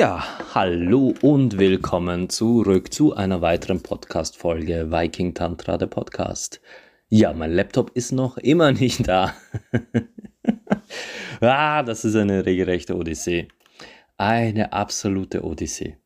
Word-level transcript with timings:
Ja, 0.00 0.24
hallo 0.54 1.12
und 1.20 1.58
willkommen 1.58 2.30
zurück 2.30 2.90
zu 2.90 3.14
einer 3.14 3.42
weiteren 3.42 3.82
Podcast-Folge 3.82 4.90
Viking 4.90 5.34
Tantra, 5.34 5.76
der 5.76 5.88
Podcast. 5.88 6.62
Ja, 7.10 7.34
mein 7.34 7.52
Laptop 7.52 7.90
ist 7.92 8.10
noch 8.10 8.38
immer 8.38 8.72
nicht 8.80 9.06
da. 9.06 9.34
ah, 11.42 11.82
das 11.82 12.06
ist 12.06 12.16
eine 12.16 12.46
regelrechte 12.46 12.96
Odyssee. 12.96 13.48
Eine 14.16 14.72
absolute 14.72 15.44
Odyssee. 15.44 15.98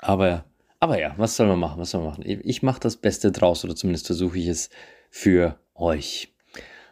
Aber, 0.00 0.44
aber 0.78 1.00
ja, 1.00 1.14
was 1.16 1.36
soll 1.36 1.46
man 1.46 1.60
machen? 1.60 1.80
Was 1.80 1.92
soll 1.92 2.02
man 2.02 2.10
machen? 2.10 2.24
Ich 2.26 2.62
mache 2.62 2.80
das 2.80 2.98
Beste 2.98 3.32
draus 3.32 3.64
oder 3.64 3.74
zumindest 3.74 4.08
versuche 4.08 4.38
ich 4.38 4.48
es 4.48 4.68
für 5.08 5.58
euch. 5.74 6.34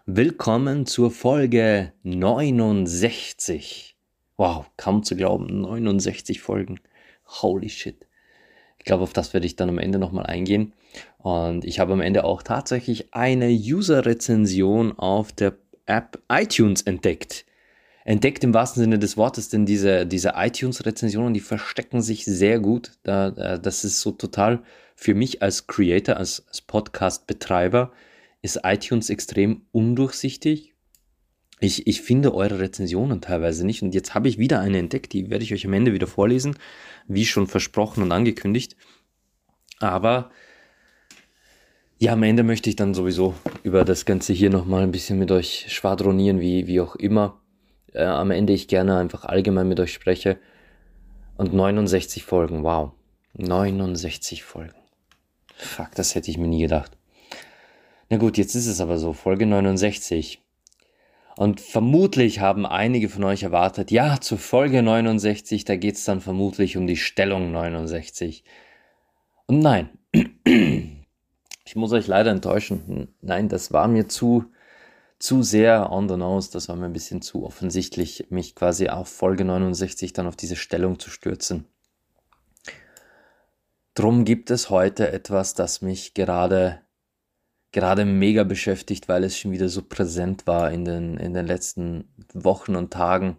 Willkommen 0.07 0.87
zur 0.87 1.11
Folge 1.11 1.93
69 2.03 3.92
Wow, 4.43 4.67
kaum 4.77 5.05
zu 5.05 5.15
glauben, 5.15 5.61
69 5.61 6.41
Folgen. 6.41 6.81
Holy 7.29 7.69
shit. 7.69 8.09
Ich 8.77 8.85
glaube, 8.85 9.05
auf 9.05 9.13
das 9.13 9.35
werde 9.35 9.47
ich 9.47 9.55
dann 9.55 9.69
am 9.69 9.79
Ende 9.79 10.01
nochmal 10.01 10.27
eingehen. 10.27 10.73
Und 11.19 11.65
ich 11.65 11.79
habe 11.79 11.93
am 11.93 12.01
Ende 12.01 12.25
auch 12.25 12.43
tatsächlich 12.43 13.15
eine 13.15 13.51
User-Rezension 13.51 14.99
auf 14.99 15.31
der 15.31 15.59
App 15.87 16.21
iTunes 16.29 16.83
entdeckt. 16.83 17.45
Entdeckt 18.05 18.43
im 18.43 18.53
wahrsten 18.53 18.83
Sinne 18.83 18.99
des 18.99 19.17
Wortes, 19.17 19.49
denn 19.49 19.65
diese, 19.65 20.07
diese 20.07 20.33
iTunes-Rezensionen, 20.35 21.35
die 21.35 21.39
verstecken 21.39 22.03
sich 22.03 22.25
sehr 22.25 22.59
gut. 22.59 22.99
Da, 23.05 23.31
das 23.59 23.85
ist 23.85 24.01
so 24.01 24.11
total 24.11 24.65
für 24.97 25.15
mich 25.15 25.41
als 25.41 25.69
Creator, 25.69 26.17
als, 26.17 26.43
als 26.49 26.63
Podcast-Betreiber, 26.63 27.93
ist 28.41 28.59
iTunes 28.65 29.09
extrem 29.09 29.67
undurchsichtig 29.71 30.72
ich, 31.63 31.87
ich 31.87 32.03
finde 32.03 32.35
eure 32.35 32.59
Rezensionen 32.59 33.21
teilweise 33.21 33.65
nicht. 33.65 33.83
Und 33.83 33.95
jetzt 33.95 34.15
habe 34.15 34.29
ich 34.29 34.39
wieder 34.39 34.59
eine 34.59 34.79
entdeckt, 34.79 35.13
die 35.13 35.31
werde 35.31 35.45
ich 35.45 35.55
euch 35.55 35.65
am 35.65 35.73
Ende 35.73 35.93
wieder 35.93 36.09
vorlesen, 36.09 36.57
wie 37.07 37.25
schon 37.25 37.47
versprochen 37.47 38.03
und 38.03 38.11
angekündigt. 38.11 38.77
Aber 39.79 40.31
ja, 42.01 42.15
am 42.15 42.23
Ende 42.25 42.43
möchte 42.43 42.69
ich 42.69 42.75
dann 42.75 42.95
sowieso 42.95 43.35
über 43.63 43.85
das 43.85 44.05
Ganze 44.05 44.33
hier 44.33 44.51
nochmal 44.51 44.83
ein 44.83 44.91
bisschen 44.91 45.21
mit 45.21 45.31
euch 45.31 45.67
schwadronieren, 45.69 46.41
wie, 46.41 46.67
wie 46.67 46.81
auch 46.81 46.97
immer. 46.97 47.41
Äh, 47.93 48.05
am 48.05 48.33
Ende 48.33 48.53
ich 48.53 48.67
gerne 48.67 48.97
einfach 48.97 49.25
allgemein 49.25 49.69
mit 49.69 49.79
euch 49.79 49.93
spreche. 49.93 50.39
Und 51.37 51.55
69 51.55 52.25
Folgen, 52.25 52.65
wow. 52.65 52.91
69 53.35 54.43
Folgen. 54.43 54.75
Fuck, 55.55 55.93
das 55.95 56.17
hätte 56.17 56.31
ich 56.31 56.39
mir 56.39 56.49
nie 56.49 56.63
gedacht. 56.63 56.99
Na 58.11 58.17
gut, 58.17 58.37
jetzt 58.37 58.57
ist 58.57 58.67
es 58.67 58.81
aber 58.81 58.99
so, 58.99 59.13
Folge 59.13 59.47
69. 59.47 60.42
Und 61.37 61.61
vermutlich 61.61 62.41
haben 62.41 62.67
einige 62.67 63.09
von 63.09 63.25
euch 63.25 63.43
erwartet, 63.43 63.91
ja, 63.91 64.21
zur 64.21 64.39
Folge 64.39 64.83
69, 64.83 65.65
da 65.65 65.77
geht 65.77 65.97
es 65.97 66.05
dann 66.05 66.21
vermutlich 66.21 66.77
um 66.77 66.87
die 66.87 66.97
Stellung 66.97 67.53
69. 67.53 68.45
Und 69.47 69.61
nein, 69.61 69.89
ich 71.65 71.75
muss 71.75 71.93
euch 71.93 72.07
leider 72.07 72.31
enttäuschen. 72.31 73.15
Nein, 73.23 73.49
das 73.49 73.73
war 73.73 73.89
mir 73.89 74.09
zu, 74.09 74.45
zu 75.19 75.43
sehr 75.43 75.91
on 75.91 76.09
the 76.09 76.17
nose, 76.17 76.51
das 76.53 76.69
war 76.69 76.77
mir 76.77 76.85
ein 76.85 76.93
bisschen 76.93 77.23
zu 77.23 77.47
offensichtlich, 77.47 78.27
mich 78.29 78.55
quasi 78.55 78.89
auf 78.89 79.09
Folge 79.09 79.45
69 79.45 80.13
dann 80.13 80.27
auf 80.27 80.37
diese 80.37 80.57
Stellung 80.57 80.99
zu 80.99 81.09
stürzen. 81.09 81.65
Drum 83.95 84.25
gibt 84.25 84.51
es 84.51 84.69
heute 84.69 85.13
etwas, 85.13 85.55
das 85.55 85.81
mich 85.81 86.13
gerade 86.13 86.82
gerade 87.73 88.05
mega 88.05 88.45
beschäftigt, 88.45 89.09
weil 89.09 89.25
es 89.25 89.39
schon 89.39 89.51
wieder 89.51 89.69
so 89.69 89.83
präsent 89.83 90.47
war 90.47 90.71
in 90.71 90.85
den, 90.85 91.17
in 91.17 91.35
den 91.35 91.47
letzten 91.47 92.05
Wochen 92.35 92.77
und 92.77 92.93
Tagen. 92.93 93.39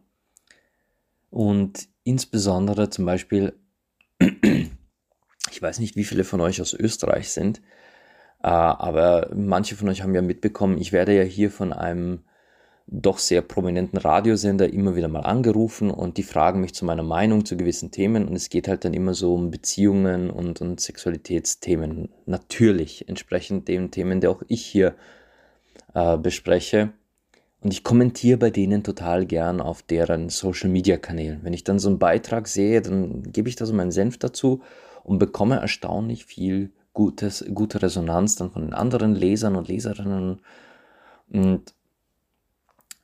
Und 1.30 1.88
insbesondere 2.04 2.90
zum 2.90 3.06
Beispiel, 3.06 3.54
ich 4.20 5.62
weiß 5.62 5.80
nicht, 5.80 5.96
wie 5.96 6.04
viele 6.04 6.24
von 6.24 6.42
euch 6.42 6.62
aus 6.62 6.74
Österreich 6.74 7.30
sind, 7.30 7.60
äh, 8.44 8.50
aber 8.50 9.30
manche 9.34 9.76
von 9.76 9.88
euch 9.90 10.02
haben 10.02 10.16
ja 10.16 10.22
mitbekommen, 10.22 10.78
ich 10.78 10.92
werde 10.92 11.16
ja 11.16 11.24
hier 11.24 11.50
von 11.50 11.72
einem 11.72 12.26
doch 12.86 13.18
sehr 13.18 13.42
prominenten 13.42 13.98
Radiosender 13.98 14.72
immer 14.72 14.96
wieder 14.96 15.08
mal 15.08 15.22
angerufen 15.22 15.90
und 15.90 16.18
die 16.18 16.24
fragen 16.24 16.60
mich 16.62 16.74
zu 16.74 16.86
meiner 16.86 17.04
Meinung 17.04 17.46
zu 17.46 17.56
gewissen 17.56 17.92
Themen 17.92 18.28
und 18.28 18.36
es 18.36 18.50
geht 18.50 18.68
halt 18.68 18.84
dann 18.86 18.94
immer 18.94 19.14
so 19.14 19.34
um 19.34 19.52
Beziehungen 19.52 20.30
und, 20.30 20.62
und 20.62 20.80
Sexualitätsthemen. 20.80 22.10
Natürlich 22.26 23.08
entsprechend 23.08 23.68
den 23.68 23.92
Themen, 23.92 24.20
die 24.20 24.28
auch 24.28 24.44
ich 24.48 24.66
hier 24.66 24.96
äh, 25.94 26.18
bespreche. 26.18 26.92
Und 27.62 27.72
ich 27.72 27.86
kommentiere 27.86 28.38
bei 28.38 28.50
denen 28.50 28.84
total 28.84 29.26
gern 29.26 29.62
auf 29.62 29.82
deren 29.82 30.28
Social 30.28 30.70
Media 30.70 30.98
Kanälen. 30.98 31.40
Wenn 31.44 31.54
ich 31.54 31.64
dann 31.64 31.80
so 31.80 31.88
einen 31.88 32.00
Beitrag 32.00 32.50
sehe, 32.50 32.82
dann 32.82 33.24
gebe 33.32 33.48
ich 33.48 33.56
da 33.56 33.66
so 33.66 33.74
meinen 33.74 33.92
Senf 33.92 34.18
dazu 34.18 34.62
und 35.06 35.18
bekomme 35.18 35.62
erstaunlich 35.62 36.26
viel 36.26 36.72
gutes, 36.92 37.46
gute 37.54 37.82
Resonanz 37.82 38.36
dann 38.36 38.52
von 38.52 38.64
den 38.64 38.74
anderen 38.74 39.16
Lesern 39.16 39.56
und 39.56 39.70
Leserinnen. 39.70 40.42
Und 41.32 41.74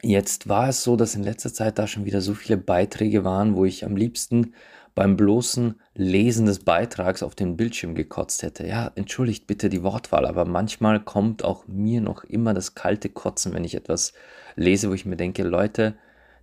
Jetzt 0.01 0.47
war 0.47 0.69
es 0.69 0.83
so, 0.83 0.95
dass 0.95 1.15
in 1.15 1.23
letzter 1.23 1.53
Zeit 1.53 1.77
da 1.77 1.85
schon 1.85 2.05
wieder 2.05 2.21
so 2.21 2.33
viele 2.33 2.57
Beiträge 2.57 3.25
waren, 3.25 3.55
wo 3.55 3.65
ich 3.65 3.83
am 3.83 3.97
liebsten 3.97 4.53
beim 4.95 5.17
bloßen 5.17 5.79
Lesen 5.93 6.45
des 6.45 6.59
Beitrags 6.59 7.21
auf 7.21 7.35
den 7.35 7.57
Bildschirm 7.57 7.95
gekotzt 7.95 8.43
hätte. 8.43 8.65
Ja, 8.65 8.91
entschuldigt 8.95 9.45
bitte 9.45 9.69
die 9.69 9.83
Wortwahl, 9.83 10.25
aber 10.25 10.45
manchmal 10.45 10.99
kommt 11.01 11.43
auch 11.43 11.67
mir 11.67 12.01
noch 12.01 12.23
immer 12.23 12.53
das 12.53 12.75
kalte 12.75 13.09
Kotzen, 13.09 13.53
wenn 13.53 13.63
ich 13.63 13.75
etwas 13.75 14.13
lese, 14.55 14.89
wo 14.89 14.93
ich 14.93 15.05
mir 15.05 15.17
denke, 15.17 15.43
Leute, 15.43 15.95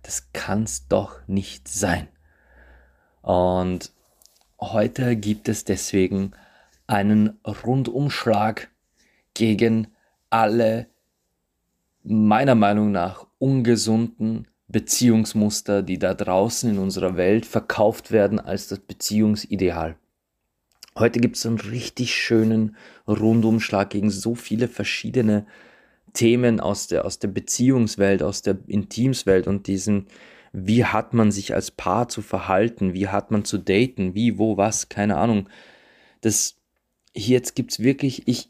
das 0.03 0.29
kann's 0.33 0.87
doch 0.87 1.19
nicht 1.27 1.67
sein. 1.67 2.07
Und 3.21 3.91
heute 4.59 5.15
gibt 5.15 5.49
es 5.49 5.65
deswegen 5.65 6.31
einen 6.87 7.39
Rundumschlag 7.43 8.69
gegen 9.33 9.87
alle 10.29 10.87
meiner 12.07 12.55
Meinung 12.55 12.91
nach 12.91 13.25
ungesunden 13.37 14.47
Beziehungsmuster, 14.67 15.83
die 15.83 15.99
da 15.99 16.13
draußen 16.13 16.69
in 16.69 16.77
unserer 16.77 17.17
Welt 17.17 17.45
verkauft 17.45 18.11
werden 18.11 18.39
als 18.39 18.67
das 18.67 18.79
Beziehungsideal. 18.79 19.97
Heute 20.97 21.19
gibt 21.19 21.35
es 21.35 21.45
einen 21.45 21.59
richtig 21.59 22.15
schönen 22.15 22.75
Rundumschlag 23.07 23.89
gegen 23.91 24.09
so 24.09 24.35
viele 24.35 24.67
verschiedene 24.67 25.45
Themen 26.13 26.59
aus 26.59 26.87
der, 26.87 27.05
aus 27.05 27.19
der 27.19 27.27
Beziehungswelt, 27.27 28.23
aus 28.23 28.41
der 28.41 28.57
Intimswelt 28.67 29.47
und 29.47 29.67
diesen, 29.67 30.07
wie 30.51 30.85
hat 30.85 31.13
man 31.13 31.31
sich 31.31 31.53
als 31.53 31.71
Paar 31.71 32.09
zu 32.09 32.21
verhalten, 32.21 32.93
wie 32.93 33.09
hat 33.09 33.31
man 33.31 33.45
zu 33.45 33.57
daten, 33.57 34.15
wie, 34.15 34.39
wo, 34.39 34.57
was, 34.57 34.89
keine 34.89 35.17
Ahnung. 35.17 35.49
Das, 36.21 36.55
hier 37.13 37.37
jetzt 37.37 37.55
gibt 37.55 37.71
es 37.71 37.79
wirklich, 37.79 38.27
ich, 38.27 38.49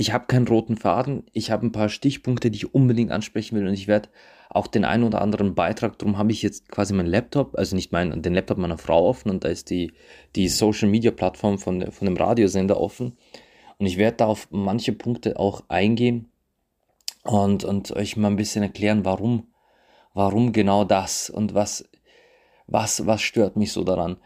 ich 0.00 0.14
habe 0.14 0.24
keinen 0.24 0.48
roten 0.48 0.78
Faden, 0.78 1.24
ich 1.34 1.50
habe 1.50 1.66
ein 1.66 1.72
paar 1.72 1.90
Stichpunkte, 1.90 2.50
die 2.50 2.56
ich 2.56 2.74
unbedingt 2.74 3.10
ansprechen 3.10 3.54
will 3.54 3.68
und 3.68 3.74
ich 3.74 3.86
werde 3.86 4.08
auch 4.48 4.66
den 4.66 4.86
einen 4.86 5.04
oder 5.04 5.20
anderen 5.20 5.54
Beitrag, 5.54 5.98
darum 5.98 6.16
habe 6.16 6.32
ich 6.32 6.40
jetzt 6.40 6.70
quasi 6.70 6.94
meinen 6.94 7.10
Laptop, 7.10 7.54
also 7.58 7.76
nicht 7.76 7.92
meinen, 7.92 8.22
den 8.22 8.32
Laptop 8.32 8.56
meiner 8.56 8.78
Frau 8.78 9.06
offen 9.06 9.28
und 9.28 9.44
da 9.44 9.50
ist 9.50 9.68
die, 9.68 9.92
die 10.36 10.48
Social 10.48 10.88
Media 10.88 11.10
Plattform 11.10 11.58
von, 11.58 11.92
von 11.92 12.06
dem 12.06 12.16
Radiosender 12.16 12.80
offen 12.80 13.18
und 13.76 13.84
ich 13.84 13.98
werde 13.98 14.16
da 14.16 14.26
auf 14.26 14.48
manche 14.50 14.94
Punkte 14.94 15.38
auch 15.38 15.64
eingehen 15.68 16.30
und, 17.24 17.64
und 17.64 17.92
euch 17.92 18.16
mal 18.16 18.28
ein 18.28 18.36
bisschen 18.36 18.62
erklären, 18.62 19.04
warum, 19.04 19.48
warum 20.14 20.52
genau 20.52 20.84
das 20.84 21.28
und 21.28 21.52
was, 21.52 21.86
was, 22.66 23.06
was 23.06 23.20
stört 23.20 23.56
mich 23.56 23.72
so 23.72 23.84
daran. 23.84 24.16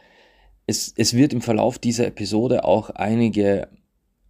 Es, 0.68 0.94
es 0.96 1.14
wird 1.14 1.32
im 1.32 1.42
Verlauf 1.42 1.80
dieser 1.80 2.06
Episode 2.06 2.62
auch 2.62 2.90
einige 2.90 3.70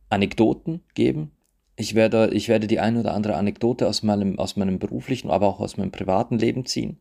Anekdoten 0.09 0.83
geben. 0.95 1.34
Ich 1.77 1.95
werde, 1.95 2.31
ich 2.33 2.49
werde 2.49 2.67
die 2.67 2.79
ein 2.79 2.97
oder 2.97 3.15
andere 3.15 3.35
Anekdote 3.35 3.89
aus 3.89 4.03
meinem, 4.03 4.39
aus 4.39 4.57
meinem 4.57 4.79
beruflichen, 4.79 5.31
aber 5.31 5.49
auch 5.49 5.61
aus 5.61 5.77
meinem 5.77 5.91
privaten 5.91 6.39
Leben 6.39 6.67
ziehen. 6.67 6.99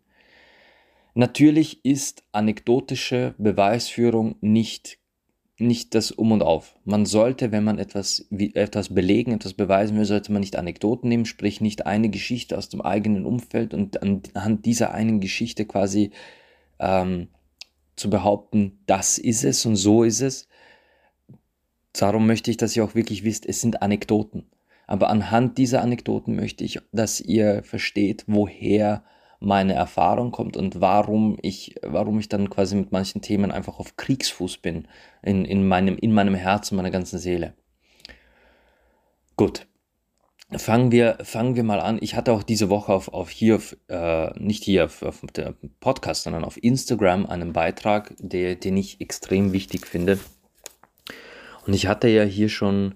Natürlich 1.14 1.86
ist 1.86 2.24
anekdotische 2.32 3.36
Beweisführung 3.38 4.36
nicht, 4.42 4.98
nicht 5.60 5.94
das 5.94 6.12
Um 6.12 6.32
und 6.32 6.42
Auf. 6.42 6.76
Man 6.86 7.06
sollte, 7.06 7.52
wenn 7.52 7.64
man 7.64 7.78
etwas, 7.78 8.28
etwas 8.32 8.96
belegen, 8.96 9.34
etwas 9.34 9.54
beweisen 9.54 9.96
will, 9.96 10.06
sollte 10.06 10.32
man 10.32 10.40
nicht 10.40 10.56
Anekdoten 10.56 11.08
nehmen, 11.08 11.26
sprich 11.26 11.62
nicht 11.62 11.86
eine 11.86 12.10
Geschichte 12.10 12.58
aus 12.58 12.70
dem 12.70 12.82
eigenen 12.82 13.28
Umfeld 13.28 13.76
und 13.76 14.02
anhand 14.02 14.66
dieser 14.66 14.92
einen 14.92 15.20
Geschichte 15.20 15.66
quasi 15.66 16.10
ähm, 16.80 17.28
zu 17.96 18.10
behaupten, 18.10 18.80
das 18.88 19.20
ist 19.20 19.44
es 19.44 19.68
und 19.68 19.76
so 19.76 20.04
ist 20.04 20.22
es, 20.22 20.48
Darum 21.94 22.26
möchte 22.26 22.50
ich, 22.50 22.58
dass 22.58 22.76
ihr 22.76 22.84
auch 22.84 22.96
wirklich 22.96 23.24
wisst, 23.24 23.46
es 23.46 23.62
sind 23.62 23.82
Anekdoten. 23.84 24.46
Aber 24.88 25.10
anhand 25.10 25.58
dieser 25.58 25.82
Anekdoten 25.82 26.36
möchte 26.36 26.64
ich, 26.64 26.80
dass 26.92 27.22
ihr 27.22 27.64
versteht, 27.64 28.26
woher 28.28 29.04
meine 29.44 29.74
Erfahrung 29.74 30.32
kommt 30.32 30.56
und 30.56 30.80
warum 30.80 31.38
ich, 31.42 31.76
warum 31.82 32.20
ich 32.20 32.30
dann 32.30 32.50
quasi 32.50 32.76
mit 32.76 32.92
manchen 32.92 33.22
Themen 33.22 33.52
einfach 33.52 33.78
auf 33.78 33.98
Kriegsfuß 33.98 34.58
bin, 34.58 34.88
in, 35.22 35.46
in, 35.46 35.68
meinem, 35.68 35.98
in 35.98 36.14
meinem 36.14 36.36
Herzen, 36.36 36.78
meiner 36.78 36.92
ganzen 36.92 37.20
Seele. 37.20 37.54
Gut. 39.36 39.68
fangen 40.56 40.92
wir, 40.92 41.18
fangen 41.24 41.56
wir 41.56 41.64
mal 41.64 41.82
an. 41.82 41.98
Ich 42.02 42.16
hatte 42.16 42.32
auch 42.32 42.44
diese 42.44 42.70
Woche 42.70 42.94
auf, 42.94 43.10
auf 43.10 43.30
hier, 43.30 43.58
auf, 43.58 43.76
äh, 43.90 44.32
nicht 44.40 44.64
hier 44.64 44.86
auf, 44.86 45.02
auf 45.04 45.22
dem 45.22 45.56
Podcast, 45.80 46.24
sondern 46.24 46.46
auf 46.46 46.62
Instagram 46.62 47.26
einen 47.26 47.52
Beitrag, 47.52 48.14
der, 48.20 48.56
den 48.56 48.78
ich 48.78 49.02
extrem 49.02 49.52
wichtig 49.52 49.88
finde. 49.88 50.20
Und 51.66 51.74
ich 51.74 51.88
hatte 51.88 52.08
ja 52.08 52.24
hier 52.24 52.50
schon 52.50 52.96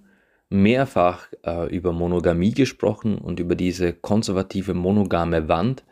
mehrfach 0.49 1.27
äh, 1.45 1.73
über 1.75 1.91
Monogamie 1.91 2.51
gesprochen 2.51 3.17
und 3.17 3.39
über 3.39 3.55
diese 3.55 3.93
konservative 3.93 4.73
monogame 4.73 5.47
Wand 5.47 5.83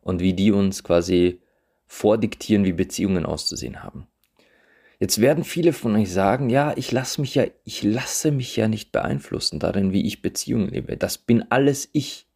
und 0.00 0.20
wie 0.20 0.32
die 0.32 0.52
uns 0.52 0.82
quasi 0.82 1.40
vordiktieren, 1.86 2.64
wie 2.64 2.72
Beziehungen 2.72 3.26
auszusehen 3.26 3.82
haben. 3.82 4.06
Jetzt 5.00 5.20
werden 5.20 5.44
viele 5.44 5.72
von 5.72 5.94
euch 5.94 6.12
sagen, 6.12 6.50
ja, 6.50 6.72
ich 6.76 6.90
lasse 6.90 7.20
mich 7.20 7.34
ja, 7.34 7.44
ich 7.64 7.82
lasse 7.82 8.32
mich 8.32 8.56
ja 8.56 8.66
nicht 8.66 8.90
beeinflussen 8.90 9.60
darin, 9.60 9.92
wie 9.92 10.06
ich 10.06 10.22
Beziehungen 10.22 10.68
lebe. 10.68 10.96
Das 10.96 11.18
bin 11.18 11.44
alles 11.50 11.88
ich. 11.92 12.26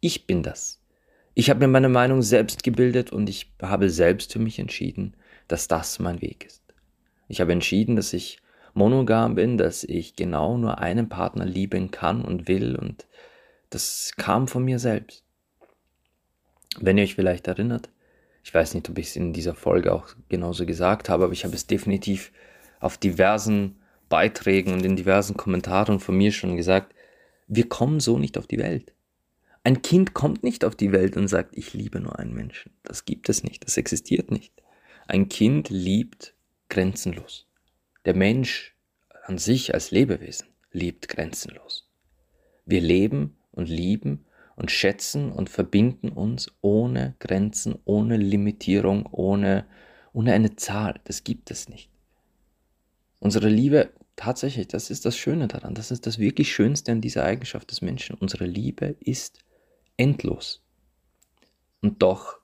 Ich 0.00 0.26
bin 0.26 0.42
das. 0.42 0.80
Ich 1.34 1.50
habe 1.50 1.60
mir 1.60 1.68
meine 1.68 1.90
Meinung 1.90 2.22
selbst 2.22 2.62
gebildet 2.62 3.12
und 3.12 3.28
ich 3.28 3.52
habe 3.60 3.90
selbst 3.90 4.32
für 4.32 4.38
mich 4.38 4.58
entschieden, 4.58 5.14
dass 5.48 5.68
das 5.68 5.98
mein 5.98 6.22
Weg 6.22 6.46
ist. 6.46 6.62
Ich 7.28 7.40
habe 7.40 7.52
entschieden, 7.52 7.96
dass 7.96 8.14
ich 8.14 8.38
monogam 8.76 9.34
bin, 9.34 9.58
dass 9.58 9.84
ich 9.84 10.16
genau 10.16 10.58
nur 10.58 10.78
einen 10.78 11.08
Partner 11.08 11.44
lieben 11.44 11.90
kann 11.90 12.24
und 12.24 12.48
will 12.48 12.76
und 12.76 13.06
das 13.70 14.12
kam 14.16 14.48
von 14.48 14.64
mir 14.64 14.78
selbst. 14.78 15.24
Wenn 16.78 16.98
ihr 16.98 17.04
euch 17.04 17.14
vielleicht 17.14 17.48
erinnert, 17.48 17.90
ich 18.44 18.54
weiß 18.54 18.74
nicht, 18.74 18.88
ob 18.88 18.98
ich 18.98 19.08
es 19.08 19.16
in 19.16 19.32
dieser 19.32 19.54
Folge 19.54 19.92
auch 19.92 20.08
genauso 20.28 20.66
gesagt 20.66 21.08
habe, 21.08 21.24
aber 21.24 21.32
ich 21.32 21.44
habe 21.44 21.54
es 21.54 21.66
definitiv 21.66 22.32
auf 22.78 22.96
diversen 22.98 23.80
Beiträgen 24.08 24.72
und 24.72 24.84
in 24.84 24.94
diversen 24.94 25.36
Kommentaren 25.36 25.98
von 25.98 26.16
mir 26.16 26.30
schon 26.30 26.56
gesagt, 26.56 26.94
wir 27.48 27.68
kommen 27.68 27.98
so 27.98 28.18
nicht 28.18 28.38
auf 28.38 28.46
die 28.46 28.58
Welt. 28.58 28.92
Ein 29.64 29.82
Kind 29.82 30.14
kommt 30.14 30.44
nicht 30.44 30.64
auf 30.64 30.76
die 30.76 30.92
Welt 30.92 31.16
und 31.16 31.26
sagt, 31.26 31.56
ich 31.56 31.74
liebe 31.74 31.98
nur 31.98 32.18
einen 32.20 32.34
Menschen. 32.34 32.72
Das 32.84 33.04
gibt 33.04 33.28
es 33.28 33.42
nicht, 33.42 33.64
das 33.64 33.76
existiert 33.76 34.30
nicht. 34.30 34.52
Ein 35.08 35.28
Kind 35.28 35.70
liebt 35.70 36.34
grenzenlos. 36.68 37.45
Der 38.06 38.14
Mensch 38.14 38.76
an 39.24 39.36
sich 39.36 39.74
als 39.74 39.90
Lebewesen 39.90 40.46
liebt 40.70 41.08
grenzenlos. 41.08 41.90
Wir 42.64 42.80
leben 42.80 43.36
und 43.50 43.68
lieben 43.68 44.24
und 44.54 44.70
schätzen 44.70 45.32
und 45.32 45.50
verbinden 45.50 46.10
uns 46.10 46.52
ohne 46.60 47.16
Grenzen, 47.18 47.76
ohne 47.84 48.16
Limitierung, 48.16 49.06
ohne, 49.06 49.66
ohne 50.12 50.34
eine 50.34 50.54
Zahl. 50.54 51.00
Das 51.02 51.24
gibt 51.24 51.50
es 51.50 51.68
nicht. 51.68 51.90
Unsere 53.18 53.48
Liebe, 53.48 53.90
tatsächlich, 54.14 54.68
das 54.68 54.88
ist 54.88 55.04
das 55.04 55.16
Schöne 55.16 55.48
daran, 55.48 55.74
das 55.74 55.90
ist 55.90 56.06
das 56.06 56.20
wirklich 56.20 56.54
Schönste 56.54 56.92
an 56.92 57.00
dieser 57.00 57.24
Eigenschaft 57.24 57.72
des 57.72 57.82
Menschen. 57.82 58.16
Unsere 58.16 58.46
Liebe 58.46 58.94
ist 59.00 59.40
endlos. 59.96 60.62
Und 61.80 62.02
doch 62.02 62.38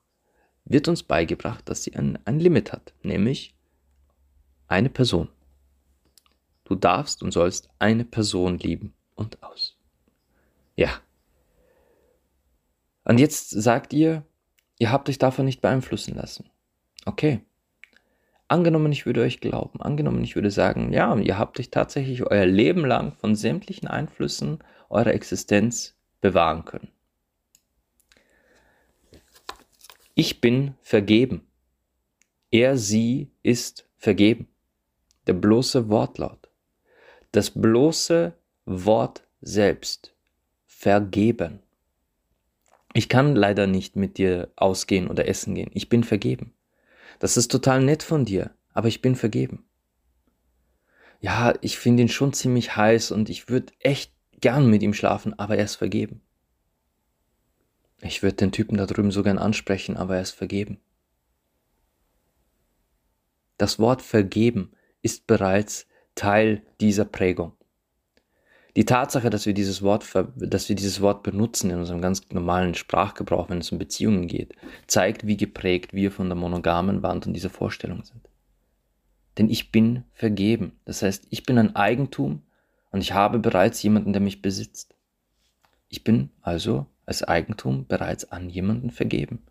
wird 0.64 0.88
uns 0.88 1.05
beigebracht, 1.05 1.69
dass 1.69 1.85
sie 1.85 1.94
ein, 1.94 2.19
ein 2.25 2.41
Limit 2.41 2.73
hat, 2.73 2.94
nämlich 3.05 3.55
eine 4.67 4.91
Person. 4.91 5.29
Du 6.72 6.78
darfst 6.78 7.22
und 7.22 7.32
sollst 7.32 7.69
eine 7.78 8.06
Person 8.06 8.58
lieben 8.58 8.94
und 9.14 9.42
aus. 9.42 9.76
Ja, 10.74 10.88
und 13.04 13.19
jetzt 13.19 13.50
sagt 13.50 13.92
ihr, 13.92 14.24
ihr 14.78 14.90
habt 14.90 15.10
euch 15.10 15.19
davon 15.19 15.44
nicht 15.44 15.60
beeinflussen 15.60 16.14
lassen. 16.14 16.48
Okay. 17.04 17.40
Angenommen, 18.48 18.90
ich 18.90 19.04
würde 19.04 19.20
euch 19.20 19.40
glauben, 19.40 19.82
angenommen, 19.82 20.24
ich 20.24 20.34
würde 20.34 20.50
sagen, 20.50 20.94
ja, 20.94 21.14
ihr 21.16 21.36
habt 21.38 21.60
euch 21.60 21.70
tatsächlich 21.70 22.22
euer 22.22 22.46
Leben 22.46 22.86
lang 22.86 23.12
von 23.12 23.34
sämtlichen 23.34 23.86
Einflüssen 23.86 24.58
eurer 24.88 25.12
Existenz 25.12 25.94
bewahren 26.22 26.64
können. 26.64 26.88
Ich 30.14 30.40
bin 30.40 30.75
vergeben. 30.80 31.46
Er, 32.50 32.78
sie 32.78 33.30
ist 33.42 33.88
vergeben. 33.98 34.48
Der 35.26 35.34
bloße 35.34 35.90
Wortlaut. 35.90 36.41
Das 37.32 37.50
bloße 37.50 38.34
Wort 38.67 39.26
selbst. 39.40 40.14
Vergeben. 40.67 41.61
Ich 42.93 43.08
kann 43.08 43.34
leider 43.34 43.67
nicht 43.67 43.96
mit 43.96 44.19
dir 44.19 44.52
ausgehen 44.55 45.08
oder 45.08 45.26
essen 45.26 45.55
gehen. 45.55 45.70
Ich 45.73 45.88
bin 45.88 46.05
vergeben. 46.05 46.52
Das 47.19 47.37
ist 47.38 47.50
total 47.50 47.82
nett 47.82 48.02
von 48.02 48.26
dir, 48.26 48.50
aber 48.75 48.88
ich 48.88 49.00
bin 49.00 49.17
vergeben. 49.17 49.64
Ja, 51.20 51.55
ich 51.62 51.79
finde 51.79 52.02
ihn 52.02 52.08
schon 52.08 52.32
ziemlich 52.34 52.76
heiß 52.76 53.12
und 53.12 53.31
ich 53.31 53.49
würde 53.49 53.73
echt 53.78 54.12
gern 54.40 54.69
mit 54.69 54.82
ihm 54.82 54.93
schlafen, 54.93 55.38
aber 55.38 55.56
er 55.56 55.64
ist 55.64 55.76
vergeben. 55.76 56.20
Ich 58.02 58.23
würde 58.23 58.37
den 58.37 58.52
Typen 58.52 58.76
da 58.76 58.87
drüben 58.87 59.12
so 59.12 59.23
gern 59.23 59.38
ansprechen, 59.38 59.96
aber 59.96 60.17
er 60.17 60.23
ist 60.23 60.32
vergeben. 60.32 60.81
Das 63.56 63.78
Wort 63.78 64.02
vergeben 64.02 64.73
ist 65.00 65.26
bereits 65.28 65.87
Teil 66.14 66.62
dieser 66.81 67.05
Prägung. 67.05 67.53
Die 68.75 68.87
Tatsache, 68.87 69.29
dass 69.29 69.44
wir 69.44 69.53
dieses 69.53 69.82
Wort, 69.82 70.06
dass 70.37 70.69
wir 70.69 70.76
dieses 70.76 71.03
Wort 71.03 71.23
benutzen 71.23 71.70
in 71.70 71.79
unserem 71.79 72.00
ganz 72.00 72.31
normalen 72.31 72.75
Sprachgebrauch, 72.75 73.50
wenn 73.50 73.59
es 73.59 73.70
um 73.70 73.79
Beziehungen 73.79 74.29
geht, 74.29 74.55
zeigt, 74.87 75.26
wie 75.26 75.37
geprägt 75.37 75.93
wir 75.93 76.11
von 76.11 76.29
der 76.29 76.37
monogamen 76.37 77.03
Wand 77.03 77.26
und 77.26 77.35
dieser 77.35 77.50
Vorstellung 77.50 78.03
sind. 78.03 78.29
Denn 79.37 79.50
ich 79.50 79.73
bin 79.73 80.05
vergeben. 80.14 80.81
Das 80.87 81.03
heißt, 81.03 81.26
ich 81.29 81.44
bin 81.44 81.59
ein 81.59 81.76
Eigentum 81.76 82.43
und 82.91 83.00
ich 83.00 83.12
habe 83.12 83.38
bereits 83.38 83.82
jemanden, 83.82 84.12
der 84.12 84.23
mich 84.23 84.41
besitzt. 84.41 84.94
Ich 85.88 86.05
bin 86.05 86.31
also 86.41 86.87
als 87.05 87.23
Eigentum 87.23 87.87
bereits 87.87 88.31
an 88.31 88.49
jemanden 88.49 88.91
vergeben. 88.91 89.43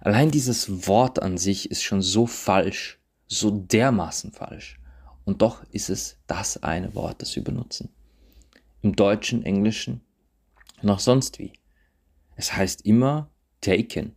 Allein 0.00 0.30
dieses 0.30 0.88
Wort 0.88 1.22
an 1.22 1.38
sich 1.38 1.70
ist 1.70 1.82
schon 1.82 2.02
so 2.02 2.26
falsch, 2.26 2.98
so 3.28 3.50
dermaßen 3.50 4.32
falsch. 4.32 4.80
Und 5.26 5.42
doch 5.42 5.62
ist 5.70 5.90
es 5.90 6.16
das 6.26 6.62
eine 6.62 6.94
Wort, 6.94 7.20
das 7.20 7.36
wir 7.36 7.44
benutzen 7.44 7.90
im 8.86 8.94
Deutschen, 8.94 9.42
Englischen 9.42 10.00
noch 10.80 11.00
sonst 11.00 11.40
wie. 11.40 11.52
Es 12.36 12.54
heißt 12.54 12.86
immer 12.86 13.30
taken. 13.60 14.14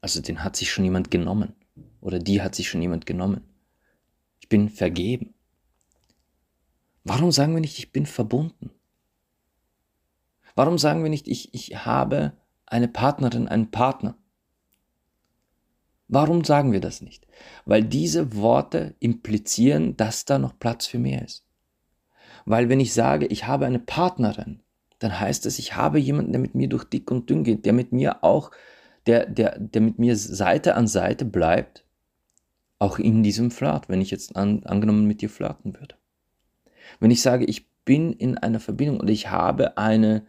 Also 0.00 0.22
den 0.22 0.42
hat 0.42 0.56
sich 0.56 0.70
schon 0.70 0.84
jemand 0.84 1.10
genommen. 1.10 1.54
Oder 2.00 2.18
die 2.18 2.40
hat 2.40 2.54
sich 2.54 2.68
schon 2.68 2.80
jemand 2.80 3.04
genommen. 3.04 3.42
Ich 4.40 4.48
bin 4.48 4.70
vergeben. 4.70 5.34
Warum 7.04 7.30
sagen 7.30 7.52
wir 7.52 7.60
nicht, 7.60 7.78
ich 7.78 7.92
bin 7.92 8.06
verbunden? 8.06 8.70
Warum 10.54 10.78
sagen 10.78 11.02
wir 11.02 11.10
nicht, 11.10 11.28
ich, 11.28 11.52
ich 11.52 11.84
habe 11.84 12.32
eine 12.64 12.88
Partnerin, 12.88 13.48
einen 13.48 13.70
Partner? 13.70 14.16
Warum 16.12 16.42
sagen 16.42 16.72
wir 16.72 16.80
das 16.80 17.02
nicht? 17.02 17.28
Weil 17.66 17.84
diese 17.84 18.34
Worte 18.34 18.96
implizieren, 18.98 19.96
dass 19.96 20.24
da 20.24 20.40
noch 20.40 20.58
Platz 20.58 20.86
für 20.86 20.98
mehr 20.98 21.24
ist. 21.24 21.44
Weil 22.44 22.68
wenn 22.68 22.80
ich 22.80 22.92
sage, 22.92 23.26
ich 23.26 23.46
habe 23.46 23.66
eine 23.66 23.78
Partnerin, 23.78 24.60
dann 24.98 25.20
heißt 25.20 25.46
es, 25.46 25.60
ich 25.60 25.76
habe 25.76 26.00
jemanden, 26.00 26.32
der 26.32 26.40
mit 26.40 26.56
mir 26.56 26.68
durch 26.68 26.82
dick 26.82 27.12
und 27.12 27.30
dünn 27.30 27.44
geht, 27.44 27.64
der 27.64 27.72
mit 27.72 27.92
mir 27.92 28.24
auch, 28.24 28.50
der, 29.06 29.24
der, 29.26 29.56
der 29.60 29.82
mit 29.82 30.00
mir 30.00 30.16
Seite 30.16 30.74
an 30.74 30.88
Seite 30.88 31.24
bleibt, 31.24 31.84
auch 32.80 32.98
in 32.98 33.22
diesem 33.22 33.52
Flirt, 33.52 33.88
wenn 33.88 34.00
ich 34.00 34.10
jetzt 34.10 34.34
an, 34.34 34.64
angenommen 34.64 35.06
mit 35.06 35.20
dir 35.20 35.30
flirten 35.30 35.74
würde. 35.74 35.94
Wenn 36.98 37.12
ich 37.12 37.22
sage, 37.22 37.44
ich 37.44 37.68
bin 37.84 38.12
in 38.12 38.36
einer 38.36 38.58
Verbindung 38.58 38.98
und 38.98 39.10
ich 39.10 39.30
habe 39.30 39.78
eine, 39.78 40.26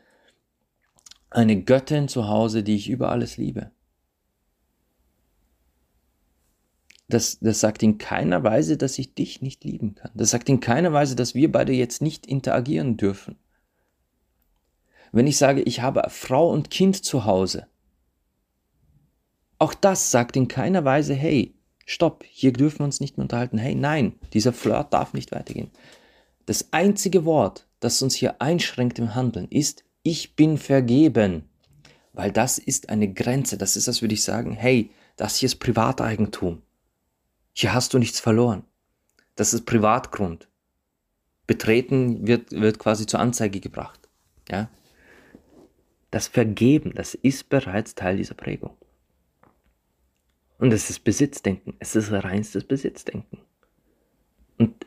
eine 1.31 1.63
Göttin 1.63 2.07
zu 2.07 2.27
Hause, 2.27 2.61
die 2.61 2.75
ich 2.75 2.88
über 2.88 3.09
alles 3.09 3.38
liebe, 3.38 3.71
das, 7.12 7.39
das 7.39 7.60
sagt 7.60 7.84
in 7.84 7.98
keiner 7.98 8.44
Weise, 8.44 8.77
dass 8.77 8.98
ich 8.98 9.13
dich 9.13 9.41
nicht 9.41 9.63
lieben 9.63 9.96
kann. 9.96 10.12
Das 10.15 10.32
sagt 10.32 10.50
in 10.50 10.60
keiner 10.60 10.94
Weise, 10.94 11.15
dass 11.15 11.36
wir 11.36 11.51
beide 11.51 11.74
jetzt 11.74 12.01
nicht 12.01 12.25
interagieren 12.25 12.98
dürfen. 12.98 13.38
Wenn 15.12 15.27
ich 15.27 15.38
sage, 15.38 15.62
ich 15.62 15.82
habe 15.82 16.03
Frau 16.10 16.50
und 16.50 16.70
Kind 16.70 17.03
zu 17.03 17.25
Hause, 17.25 17.68
auch 19.60 19.74
das 19.74 20.10
sagt 20.10 20.36
in 20.36 20.48
keiner 20.48 20.86
Weise, 20.86 21.13
hey, 21.13 21.53
stopp, 21.86 22.24
hier 22.27 22.53
dürfen 22.53 22.80
wir 22.80 22.86
uns 22.86 23.00
nicht 23.00 23.18
mehr 23.18 23.24
unterhalten. 23.24 23.58
Hey, 23.58 23.75
nein, 23.75 24.13
dieser 24.34 24.53
Flirt 24.53 24.94
darf 24.94 25.13
nicht 25.13 25.32
weitergehen. 25.32 25.70
Das 26.46 26.74
einzige 26.74 27.25
Wort, 27.25 27.68
das 27.80 28.01
uns 28.01 28.15
hier 28.15 28.41
einschränkt 28.41 28.98
im 28.98 29.13
Handeln, 29.13 29.48
ist, 29.50 29.84
ich 30.03 30.36
bin 30.36 30.58
vergeben. 30.58 31.44
Weil 32.13 32.32
das 32.32 32.58
ist 32.58 32.89
eine 32.89 33.13
Grenze. 33.13 33.58
Das 33.58 33.75
ist, 33.75 33.88
als 33.88 34.01
würde 34.01 34.15
ich 34.15 34.24
sagen, 34.24 34.53
hey, 34.53 34.91
das 35.15 35.38
hier 35.38 35.48
ist 35.48 35.58
Privateigentum. 35.58 36.62
Hier 37.53 37.74
hast 37.74 37.93
du 37.93 38.00
nichts 38.00 38.20
verloren. 38.20 38.63
Das 39.36 39.53
ist 39.53 39.65
Privatgrund. 39.65 40.48
Betreten 41.48 42.27
wird, 42.27 42.51
wird 42.51 42.79
quasi 42.79 43.05
zur 43.05 43.20
Anzeige 43.20 43.60
gebracht. 43.60 44.10
Ja? 44.50 44.70
Das 46.12 46.27
Vergeben, 46.27 46.93
das 46.96 47.13
ist 47.13 47.50
bereits 47.50 47.96
Teil 47.96 48.17
dieser 48.17 48.36
Prägung. 48.36 48.77
Und 50.58 50.72
es 50.74 50.89
ist 50.89 51.00
Besitzdenken. 51.03 51.74
Es 51.79 51.96
ist 51.96 52.12
reinstes 52.12 52.63
Besitzdenken. 52.63 53.39
Und 54.58 54.86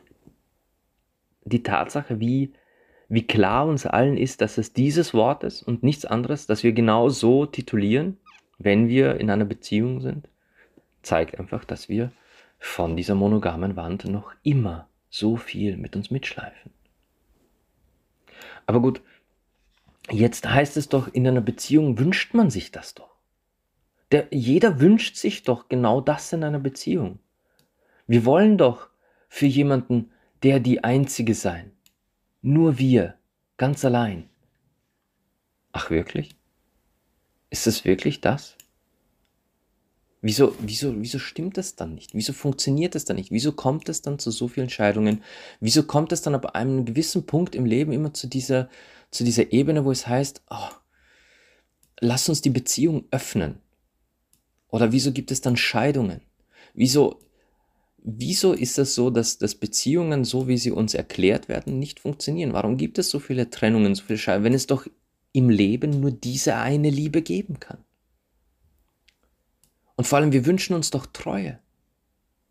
die 1.43 1.63
Tatsache, 1.63 2.19
wie, 2.19 2.53
wie 3.09 3.27
klar 3.27 3.67
uns 3.67 3.85
allen 3.85 4.17
ist, 4.17 4.41
dass 4.41 4.57
es 4.57 4.73
dieses 4.73 5.13
Wort 5.13 5.43
ist 5.43 5.63
und 5.63 5.83
nichts 5.83 6.05
anderes, 6.05 6.47
dass 6.47 6.63
wir 6.63 6.71
genau 6.71 7.09
so 7.09 7.45
titulieren, 7.45 8.17
wenn 8.57 8.87
wir 8.87 9.19
in 9.19 9.29
einer 9.29 9.45
Beziehung 9.45 9.99
sind, 9.99 10.29
zeigt 11.01 11.39
einfach, 11.39 11.65
dass 11.65 11.89
wir 11.89 12.11
von 12.65 12.97
dieser 12.97 13.15
monogamen 13.15 13.75
Wand 13.75 14.05
noch 14.05 14.33
immer 14.41 14.89
so 15.09 15.37
viel 15.37 15.77
mit 15.77 15.95
uns 15.95 16.09
mitschleifen. 16.09 16.73
Aber 18.65 18.81
gut, 18.81 19.01
jetzt 20.09 20.49
heißt 20.49 20.75
es 20.75 20.89
doch, 20.89 21.07
in 21.07 21.27
einer 21.27 21.41
Beziehung 21.41 21.99
wünscht 21.99 22.33
man 22.33 22.49
sich 22.49 22.71
das 22.71 22.95
doch. 22.95 23.15
Der, 24.11 24.27
jeder 24.31 24.79
wünscht 24.81 25.15
sich 25.15 25.43
doch 25.43 25.69
genau 25.69 26.01
das 26.01 26.33
in 26.33 26.43
einer 26.43 26.59
Beziehung. 26.59 27.19
Wir 28.07 28.25
wollen 28.25 28.57
doch 28.57 28.89
für 29.29 29.45
jemanden 29.45 30.11
der 30.41 30.59
die 30.59 30.83
Einzige 30.83 31.35
sein. 31.35 31.71
Nur 32.41 32.77
wir, 32.77 33.15
ganz 33.57 33.85
allein. 33.85 34.27
Ach 35.71 35.91
wirklich? 35.91 36.35
Ist 37.51 37.67
es 37.67 37.85
wirklich 37.85 38.21
das? 38.21 38.57
Wieso, 40.25 40.55
wieso, 40.59 40.99
wieso 40.99 41.19
stimmt 41.19 41.55
das 41.55 41.75
dann 41.75 41.93
nicht? 41.93 42.15
Wieso 42.15 42.33
funktioniert 42.33 42.95
es 42.95 43.05
dann 43.05 43.17
nicht? 43.17 43.29
Wieso 43.29 43.51
kommt 43.51 43.89
es 43.89 44.01
dann 44.01 44.17
zu 44.17 44.31
so 44.31 44.47
vielen 44.47 44.71
Scheidungen? 44.71 45.21
Wieso 45.59 45.83
kommt 45.83 46.11
es 46.11 46.23
dann 46.23 46.33
ab 46.33 46.55
einem 46.55 46.83
gewissen 46.83 47.27
Punkt 47.27 47.53
im 47.53 47.67
Leben 47.67 47.91
immer 47.91 48.11
zu 48.11 48.25
dieser, 48.25 48.67
zu 49.11 49.23
dieser 49.23 49.53
Ebene, 49.53 49.85
wo 49.85 49.91
es 49.91 50.07
heißt, 50.07 50.41
oh, 50.49 50.69
lass 51.99 52.27
uns 52.27 52.41
die 52.41 52.49
Beziehung 52.49 53.05
öffnen? 53.11 53.59
Oder 54.71 54.91
wieso 54.91 55.11
gibt 55.11 55.29
es 55.29 55.41
dann 55.41 55.57
Scheidungen? 55.57 56.21
Wieso, 56.73 57.19
wieso 57.97 58.53
ist 58.53 58.79
es 58.79 58.95
so, 58.95 59.11
dass, 59.11 59.37
dass 59.37 59.53
Beziehungen, 59.53 60.25
so 60.25 60.47
wie 60.47 60.57
sie 60.57 60.71
uns 60.71 60.95
erklärt 60.95 61.49
werden, 61.49 61.77
nicht 61.77 61.99
funktionieren? 61.99 62.53
Warum 62.53 62.77
gibt 62.77 62.97
es 62.97 63.11
so 63.11 63.19
viele 63.19 63.51
Trennungen, 63.51 63.93
so 63.93 64.03
viele 64.03 64.17
Scheidungen, 64.17 64.45
wenn 64.45 64.53
es 64.55 64.65
doch 64.65 64.87
im 65.33 65.51
Leben 65.51 65.99
nur 65.99 66.09
diese 66.09 66.55
eine 66.55 66.89
Liebe 66.89 67.21
geben 67.21 67.59
kann? 67.59 67.84
Und 69.95 70.05
vor 70.05 70.19
allem, 70.19 70.31
wir 70.31 70.45
wünschen 70.45 70.75
uns 70.75 70.89
doch 70.89 71.05
Treue. 71.05 71.59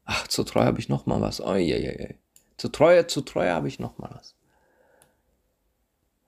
Ach, 0.04 0.26
zur 0.28 0.46
Treue 0.46 0.66
habe 0.66 0.80
ich 0.80 0.88
noch 0.88 1.06
mal 1.06 1.20
was. 1.20 1.40
Oh, 1.40 1.54
je, 1.54 1.78
je. 1.78 2.14
Zur 2.56 2.72
Treue, 2.72 3.06
zur 3.06 3.24
Treue 3.24 3.52
habe 3.52 3.68
ich 3.68 3.78
noch 3.78 3.98
mal 3.98 4.10
was. 4.14 4.34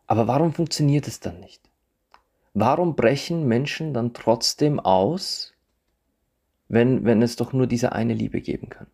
Aber 0.07 0.27
warum 0.27 0.53
funktioniert 0.53 1.09
es 1.09 1.21
dann 1.21 1.41
nicht? 1.41 1.63
Warum 2.55 2.97
brechen 2.97 3.47
Menschen 3.47 3.93
dann 3.93 4.15
trotzdem 4.15 4.81
aus, 4.81 5.53
wenn, 6.69 7.05
wenn 7.05 7.23
es 7.23 7.37
doch 7.37 7.53
nur 7.53 7.67
diese 7.67 7.93
eine 7.93 8.15
Liebe 8.15 8.41
geben 8.41 8.69
kann? 8.69 8.87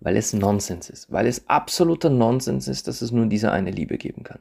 Weil 0.00 0.16
es 0.16 0.32
Nonsens 0.32 0.90
ist. 0.90 1.10
Weil 1.12 1.26
es 1.26 1.48
absoluter 1.48 2.10
Nonsens 2.10 2.68
ist, 2.68 2.88
dass 2.88 3.02
es 3.02 3.12
nur 3.12 3.26
diese 3.26 3.52
eine 3.52 3.70
Liebe 3.70 3.98
geben 3.98 4.24
kann. 4.24 4.40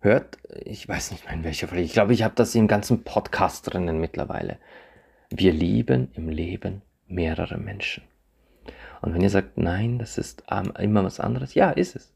Hört, 0.00 0.38
ich 0.64 0.86
weiß 0.86 1.10
nicht 1.10 1.24
mehr 1.24 1.34
in 1.34 1.42
welcher 1.42 1.68
Folge, 1.68 1.82
ich 1.82 1.92
glaube, 1.92 2.12
ich 2.12 2.22
habe 2.22 2.34
das 2.36 2.54
im 2.54 2.68
ganzen 2.68 3.02
Podcast 3.02 3.72
drinnen 3.72 3.98
mittlerweile. 3.98 4.58
Wir 5.30 5.52
lieben 5.52 6.10
im 6.14 6.28
Leben 6.28 6.82
mehrere 7.06 7.58
Menschen. 7.58 8.04
Und 9.02 9.14
wenn 9.14 9.20
ihr 9.20 9.30
sagt, 9.30 9.58
nein, 9.58 9.98
das 9.98 10.18
ist 10.18 10.44
immer 10.78 11.04
was 11.04 11.20
anderes, 11.20 11.54
ja, 11.54 11.70
ist 11.70 11.96
es. 11.96 12.12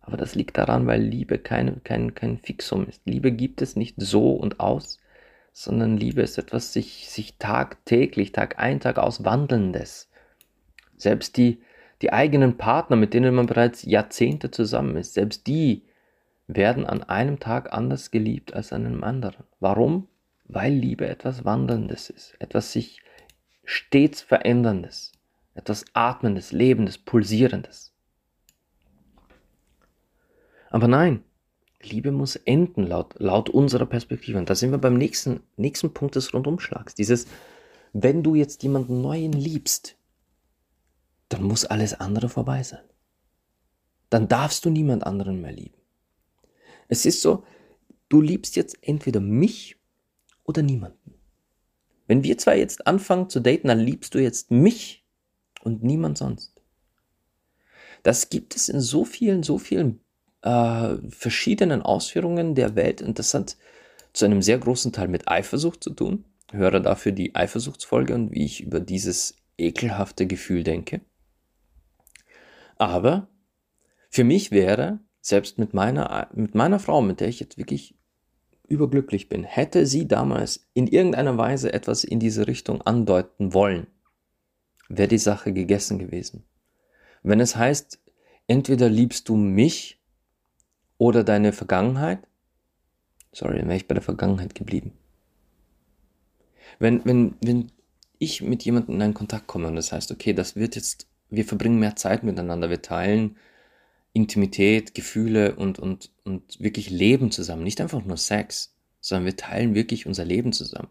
Aber 0.00 0.16
das 0.16 0.34
liegt 0.34 0.56
daran, 0.56 0.86
weil 0.86 1.02
Liebe 1.02 1.38
kein, 1.38 1.82
kein, 1.82 2.14
kein 2.14 2.38
Fixum 2.38 2.88
ist. 2.88 3.02
Liebe 3.04 3.32
gibt 3.32 3.60
es 3.60 3.74
nicht 3.74 3.96
so 3.98 4.30
und 4.32 4.60
aus, 4.60 5.00
sondern 5.52 5.96
Liebe 5.96 6.22
ist 6.22 6.38
etwas 6.38 6.72
sich, 6.72 7.08
sich 7.08 7.38
tagtäglich, 7.38 8.30
Tag 8.30 8.58
ein, 8.58 8.78
Tag 8.78 8.98
aus 8.98 9.24
wandelndes. 9.24 10.08
Selbst 10.96 11.36
die, 11.36 11.60
die 12.02 12.12
eigenen 12.12 12.56
Partner, 12.56 12.94
mit 12.94 13.14
denen 13.14 13.34
man 13.34 13.46
bereits 13.46 13.82
Jahrzehnte 13.82 14.50
zusammen 14.52 14.96
ist, 14.96 15.14
selbst 15.14 15.46
die 15.48 15.82
werden 16.46 16.86
an 16.86 17.02
einem 17.02 17.40
Tag 17.40 17.72
anders 17.72 18.12
geliebt 18.12 18.54
als 18.54 18.72
an 18.72 18.86
einem 18.86 19.02
anderen. 19.02 19.44
Warum? 19.58 20.06
Weil 20.48 20.72
Liebe 20.72 21.06
etwas 21.06 21.44
Wanderndes 21.44 22.10
ist, 22.10 22.34
etwas 22.38 22.72
sich 22.72 23.02
stets 23.64 24.22
Veränderndes, 24.22 25.12
etwas 25.54 25.84
Atmendes, 25.92 26.52
Lebendes, 26.52 26.98
Pulsierendes. 26.98 27.92
Aber 30.70 30.88
nein, 30.88 31.24
Liebe 31.82 32.12
muss 32.12 32.36
enden 32.36 32.84
laut, 32.86 33.14
laut 33.18 33.48
unserer 33.48 33.86
Perspektive. 33.86 34.38
Und 34.38 34.50
da 34.50 34.54
sind 34.54 34.70
wir 34.70 34.78
beim 34.78 34.94
nächsten, 34.94 35.40
nächsten 35.56 35.92
Punkt 35.92 36.16
des 36.16 36.32
Rundumschlags. 36.34 36.94
Dieses, 36.94 37.26
wenn 37.92 38.22
du 38.22 38.34
jetzt 38.34 38.62
jemanden 38.62 39.00
Neuen 39.02 39.32
liebst, 39.32 39.96
dann 41.28 41.42
muss 41.42 41.64
alles 41.64 41.94
andere 41.94 42.28
vorbei 42.28 42.62
sein. 42.62 42.84
Dann 44.10 44.28
darfst 44.28 44.64
du 44.64 44.70
niemand 44.70 45.04
anderen 45.04 45.40
mehr 45.40 45.52
lieben. 45.52 45.76
Es 46.88 47.04
ist 47.04 47.22
so, 47.22 47.44
du 48.08 48.20
liebst 48.20 48.54
jetzt 48.56 48.76
entweder 48.82 49.20
mich 49.20 49.76
oder 50.46 50.62
niemanden. 50.62 51.14
Wenn 52.06 52.22
wir 52.22 52.38
zwei 52.38 52.58
jetzt 52.58 52.86
anfangen 52.86 53.28
zu 53.28 53.40
daten, 53.40 53.68
dann 53.68 53.80
liebst 53.80 54.14
du 54.14 54.18
jetzt 54.18 54.50
mich 54.50 55.04
und 55.62 55.82
niemand 55.82 56.18
sonst. 56.18 56.54
Das 58.02 58.30
gibt 58.30 58.54
es 58.54 58.68
in 58.68 58.80
so 58.80 59.04
vielen, 59.04 59.42
so 59.42 59.58
vielen 59.58 60.00
äh, 60.42 60.96
verschiedenen 61.08 61.82
Ausführungen 61.82 62.54
der 62.54 62.76
Welt 62.76 63.02
und 63.02 63.18
das 63.18 63.34
hat 63.34 63.56
zu 64.12 64.24
einem 64.24 64.42
sehr 64.42 64.58
großen 64.58 64.92
Teil 64.92 65.08
mit 65.08 65.28
Eifersucht 65.28 65.82
zu 65.82 65.90
tun. 65.90 66.24
Höre 66.52 66.80
dafür 66.80 67.12
die 67.12 67.34
Eifersuchtsfolge 67.34 68.14
und 68.14 68.32
wie 68.32 68.44
ich 68.44 68.62
über 68.62 68.78
dieses 68.78 69.34
ekelhafte 69.58 70.26
Gefühl 70.26 70.62
denke. 70.62 71.00
Aber 72.78 73.28
für 74.10 74.24
mich 74.24 74.52
wäre, 74.52 75.00
selbst 75.20 75.58
mit 75.58 75.74
meiner, 75.74 76.30
mit 76.32 76.54
meiner 76.54 76.78
Frau, 76.78 77.02
mit 77.02 77.20
der 77.20 77.28
ich 77.28 77.40
jetzt 77.40 77.58
wirklich 77.58 77.95
überglücklich 78.68 79.28
bin, 79.28 79.44
hätte 79.44 79.86
sie 79.86 80.06
damals 80.06 80.68
in 80.74 80.86
irgendeiner 80.86 81.36
Weise 81.38 81.72
etwas 81.72 82.04
in 82.04 82.20
diese 82.20 82.46
Richtung 82.46 82.82
andeuten 82.82 83.54
wollen, 83.54 83.86
wäre 84.88 85.08
die 85.08 85.18
Sache 85.18 85.52
gegessen 85.52 85.98
gewesen. 85.98 86.44
Wenn 87.22 87.40
es 87.40 87.56
heißt, 87.56 88.00
entweder 88.46 88.88
liebst 88.88 89.28
du 89.28 89.36
mich 89.36 90.00
oder 90.98 91.24
deine 91.24 91.52
Vergangenheit, 91.52 92.20
sorry, 93.32 93.58
dann 93.58 93.68
wäre 93.68 93.76
ich 93.76 93.88
bei 93.88 93.94
der 93.94 94.02
Vergangenheit 94.02 94.54
geblieben. 94.54 94.92
Wenn, 96.78 97.04
wenn, 97.04 97.34
wenn 97.42 97.72
ich 98.18 98.42
mit 98.42 98.64
jemandem 98.64 98.96
in 98.96 99.02
einen 99.02 99.14
Kontakt 99.14 99.46
komme 99.46 99.68
und 99.68 99.76
das 99.76 99.92
heißt, 99.92 100.10
okay, 100.10 100.32
das 100.32 100.56
wird 100.56 100.76
jetzt, 100.76 101.08
wir 101.30 101.44
verbringen 101.44 101.78
mehr 101.78 101.96
Zeit 101.96 102.22
miteinander, 102.22 102.70
wir 102.70 102.82
teilen 102.82 103.36
Intimität, 104.16 104.94
Gefühle 104.94 105.56
und, 105.56 105.78
und, 105.78 106.10
und 106.24 106.58
wirklich 106.58 106.88
Leben 106.88 107.30
zusammen. 107.30 107.62
Nicht 107.62 107.82
einfach 107.82 108.02
nur 108.02 108.16
Sex, 108.16 108.74
sondern 108.98 109.26
wir 109.26 109.36
teilen 109.36 109.74
wirklich 109.74 110.06
unser 110.06 110.24
Leben 110.24 110.54
zusammen. 110.54 110.88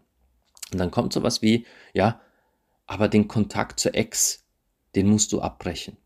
Und 0.72 0.78
dann 0.78 0.92
kommt 0.92 1.12
sowas 1.12 1.42
wie, 1.42 1.66
ja, 1.92 2.20
aber 2.86 3.08
den 3.08 3.26
Kontakt 3.26 3.80
zur 3.80 3.96
Ex, 3.96 4.46
den 4.94 5.08
musst 5.08 5.32
du 5.32 5.40
abbrechen. 5.40 5.96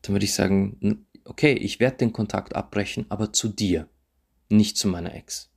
Dann 0.00 0.14
würde 0.14 0.24
ich 0.24 0.32
sagen, 0.32 1.06
okay, 1.24 1.52
ich 1.52 1.78
werde 1.78 1.98
den 1.98 2.14
Kontakt 2.14 2.56
abbrechen, 2.56 3.04
aber 3.10 3.34
zu 3.34 3.48
dir, 3.48 3.86
nicht 4.48 4.78
zu 4.78 4.88
meiner 4.88 5.14
Ex. 5.14 5.50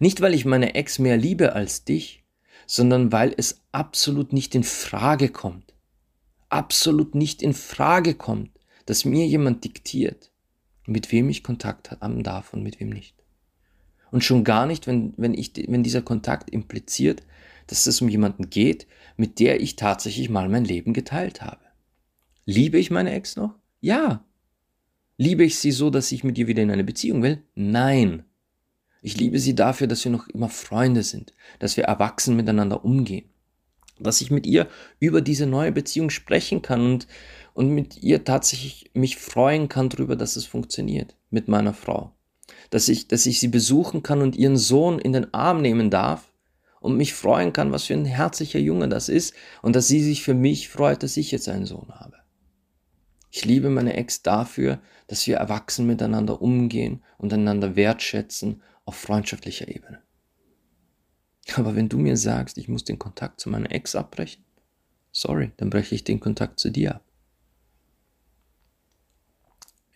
Nicht, 0.00 0.20
weil 0.20 0.34
ich 0.34 0.44
meine 0.44 0.74
Ex 0.74 0.98
mehr 0.98 1.16
liebe 1.16 1.52
als 1.52 1.84
dich, 1.84 2.24
sondern 2.66 3.12
weil 3.12 3.32
es 3.36 3.62
absolut 3.70 4.32
nicht 4.32 4.56
in 4.56 4.64
Frage 4.64 5.28
kommt. 5.28 5.72
Absolut 6.48 7.14
nicht 7.14 7.42
in 7.42 7.54
Frage 7.54 8.14
kommt, 8.14 8.57
dass 8.88 9.04
mir 9.04 9.26
jemand 9.26 9.64
diktiert, 9.64 10.30
mit 10.86 11.12
wem 11.12 11.28
ich 11.28 11.42
Kontakt 11.42 11.90
haben 12.00 12.22
darf 12.22 12.54
und 12.54 12.62
mit 12.62 12.80
wem 12.80 12.88
nicht. 12.88 13.14
Und 14.10 14.24
schon 14.24 14.44
gar 14.44 14.64
nicht, 14.64 14.86
wenn, 14.86 15.12
wenn, 15.18 15.34
ich, 15.34 15.52
wenn 15.68 15.82
dieser 15.82 16.00
Kontakt 16.00 16.48
impliziert, 16.48 17.22
dass 17.66 17.86
es 17.86 18.00
um 18.00 18.08
jemanden 18.08 18.48
geht, 18.48 18.86
mit 19.18 19.40
der 19.40 19.60
ich 19.60 19.76
tatsächlich 19.76 20.30
mal 20.30 20.48
mein 20.48 20.64
Leben 20.64 20.94
geteilt 20.94 21.42
habe. 21.42 21.60
Liebe 22.46 22.78
ich 22.78 22.90
meine 22.90 23.12
Ex 23.12 23.36
noch? 23.36 23.56
Ja. 23.82 24.24
Liebe 25.18 25.44
ich 25.44 25.58
sie 25.58 25.72
so, 25.72 25.90
dass 25.90 26.10
ich 26.10 26.24
mit 26.24 26.38
ihr 26.38 26.46
wieder 26.46 26.62
in 26.62 26.70
eine 26.70 26.84
Beziehung 26.84 27.22
will? 27.22 27.42
Nein. 27.54 28.24
Ich 29.02 29.18
liebe 29.18 29.38
sie 29.38 29.54
dafür, 29.54 29.86
dass 29.86 30.02
wir 30.02 30.12
noch 30.12 30.28
immer 30.28 30.48
Freunde 30.48 31.02
sind, 31.02 31.34
dass 31.58 31.76
wir 31.76 31.84
erwachsen 31.84 32.36
miteinander 32.36 32.86
umgehen, 32.86 33.28
dass 34.00 34.20
ich 34.20 34.30
mit 34.30 34.46
ihr 34.46 34.68
über 35.00 35.20
diese 35.20 35.46
neue 35.46 35.72
Beziehung 35.72 36.10
sprechen 36.10 36.62
kann 36.62 36.80
und 36.80 37.06
und 37.58 37.70
mit 37.70 38.04
ihr 38.04 38.22
tatsächlich 38.22 38.88
mich 38.94 39.16
freuen 39.16 39.68
kann 39.68 39.88
darüber, 39.88 40.14
dass 40.14 40.36
es 40.36 40.46
funktioniert 40.46 41.16
mit 41.28 41.48
meiner 41.48 41.74
Frau. 41.74 42.12
Dass 42.70 42.88
ich, 42.88 43.08
dass 43.08 43.26
ich 43.26 43.40
sie 43.40 43.48
besuchen 43.48 44.04
kann 44.04 44.22
und 44.22 44.36
ihren 44.36 44.56
Sohn 44.56 45.00
in 45.00 45.12
den 45.12 45.34
Arm 45.34 45.60
nehmen 45.60 45.90
darf 45.90 46.32
und 46.78 46.96
mich 46.96 47.14
freuen 47.14 47.52
kann, 47.52 47.72
was 47.72 47.86
für 47.86 47.94
ein 47.94 48.04
herzlicher 48.04 48.60
Junge 48.60 48.88
das 48.88 49.08
ist 49.08 49.34
und 49.60 49.74
dass 49.74 49.88
sie 49.88 50.00
sich 50.00 50.22
für 50.22 50.34
mich 50.34 50.68
freut, 50.68 51.02
dass 51.02 51.16
ich 51.16 51.32
jetzt 51.32 51.48
einen 51.48 51.66
Sohn 51.66 51.88
habe. 51.92 52.18
Ich 53.32 53.44
liebe 53.44 53.70
meine 53.70 53.94
Ex 53.94 54.22
dafür, 54.22 54.78
dass 55.08 55.26
wir 55.26 55.38
erwachsen 55.38 55.84
miteinander 55.84 56.40
umgehen 56.40 57.02
und 57.18 57.32
einander 57.32 57.74
wertschätzen 57.74 58.62
auf 58.84 58.94
freundschaftlicher 58.94 59.66
Ebene. 59.66 60.00
Aber 61.56 61.74
wenn 61.74 61.88
du 61.88 61.98
mir 61.98 62.16
sagst, 62.16 62.58
ich 62.58 62.68
muss 62.68 62.84
den 62.84 62.98
Kontakt 62.98 63.40
zu 63.40 63.48
meiner 63.48 63.70
Ex 63.72 63.94
abbrechen, 63.94 64.44
sorry, 65.12 65.52
dann 65.56 65.70
breche 65.70 65.94
ich 65.94 66.04
den 66.04 66.20
Kontakt 66.20 66.60
zu 66.60 66.70
dir 66.70 66.96
ab. 66.96 67.04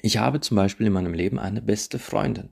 Ich 0.01 0.17
habe 0.17 0.41
zum 0.41 0.57
Beispiel 0.57 0.87
in 0.87 0.93
meinem 0.93 1.15
Leben 1.15 1.39
eine 1.39 1.63
beste 1.63 1.99
Freundin. 1.99 2.51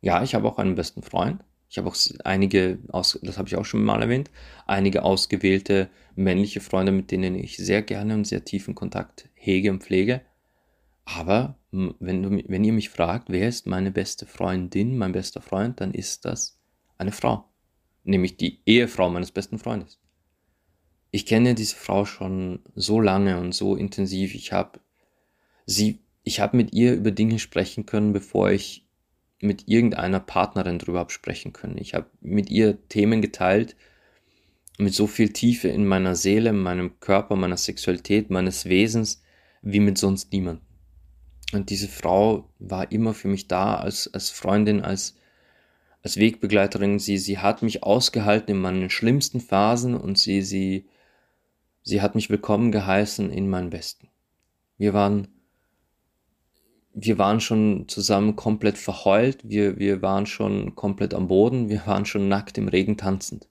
Ja, 0.00 0.22
ich 0.22 0.34
habe 0.34 0.48
auch 0.48 0.58
einen 0.58 0.74
besten 0.74 1.02
Freund. 1.02 1.44
Ich 1.68 1.78
habe 1.78 1.88
auch 1.88 1.96
einige, 2.24 2.78
das 2.88 3.38
habe 3.38 3.46
ich 3.46 3.54
auch 3.54 3.64
schon 3.64 3.84
mal 3.84 4.02
erwähnt, 4.02 4.28
einige 4.66 5.04
ausgewählte 5.04 5.88
männliche 6.16 6.60
Freunde, 6.60 6.90
mit 6.90 7.12
denen 7.12 7.36
ich 7.36 7.58
sehr 7.58 7.82
gerne 7.82 8.14
und 8.14 8.26
sehr 8.26 8.44
tiefen 8.44 8.74
Kontakt 8.74 9.28
hege 9.34 9.70
und 9.70 9.84
pflege. 9.84 10.22
Aber 11.04 11.56
wenn, 11.70 12.22
du, 12.22 12.42
wenn 12.48 12.64
ihr 12.64 12.72
mich 12.72 12.90
fragt, 12.90 13.28
wer 13.30 13.48
ist 13.48 13.68
meine 13.68 13.92
beste 13.92 14.26
Freundin, 14.26 14.98
mein 14.98 15.12
bester 15.12 15.40
Freund, 15.40 15.80
dann 15.80 15.94
ist 15.94 16.24
das 16.24 16.58
eine 16.98 17.12
Frau. 17.12 17.49
Nämlich 18.04 18.36
die 18.36 18.60
Ehefrau 18.66 19.10
meines 19.10 19.30
besten 19.30 19.58
Freundes. 19.58 19.98
Ich 21.10 21.26
kenne 21.26 21.54
diese 21.54 21.76
Frau 21.76 22.04
schon 22.04 22.60
so 22.74 23.00
lange 23.00 23.38
und 23.38 23.52
so 23.52 23.76
intensiv. 23.76 24.34
Ich 24.34 24.52
habe 24.52 24.80
sie, 25.66 26.00
ich 26.22 26.40
habe 26.40 26.56
mit 26.56 26.72
ihr 26.72 26.94
über 26.94 27.10
Dinge 27.10 27.38
sprechen 27.38 27.86
können, 27.86 28.12
bevor 28.12 28.50
ich 28.50 28.86
mit 29.40 29.68
irgendeiner 29.68 30.20
Partnerin 30.20 30.78
drüber 30.78 31.00
habe 31.00 31.12
sprechen 31.12 31.52
können. 31.52 31.78
Ich 31.78 31.94
habe 31.94 32.06
mit 32.20 32.50
ihr 32.50 32.86
Themen 32.88 33.22
geteilt, 33.22 33.76
mit 34.78 34.94
so 34.94 35.06
viel 35.06 35.32
Tiefe 35.32 35.68
in 35.68 35.86
meiner 35.86 36.14
Seele, 36.14 36.50
in 36.50 36.60
meinem 36.60 37.00
Körper, 37.00 37.36
meiner 37.36 37.56
Sexualität, 37.56 38.30
meines 38.30 38.66
Wesens, 38.66 39.22
wie 39.62 39.80
mit 39.80 39.98
sonst 39.98 40.32
niemandem. 40.32 40.64
Und 41.52 41.70
diese 41.70 41.88
Frau 41.88 42.48
war 42.58 42.90
immer 42.92 43.12
für 43.12 43.28
mich 43.28 43.48
da, 43.48 43.74
als, 43.74 44.12
als 44.12 44.30
Freundin, 44.30 44.80
als, 44.82 45.16
als 46.02 46.16
Wegbegleiterin. 46.16 46.98
Sie, 46.98 47.18
sie 47.18 47.38
hat 47.38 47.62
mich 47.62 47.82
ausgehalten 47.82 48.56
in 48.56 48.60
meinen 48.60 48.90
schlimmsten 48.90 49.40
Phasen 49.40 49.94
und 49.94 50.18
sie, 50.18 50.42
sie, 50.42 50.86
sie 51.82 52.00
hat 52.00 52.14
mich 52.14 52.30
willkommen 52.30 52.72
geheißen 52.72 53.30
in 53.30 53.48
meinen 53.48 53.70
besten. 53.70 54.08
Wir 54.78 54.94
waren, 54.94 55.28
wir 56.94 57.18
waren 57.18 57.40
schon 57.40 57.88
zusammen 57.88 58.36
komplett 58.36 58.78
verheult, 58.78 59.48
wir, 59.48 59.78
wir 59.78 60.02
waren 60.02 60.26
schon 60.26 60.74
komplett 60.74 61.14
am 61.14 61.28
Boden, 61.28 61.68
wir 61.68 61.86
waren 61.86 62.06
schon 62.06 62.28
nackt 62.28 62.58
im 62.58 62.68
Regen 62.68 62.96
tanzend. 62.96 63.48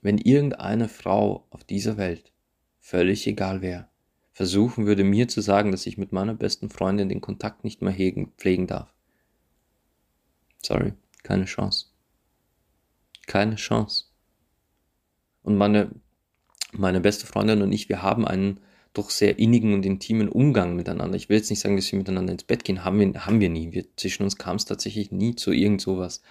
Wenn 0.00 0.18
irgendeine 0.18 0.88
Frau 0.88 1.46
auf 1.50 1.64
dieser 1.64 1.96
Welt, 1.96 2.32
völlig 2.78 3.26
egal 3.26 3.62
wer, 3.62 3.90
versuchen 4.32 4.86
würde, 4.86 5.02
mir 5.02 5.26
zu 5.26 5.40
sagen, 5.40 5.72
dass 5.72 5.86
ich 5.86 5.98
mit 5.98 6.12
meiner 6.12 6.34
besten 6.34 6.70
Freundin 6.70 7.08
den 7.08 7.20
Kontakt 7.20 7.64
nicht 7.64 7.82
mehr 7.82 7.92
hegen, 7.92 8.32
pflegen 8.36 8.68
darf. 8.68 8.94
Sorry, 10.62 10.92
keine 11.22 11.44
Chance. 11.44 11.86
Keine 13.26 13.56
Chance. 13.56 14.04
Und 15.42 15.56
meine, 15.56 15.90
meine 16.72 17.00
beste 17.00 17.26
Freundin 17.26 17.62
und 17.62 17.72
ich, 17.72 17.88
wir 17.88 18.02
haben 18.02 18.26
einen 18.26 18.60
doch 18.94 19.10
sehr 19.10 19.38
innigen 19.38 19.74
und 19.74 19.86
intimen 19.86 20.28
Umgang 20.28 20.74
miteinander. 20.74 21.16
Ich 21.16 21.28
will 21.28 21.36
jetzt 21.36 21.50
nicht 21.50 21.60
sagen, 21.60 21.76
dass 21.76 21.90
wir 21.92 21.98
miteinander 21.98 22.32
ins 22.32 22.44
Bett 22.44 22.64
gehen, 22.64 22.84
haben 22.84 22.98
wir, 22.98 23.26
haben 23.26 23.40
wir 23.40 23.48
nie. 23.48 23.72
Wir, 23.72 23.84
zwischen 23.96 24.24
uns 24.24 24.36
kam 24.36 24.56
es 24.56 24.64
tatsächlich 24.64 25.12
nie 25.12 25.36
zu 25.36 25.52
irgend 25.52 25.80
sowas. 25.80 26.22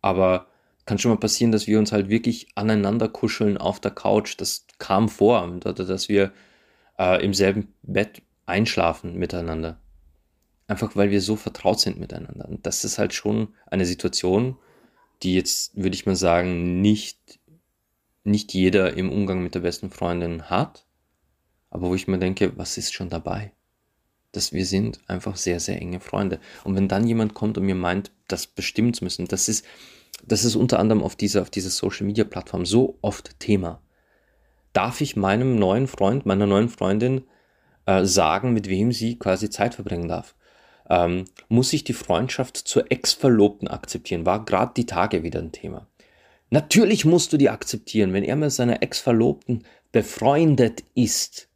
Aber 0.00 0.48
kann 0.86 0.98
schon 0.98 1.12
mal 1.12 1.18
passieren, 1.18 1.52
dass 1.52 1.66
wir 1.66 1.78
uns 1.78 1.92
halt 1.92 2.08
wirklich 2.10 2.48
aneinander 2.56 3.08
kuscheln 3.08 3.56
auf 3.56 3.80
der 3.80 3.92
Couch. 3.92 4.34
Das 4.38 4.66
kam 4.78 5.08
vor, 5.08 5.48
dass 5.60 6.08
wir 6.08 6.32
äh, 6.98 7.24
im 7.24 7.32
selben 7.32 7.72
Bett 7.82 8.22
einschlafen 8.44 9.16
miteinander. 9.18 9.80
Einfach 10.66 10.96
weil 10.96 11.10
wir 11.10 11.20
so 11.20 11.36
vertraut 11.36 11.80
sind 11.80 11.98
miteinander. 11.98 12.48
Und 12.48 12.66
das 12.66 12.84
ist 12.84 12.98
halt 12.98 13.12
schon 13.12 13.48
eine 13.66 13.86
Situation, 13.86 14.56
die 15.22 15.34
jetzt, 15.34 15.76
würde 15.76 15.94
ich 15.94 16.06
mal 16.06 16.16
sagen, 16.16 16.80
nicht, 16.80 17.38
nicht 18.24 18.54
jeder 18.54 18.96
im 18.96 19.10
Umgang 19.10 19.42
mit 19.42 19.54
der 19.54 19.60
besten 19.60 19.90
Freundin 19.90 20.48
hat. 20.48 20.86
Aber 21.70 21.88
wo 21.88 21.94
ich 21.94 22.08
mir 22.08 22.18
denke, 22.18 22.56
was 22.56 22.78
ist 22.78 22.94
schon 22.94 23.10
dabei? 23.10 23.52
Dass 24.32 24.52
wir 24.52 24.64
sind 24.64 25.00
einfach 25.06 25.36
sehr, 25.36 25.60
sehr 25.60 25.80
enge 25.80 26.00
Freunde. 26.00 26.40
Und 26.64 26.76
wenn 26.76 26.88
dann 26.88 27.06
jemand 27.06 27.34
kommt 27.34 27.58
und 27.58 27.66
mir 27.66 27.74
meint, 27.74 28.10
das 28.28 28.46
bestimmen 28.46 28.94
zu 28.94 29.04
müssen, 29.04 29.26
das 29.26 29.48
ist, 29.48 29.66
das 30.26 30.44
ist 30.44 30.56
unter 30.56 30.78
anderem 30.78 31.02
auf 31.02 31.16
dieser, 31.16 31.42
auf 31.42 31.50
dieser 31.50 31.70
Social 31.70 32.06
Media 32.06 32.24
Plattform 32.24 32.64
so 32.64 32.98
oft 33.02 33.38
Thema 33.38 33.80
darf 34.74 35.00
ich 35.00 35.16
meinem 35.16 35.56
neuen 35.56 35.86
Freund, 35.86 36.26
meiner 36.26 36.46
neuen 36.46 36.68
Freundin 36.68 37.22
äh, 37.86 38.04
sagen, 38.04 38.52
mit 38.52 38.68
wem 38.68 38.92
sie 38.92 39.18
quasi 39.18 39.48
Zeit 39.48 39.74
verbringen 39.74 40.08
darf. 40.08 40.34
Ähm, 40.88 41.24
muss 41.48 41.72
ich 41.72 41.84
die 41.84 41.92
Freundschaft 41.92 42.56
zur 42.56 42.90
Ex-Verlobten 42.90 43.68
akzeptieren? 43.68 44.26
War 44.26 44.44
gerade 44.44 44.72
die 44.76 44.86
Tage 44.86 45.22
wieder 45.22 45.40
ein 45.40 45.52
Thema. 45.52 45.86
Natürlich 46.50 47.04
musst 47.04 47.32
du 47.32 47.36
die 47.36 47.50
akzeptieren, 47.50 48.12
wenn 48.12 48.24
er 48.24 48.36
mit 48.36 48.52
seiner 48.52 48.82
Ex-Verlobten 48.82 49.64
befreundet 49.92 50.84
ist. 50.94 51.48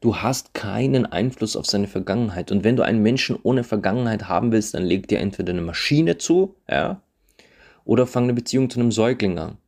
Du 0.00 0.16
hast 0.16 0.54
keinen 0.54 1.04
Einfluss 1.04 1.56
auf 1.56 1.66
seine 1.66 1.86
Vergangenheit. 1.86 2.50
Und 2.50 2.64
wenn 2.64 2.76
du 2.76 2.82
einen 2.82 3.02
Menschen 3.02 3.38
ohne 3.42 3.64
Vergangenheit 3.64 4.28
haben 4.28 4.50
willst, 4.50 4.74
dann 4.74 4.84
leg 4.84 5.08
dir 5.08 5.18
entweder 5.18 5.52
eine 5.52 5.60
Maschine 5.60 6.16
zu, 6.16 6.56
ja, 6.68 7.02
oder 7.84 8.06
fang 8.06 8.24
eine 8.24 8.34
Beziehung 8.34 8.70
zu 8.70 8.80
einem 8.80 8.92
Säugling 8.92 9.38
an. 9.38 9.58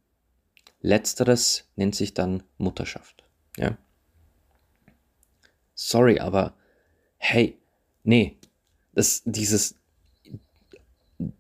Letzteres 0.81 1.71
nennt 1.77 1.95
sich 1.95 2.15
dann 2.15 2.43
Mutterschaft. 2.59 3.25
Ja. 3.57 3.77
Sorry, 5.75 6.19
aber 6.19 6.55
hey, 7.19 7.59
nee, 8.05 8.39
das, 8.95 9.23
dieses, 9.25 9.77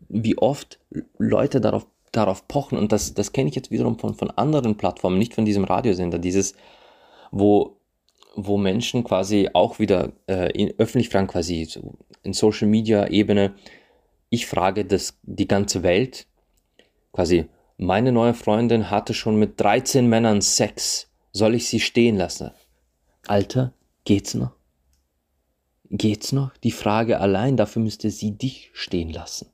wie 0.08 0.38
oft 0.38 0.78
Leute 1.18 1.60
darauf, 1.60 1.86
darauf 2.12 2.46
pochen, 2.48 2.78
und 2.78 2.92
das, 2.92 3.14
das 3.14 3.32
kenne 3.32 3.48
ich 3.48 3.56
jetzt 3.56 3.70
wiederum 3.70 3.98
von, 3.98 4.14
von 4.14 4.30
anderen 4.30 4.76
Plattformen, 4.76 5.18
nicht 5.18 5.34
von 5.34 5.44
diesem 5.44 5.64
Radiosender, 5.64 6.18
dieses, 6.18 6.54
wo, 7.30 7.76
wo 8.34 8.56
Menschen 8.56 9.04
quasi 9.04 9.50
auch 9.52 9.78
wieder 9.78 10.12
äh, 10.26 10.50
in, 10.52 10.74
öffentlich 10.78 11.08
fragen, 11.08 11.26
quasi 11.26 11.64
so 11.64 11.94
in 12.22 12.32
Social 12.32 12.68
Media 12.68 13.08
Ebene, 13.08 13.54
ich 14.28 14.46
frage 14.46 14.84
das, 14.84 15.18
die 15.22 15.48
ganze 15.48 15.82
Welt, 15.82 16.26
quasi, 17.12 17.46
meine 17.76 18.12
neue 18.12 18.34
Freundin 18.34 18.90
hatte 18.90 19.12
schon 19.12 19.36
mit 19.36 19.60
13 19.60 20.06
Männern 20.06 20.40
Sex. 20.40 21.08
Soll 21.32 21.54
ich 21.54 21.68
sie 21.68 21.80
stehen 21.80 22.16
lassen? 22.16 22.52
Alter, 23.26 23.72
geht's 24.04 24.34
noch? 24.34 24.52
Geht's 25.94 26.32
noch? 26.32 26.56
Die 26.56 26.70
Frage 26.70 27.20
allein, 27.20 27.58
dafür 27.58 27.82
müsste 27.82 28.10
sie 28.10 28.32
dich 28.32 28.70
stehen 28.72 29.10
lassen. 29.10 29.50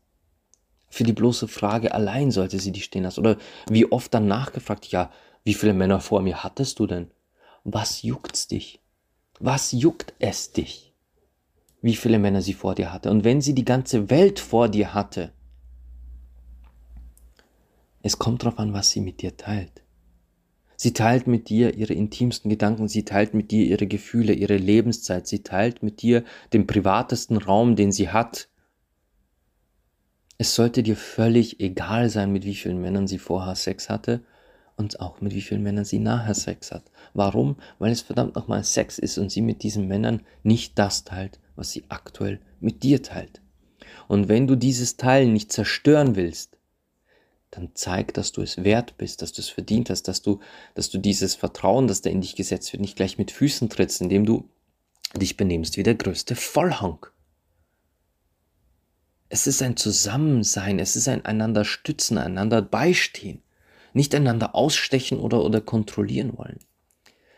Für 0.88 1.02
die 1.02 1.12
bloße 1.12 1.48
Frage 1.48 1.92
allein 1.92 2.30
sollte 2.30 2.60
sie 2.60 2.70
dich 2.70 2.84
stehen 2.84 3.02
lassen. 3.02 3.20
Oder 3.20 3.36
wie 3.68 3.90
oft 3.90 4.14
dann 4.14 4.28
nachgefragt, 4.28 4.86
ja, 4.86 5.10
wie 5.42 5.54
viele 5.54 5.74
Männer 5.74 6.00
vor 6.00 6.22
mir 6.22 6.44
hattest 6.44 6.78
du 6.78 6.86
denn? 6.86 7.10
Was 7.64 8.02
juckt's 8.02 8.46
dich? 8.46 8.80
Was 9.40 9.72
juckt 9.72 10.14
es 10.20 10.52
dich? 10.52 10.94
Wie 11.82 11.96
viele 11.96 12.20
Männer 12.20 12.40
sie 12.40 12.54
vor 12.54 12.76
dir 12.76 12.92
hatte? 12.92 13.10
Und 13.10 13.24
wenn 13.24 13.40
sie 13.40 13.54
die 13.54 13.64
ganze 13.64 14.08
Welt 14.08 14.38
vor 14.38 14.68
dir 14.68 14.94
hatte, 14.94 15.32
es 18.02 18.16
kommt 18.16 18.44
darauf 18.44 18.60
an, 18.60 18.72
was 18.72 18.90
sie 18.90 19.00
mit 19.00 19.22
dir 19.22 19.36
teilt. 19.36 19.82
Sie 20.80 20.92
teilt 20.92 21.26
mit 21.26 21.48
dir 21.48 21.74
ihre 21.74 21.92
intimsten 21.92 22.48
Gedanken, 22.48 22.86
sie 22.86 23.04
teilt 23.04 23.34
mit 23.34 23.50
dir 23.50 23.66
ihre 23.66 23.88
Gefühle, 23.88 24.32
ihre 24.32 24.56
Lebenszeit, 24.56 25.26
sie 25.26 25.42
teilt 25.42 25.82
mit 25.82 26.02
dir 26.02 26.22
den 26.52 26.68
privatesten 26.68 27.36
Raum, 27.36 27.74
den 27.74 27.90
sie 27.90 28.10
hat. 28.10 28.48
Es 30.38 30.54
sollte 30.54 30.84
dir 30.84 30.94
völlig 30.94 31.58
egal 31.58 32.10
sein, 32.10 32.30
mit 32.30 32.44
wie 32.44 32.54
vielen 32.54 32.80
Männern 32.80 33.08
sie 33.08 33.18
vorher 33.18 33.56
Sex 33.56 33.88
hatte 33.88 34.22
und 34.76 35.00
auch 35.00 35.20
mit 35.20 35.34
wie 35.34 35.40
vielen 35.40 35.64
Männern 35.64 35.84
sie 35.84 35.98
nachher 35.98 36.34
Sex 36.34 36.70
hat. 36.70 36.84
Warum? 37.12 37.56
Weil 37.80 37.90
es 37.90 38.02
verdammt 38.02 38.36
nochmal 38.36 38.62
Sex 38.62 39.00
ist 39.00 39.18
und 39.18 39.32
sie 39.32 39.42
mit 39.42 39.64
diesen 39.64 39.88
Männern 39.88 40.22
nicht 40.44 40.78
das 40.78 41.02
teilt, 41.02 41.40
was 41.56 41.72
sie 41.72 41.86
aktuell 41.88 42.38
mit 42.60 42.84
dir 42.84 43.02
teilt. 43.02 43.42
Und 44.06 44.28
wenn 44.28 44.46
du 44.46 44.54
dieses 44.54 44.96
Teilen 44.96 45.32
nicht 45.32 45.50
zerstören 45.50 46.14
willst, 46.14 46.57
dann 47.50 47.70
zeig, 47.74 48.14
dass 48.14 48.32
du 48.32 48.42
es 48.42 48.62
wert 48.62 48.98
bist, 48.98 49.22
dass 49.22 49.32
du 49.32 49.40
es 49.40 49.48
verdient 49.48 49.90
hast, 49.90 50.02
dass 50.08 50.22
du, 50.22 50.40
dass 50.74 50.90
du 50.90 50.98
dieses 50.98 51.34
Vertrauen, 51.34 51.88
das 51.88 52.02
da 52.02 52.10
in 52.10 52.20
dich 52.20 52.36
gesetzt 52.36 52.72
wird, 52.72 52.80
nicht 52.80 52.96
gleich 52.96 53.18
mit 53.18 53.30
Füßen 53.30 53.70
trittst, 53.70 54.00
indem 54.00 54.26
du 54.26 54.50
dich 55.16 55.36
benimmst 55.36 55.76
wie 55.76 55.82
der 55.82 55.94
größte 55.94 56.36
Vollhonk. 56.36 57.12
Es 59.30 59.46
ist 59.46 59.62
ein 59.62 59.76
Zusammensein, 59.76 60.78
es 60.78 60.96
ist 60.96 61.08
ein 61.08 61.24
einander 61.24 61.64
stützen, 61.64 62.18
einander 62.18 62.62
beistehen, 62.62 63.42
nicht 63.92 64.14
einander 64.14 64.54
ausstechen 64.54 65.18
oder, 65.18 65.44
oder 65.44 65.60
kontrollieren 65.60 66.36
wollen. 66.36 66.58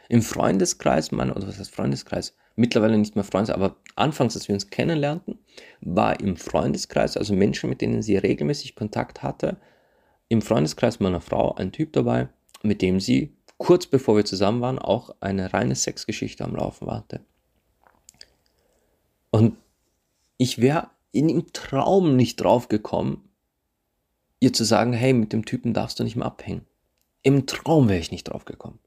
Im 0.09 0.23
Freundeskreis, 0.23 1.13
mein, 1.13 1.31
oder 1.31 1.47
was 1.47 1.59
heißt 1.59 1.75
Freundeskreis? 1.75 2.35
Mittlerweile 2.57 2.99
nicht 2.99 3.15
mehr 3.15 3.25
Freundeskreis, 3.25 3.63
aber 3.63 3.77
anfangs, 3.95 4.35
als 4.35 4.49
wir 4.49 4.55
uns 4.55 4.71
kennenlernten, 4.71 5.39
war 5.81 6.19
im 6.19 6.37
Freundeskreis, 6.37 7.17
also 7.17 7.35
Menschen, 7.35 7.71
mit 7.71 7.81
denen 7.81 8.03
sie 8.03 8.17
regelmäßig 8.17 8.75
Kontakt 8.75 9.23
hatte, 9.23 9.57
im 10.31 10.43
Freundeskreis 10.43 11.01
meiner 11.01 11.21
Frau 11.21 11.55
ein 11.57 11.73
Typ 11.73 11.93
dabei, 11.93 12.29
mit 12.63 12.81
dem 12.81 13.01
sie 13.01 13.35
kurz 13.59 13.87
bevor 13.87 14.17
wir 14.17 14.25
zusammen 14.25 14.63
waren 14.63 14.79
auch 14.79 15.15
eine 15.21 15.53
reine 15.53 15.75
Sexgeschichte 15.75 16.45
am 16.45 16.55
Laufen 16.55 16.91
hatte. 16.91 17.21
Und 19.31 19.57
ich 20.39 20.61
wäre 20.61 20.89
in 21.13 21.29
dem 21.29 21.53
Traum 21.53 22.17
nicht 22.17 22.37
drauf 22.37 22.69
gekommen, 22.69 23.29
ihr 24.39 24.53
zu 24.53 24.65
sagen, 24.65 24.93
hey, 24.93 25.13
mit 25.13 25.33
dem 25.33 25.45
Typen 25.45 25.75
darfst 25.75 25.99
du 25.99 26.05
nicht 26.05 26.17
mehr 26.17 26.27
abhängen. 26.27 26.65
Im 27.23 27.47
Traum 27.47 27.89
wäre 27.89 27.99
ich 27.99 28.13
nicht 28.13 28.25
drauf 28.25 28.45
gekommen. 28.45 28.79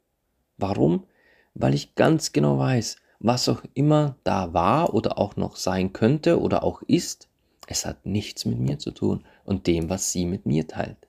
Warum? 0.58 1.06
Weil 1.54 1.74
ich 1.74 1.96
ganz 1.96 2.32
genau 2.32 2.58
weiß, 2.58 2.96
was 3.20 3.50
auch 3.50 3.62
immer 3.74 4.16
da 4.24 4.54
war 4.54 4.94
oder 4.94 5.18
auch 5.20 5.36
noch 5.36 5.58
sein 5.58 5.92
könnte 5.92 6.40
oder 6.40 6.64
auch 6.64 6.82
ist, 6.84 7.28
es 7.68 7.86
hat 7.86 8.06
nichts 8.06 8.46
mit 8.46 8.60
mir 8.60 8.80
zu 8.80 8.92
tun 8.92 9.26
und 9.44 9.68
dem, 9.68 9.90
was 9.90 10.12
sie 10.12 10.26
mit 10.26 10.46
mir 10.46 10.68
teilt. 10.68 11.08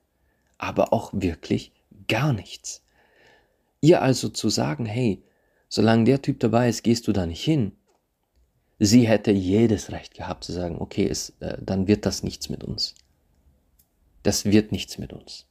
Aber 0.57 0.93
auch 0.93 1.11
wirklich 1.13 1.71
gar 2.07 2.33
nichts. 2.33 2.83
Ihr 3.81 4.01
also 4.01 4.29
zu 4.29 4.49
sagen, 4.49 4.85
hey, 4.85 5.23
solange 5.69 6.05
der 6.05 6.21
Typ 6.21 6.39
dabei 6.39 6.69
ist, 6.69 6.83
gehst 6.83 7.07
du 7.07 7.11
da 7.11 7.25
nicht 7.25 7.43
hin. 7.43 7.73
Sie 8.79 9.07
hätte 9.07 9.31
jedes 9.31 9.91
Recht 9.91 10.13
gehabt 10.13 10.43
zu 10.43 10.51
sagen, 10.51 10.77
okay, 10.79 11.07
es, 11.07 11.33
äh, 11.39 11.57
dann 11.61 11.87
wird 11.87 12.05
das 12.05 12.23
nichts 12.23 12.49
mit 12.49 12.63
uns. 12.63 12.95
Das 14.23 14.45
wird 14.45 14.71
nichts 14.71 14.97
mit 14.97 15.13
uns. 15.13 15.45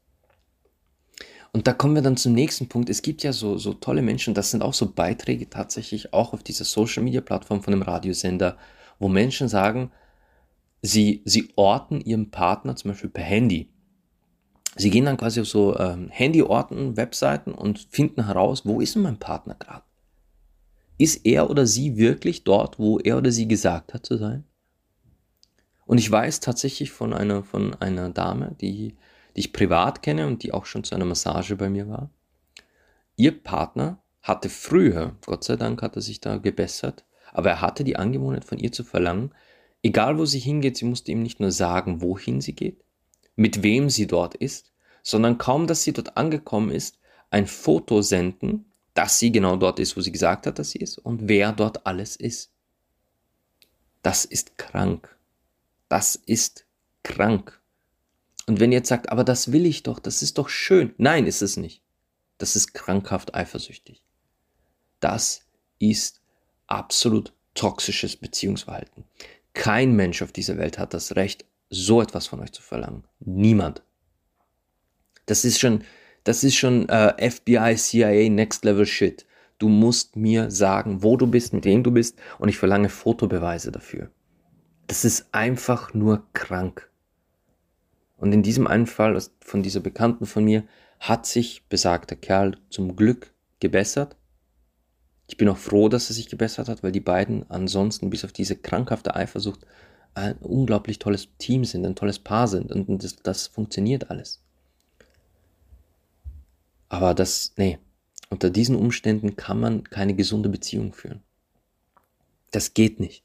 Und 1.52 1.68
da 1.68 1.72
kommen 1.72 1.94
wir 1.94 2.02
dann 2.02 2.16
zum 2.16 2.32
nächsten 2.32 2.68
Punkt. 2.68 2.90
Es 2.90 3.00
gibt 3.00 3.22
ja 3.22 3.32
so, 3.32 3.56
so 3.58 3.74
tolle 3.74 4.02
Menschen, 4.02 4.34
das 4.34 4.50
sind 4.50 4.62
auch 4.62 4.74
so 4.74 4.90
Beiträge 4.92 5.48
tatsächlich 5.48 6.12
auch 6.12 6.32
auf 6.32 6.42
dieser 6.42 6.64
Social 6.64 7.04
Media 7.04 7.20
Plattform 7.20 7.62
von 7.62 7.72
einem 7.72 7.82
Radiosender, 7.82 8.58
wo 8.98 9.06
Menschen 9.08 9.48
sagen, 9.48 9.92
sie, 10.82 11.22
sie 11.24 11.52
orten 11.54 12.00
ihren 12.00 12.32
Partner 12.32 12.74
zum 12.74 12.90
Beispiel 12.90 13.10
per 13.10 13.22
Handy. 13.22 13.70
Sie 14.76 14.90
gehen 14.90 15.04
dann 15.04 15.16
quasi 15.16 15.40
auf 15.40 15.48
so 15.48 15.78
ähm, 15.78 16.10
Handyorten, 16.10 16.96
Webseiten 16.96 17.52
und 17.52 17.86
finden 17.90 18.26
heraus, 18.26 18.66
wo 18.66 18.80
ist 18.80 18.94
denn 18.94 19.02
mein 19.02 19.18
Partner 19.18 19.54
gerade? 19.58 19.84
Ist 20.98 21.24
er 21.26 21.50
oder 21.50 21.66
sie 21.66 21.96
wirklich 21.96 22.44
dort, 22.44 22.78
wo 22.78 22.98
er 22.98 23.18
oder 23.18 23.30
sie 23.30 23.48
gesagt 23.48 23.94
hat 23.94 24.06
zu 24.06 24.16
sein? 24.16 24.44
Und 25.86 25.98
ich 25.98 26.10
weiß 26.10 26.40
tatsächlich 26.40 26.92
von 26.92 27.12
einer, 27.12 27.44
von 27.44 27.74
einer 27.74 28.10
Dame, 28.10 28.56
die 28.60 28.96
die 29.36 29.40
ich 29.40 29.52
privat 29.52 30.02
kenne 30.02 30.26
und 30.26 30.42
die 30.42 30.52
auch 30.52 30.66
schon 30.66 30.84
zu 30.84 30.94
einer 30.94 31.04
Massage 31.04 31.56
bei 31.56 31.68
mir 31.68 31.88
war. 31.88 32.10
Ihr 33.16 33.42
Partner 33.42 34.02
hatte 34.22 34.48
früher, 34.48 35.16
Gott 35.26 35.44
sei 35.44 35.56
Dank 35.56 35.82
hat 35.82 35.96
er 35.96 36.02
sich 36.02 36.20
da 36.20 36.38
gebessert, 36.38 37.04
aber 37.32 37.50
er 37.50 37.60
hatte 37.60 37.84
die 37.84 37.96
Angewohnheit 37.96 38.44
von 38.44 38.58
ihr 38.58 38.72
zu 38.72 38.84
verlangen, 38.84 39.32
egal 39.82 40.18
wo 40.18 40.24
sie 40.24 40.38
hingeht, 40.38 40.76
sie 40.76 40.84
musste 40.84 41.12
ihm 41.12 41.22
nicht 41.22 41.40
nur 41.40 41.50
sagen, 41.50 42.00
wohin 42.00 42.40
sie 42.40 42.54
geht, 42.54 42.84
mit 43.36 43.62
wem 43.62 43.90
sie 43.90 44.06
dort 44.06 44.34
ist, 44.34 44.72
sondern 45.02 45.38
kaum, 45.38 45.66
dass 45.66 45.82
sie 45.82 45.92
dort 45.92 46.16
angekommen 46.16 46.70
ist, 46.70 46.98
ein 47.30 47.46
Foto 47.46 48.02
senden, 48.02 48.64
dass 48.94 49.18
sie 49.18 49.32
genau 49.32 49.56
dort 49.56 49.78
ist, 49.78 49.96
wo 49.96 50.00
sie 50.00 50.12
gesagt 50.12 50.46
hat, 50.46 50.58
dass 50.58 50.70
sie 50.70 50.78
ist 50.78 50.98
und 50.98 51.28
wer 51.28 51.52
dort 51.52 51.86
alles 51.86 52.16
ist. 52.16 52.50
Das 54.02 54.24
ist 54.24 54.56
krank. 54.56 55.16
Das 55.88 56.14
ist 56.14 56.64
krank. 57.02 57.60
Und 58.46 58.60
wenn 58.60 58.72
ihr 58.72 58.78
jetzt 58.78 58.88
sagt, 58.88 59.10
aber 59.10 59.24
das 59.24 59.52
will 59.52 59.66
ich 59.66 59.82
doch, 59.82 59.98
das 59.98 60.22
ist 60.22 60.38
doch 60.38 60.48
schön. 60.48 60.94
Nein, 60.98 61.26
ist 61.26 61.42
es 61.42 61.56
nicht. 61.56 61.82
Das 62.38 62.56
ist 62.56 62.74
krankhaft 62.74 63.34
eifersüchtig. 63.34 64.02
Das 65.00 65.42
ist 65.78 66.20
absolut 66.66 67.32
toxisches 67.54 68.16
Beziehungsverhalten. 68.16 69.04
Kein 69.54 69.94
Mensch 69.94 70.22
auf 70.22 70.32
dieser 70.32 70.58
Welt 70.58 70.78
hat 70.78 70.94
das 70.94 71.16
Recht, 71.16 71.44
so 71.74 72.00
etwas 72.00 72.26
von 72.26 72.40
euch 72.40 72.52
zu 72.52 72.62
verlangen. 72.62 73.04
Niemand. 73.20 73.82
Das 75.26 75.44
ist 75.44 75.58
schon, 75.58 75.84
das 76.24 76.44
ist 76.44 76.56
schon 76.56 76.88
äh, 76.88 77.30
FBI, 77.30 77.76
CIA, 77.76 78.30
Next 78.30 78.64
Level 78.64 78.86
Shit. 78.86 79.26
Du 79.58 79.68
musst 79.68 80.16
mir 80.16 80.50
sagen, 80.50 81.02
wo 81.02 81.16
du 81.16 81.26
bist, 81.26 81.52
mit 81.52 81.64
wem 81.64 81.82
du 81.82 81.90
bist, 81.90 82.18
und 82.38 82.48
ich 82.48 82.58
verlange 82.58 82.88
Fotobeweise 82.88 83.72
dafür. 83.72 84.10
Das 84.86 85.04
ist 85.04 85.28
einfach 85.32 85.94
nur 85.94 86.26
krank. 86.32 86.90
Und 88.16 88.32
in 88.32 88.42
diesem 88.42 88.66
einen 88.66 88.86
Fall 88.86 89.18
von 89.40 89.62
dieser 89.62 89.80
Bekannten 89.80 90.26
von 90.26 90.44
mir 90.44 90.64
hat 91.00 91.26
sich 91.26 91.66
besagter 91.68 92.16
Kerl 92.16 92.56
zum 92.70 92.96
Glück 92.96 93.32
gebessert. 93.60 94.16
Ich 95.26 95.36
bin 95.36 95.48
auch 95.48 95.56
froh, 95.56 95.88
dass 95.88 96.10
er 96.10 96.14
sich 96.14 96.28
gebessert 96.28 96.68
hat, 96.68 96.82
weil 96.82 96.92
die 96.92 97.00
beiden 97.00 97.48
ansonsten 97.50 98.10
bis 98.10 98.24
auf 98.24 98.32
diese 98.32 98.56
krankhafte 98.56 99.14
Eifersucht 99.14 99.66
ein 100.14 100.36
unglaublich 100.38 100.98
tolles 100.98 101.28
Team 101.38 101.64
sind, 101.64 101.84
ein 101.84 101.96
tolles 101.96 102.18
Paar 102.18 102.48
sind 102.48 102.72
und 102.72 103.02
das, 103.02 103.16
das 103.16 103.46
funktioniert 103.46 104.10
alles. 104.10 104.40
Aber 106.88 107.14
das, 107.14 107.52
nee, 107.56 107.78
unter 108.30 108.50
diesen 108.50 108.76
Umständen 108.76 109.36
kann 109.36 109.60
man 109.60 109.84
keine 109.84 110.14
gesunde 110.14 110.48
Beziehung 110.48 110.92
führen. 110.92 111.22
Das 112.50 112.74
geht 112.74 113.00
nicht. 113.00 113.24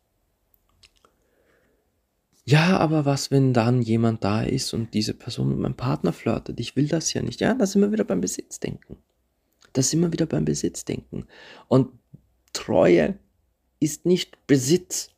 Ja, 2.46 2.78
aber 2.78 3.06
was, 3.06 3.30
wenn 3.30 3.54
dann 3.54 3.84
jemand 3.84 4.24
da 4.24 4.42
ist 4.42 4.74
und 4.74 4.96
diese 4.96 5.14
Person 5.14 5.50
mit 5.50 5.60
meinem 5.60 5.76
Partner 5.76 6.12
flirtet? 6.12 6.60
Ich 6.60 6.76
will 6.76 6.88
das 6.88 7.14
ja 7.14 7.22
nicht. 7.22 7.42
Ja, 7.42 7.54
da 7.54 7.68
sind 7.68 7.82
wir 7.82 7.92
wieder 7.92 8.06
beim 8.06 8.22
Besitzdenken. 8.22 8.98
Da 9.74 9.84
sind 9.84 10.02
wir 10.02 10.12
wieder 10.12 10.26
beim 10.26 10.46
Besitzdenken. 10.46 11.28
Und 11.68 11.92
Treue 12.52 13.20
ist 13.80 14.08
nicht 14.08 14.48
Besitz. 14.48 15.12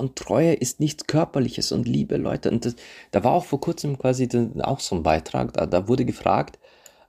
Und 0.00 0.16
Treue 0.16 0.54
ist 0.54 0.80
nichts 0.80 1.06
Körperliches 1.06 1.72
und 1.72 1.86
Liebe, 1.86 2.16
Leute. 2.16 2.50
Und 2.50 2.64
das, 2.64 2.74
da 3.10 3.22
war 3.22 3.32
auch 3.32 3.44
vor 3.44 3.60
kurzem 3.60 3.98
quasi 3.98 4.28
auch 4.62 4.80
so 4.80 4.96
ein 4.96 5.02
Beitrag, 5.02 5.52
da, 5.52 5.66
da 5.66 5.86
wurde 5.86 6.04
gefragt, 6.04 6.58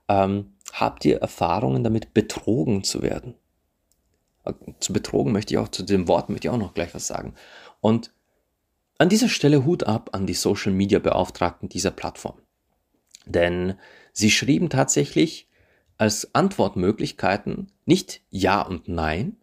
ähm, 0.08 0.52
habt 0.72 1.04
ihr 1.04 1.18
Erfahrungen 1.18 1.82
damit, 1.82 2.14
betrogen 2.14 2.84
zu 2.84 3.02
werden? 3.02 3.34
Zu 4.80 4.92
betrogen 4.92 5.32
möchte 5.32 5.54
ich 5.54 5.58
auch, 5.58 5.68
zu 5.68 5.82
dem 5.84 6.06
Wort 6.08 6.28
möchte 6.28 6.48
ich 6.48 6.52
auch 6.52 6.58
noch 6.58 6.74
gleich 6.74 6.94
was 6.94 7.06
sagen. 7.06 7.34
Und 7.80 8.12
an 8.98 9.08
dieser 9.08 9.28
Stelle 9.28 9.64
Hut 9.64 9.84
ab 9.84 10.10
an 10.12 10.26
die 10.26 10.34
Social 10.34 10.72
Media 10.72 10.98
Beauftragten 10.98 11.68
dieser 11.68 11.90
Plattform. 11.90 12.38
Denn 13.24 13.74
sie 14.12 14.30
schrieben 14.30 14.68
tatsächlich 14.68 15.48
als 15.98 16.34
Antwortmöglichkeiten 16.34 17.72
nicht 17.86 18.20
Ja 18.30 18.62
und 18.62 18.88
Nein, 18.88 19.36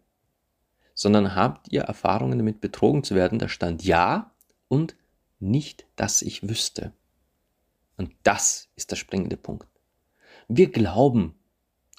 sondern 1.00 1.34
habt 1.34 1.72
ihr 1.72 1.80
Erfahrungen 1.80 2.36
damit 2.36 2.60
betrogen 2.60 3.04
zu 3.04 3.14
werden? 3.14 3.38
Da 3.38 3.48
stand 3.48 3.82
Ja 3.82 4.34
und 4.68 4.96
nicht, 5.38 5.86
dass 5.96 6.20
ich 6.20 6.46
wüsste. 6.46 6.92
Und 7.96 8.12
das 8.22 8.68
ist 8.76 8.90
der 8.90 8.96
springende 8.96 9.38
Punkt. 9.38 9.66
Wir 10.46 10.70
glauben, 10.70 11.36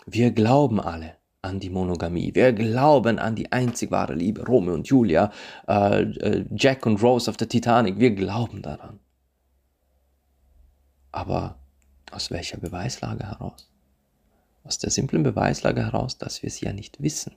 wir 0.06 0.30
glauben 0.30 0.80
alle, 0.80 1.16
an 1.42 1.60
die 1.60 1.72
Monogamie. 1.72 2.36
Wir 2.36 2.54
glauben 2.54 3.18
an 3.18 3.36
die 3.36 3.52
einzig 3.52 3.90
wahre 3.90 4.14
Liebe, 4.14 4.46
Romeo 4.46 4.76
und 4.76 4.88
Julia, 4.88 5.32
äh, 5.68 6.04
äh, 6.04 6.46
Jack 6.56 6.86
und 6.86 7.02
Rose 7.02 7.28
auf 7.32 7.38
der 7.38 7.50
Titanic. 7.50 7.98
Wir 7.98 8.12
glauben 8.12 8.62
daran. 8.62 9.00
Aber 11.12 11.58
aus 12.12 12.30
welcher 12.30 12.58
Beweislage 12.58 13.24
heraus? 13.24 13.68
Aus 14.64 14.78
der 14.78 14.92
simplen 14.92 15.24
Beweislage 15.24 15.84
heraus, 15.84 16.20
dass 16.20 16.44
wir 16.44 16.48
es 16.50 16.62
ja 16.62 16.72
nicht 16.72 17.02
wissen. 17.02 17.34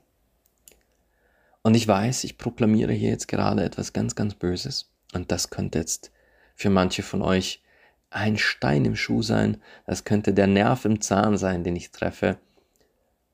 Und 1.65 1.73
ich 1.73 1.87
weiß, 1.87 2.25
ich 2.25 2.37
proklamiere 2.37 2.93
hier 2.93 3.09
jetzt 3.09 3.27
gerade 3.27 3.63
etwas 3.63 3.91
ganz, 3.91 4.13
ganz 4.13 4.35
Böses. 4.35 4.91
Und 5.15 5.31
das 5.31 5.49
könnte 5.49 5.79
jetzt 5.79 6.11
für 6.53 6.69
manche 6.69 7.01
von 7.01 7.23
euch 7.23 7.63
ein 8.11 8.37
Stein 8.37 8.85
im 8.85 8.95
Schuh 8.95 9.23
sein. 9.23 9.57
Das 9.87 10.03
könnte 10.03 10.31
der 10.31 10.45
Nerv 10.45 10.85
im 10.85 11.01
Zahn 11.01 11.39
sein, 11.39 11.63
den 11.63 11.75
ich 11.75 11.89
treffe. 11.89 12.37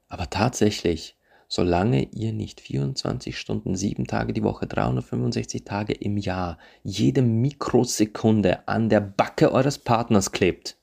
Aber 0.08 0.30
tatsächlich, 0.30 1.17
solange 1.50 2.04
ihr 2.04 2.32
nicht 2.32 2.62
24 2.62 3.38
Stunden, 3.38 3.76
7 3.76 4.08
Tage 4.08 4.32
die 4.32 4.44
Woche, 4.44 4.65
365 4.65 5.65
Tage 5.65 5.91
im 5.91 6.15
Jahr, 6.15 6.58
jede 6.84 7.22
Mikrosekunde 7.22 8.65
an 8.65 8.88
der 8.88 9.02
Backe 9.02 9.52
eures 9.52 9.78
Partners 9.78 10.32
klebt, 10.32 10.78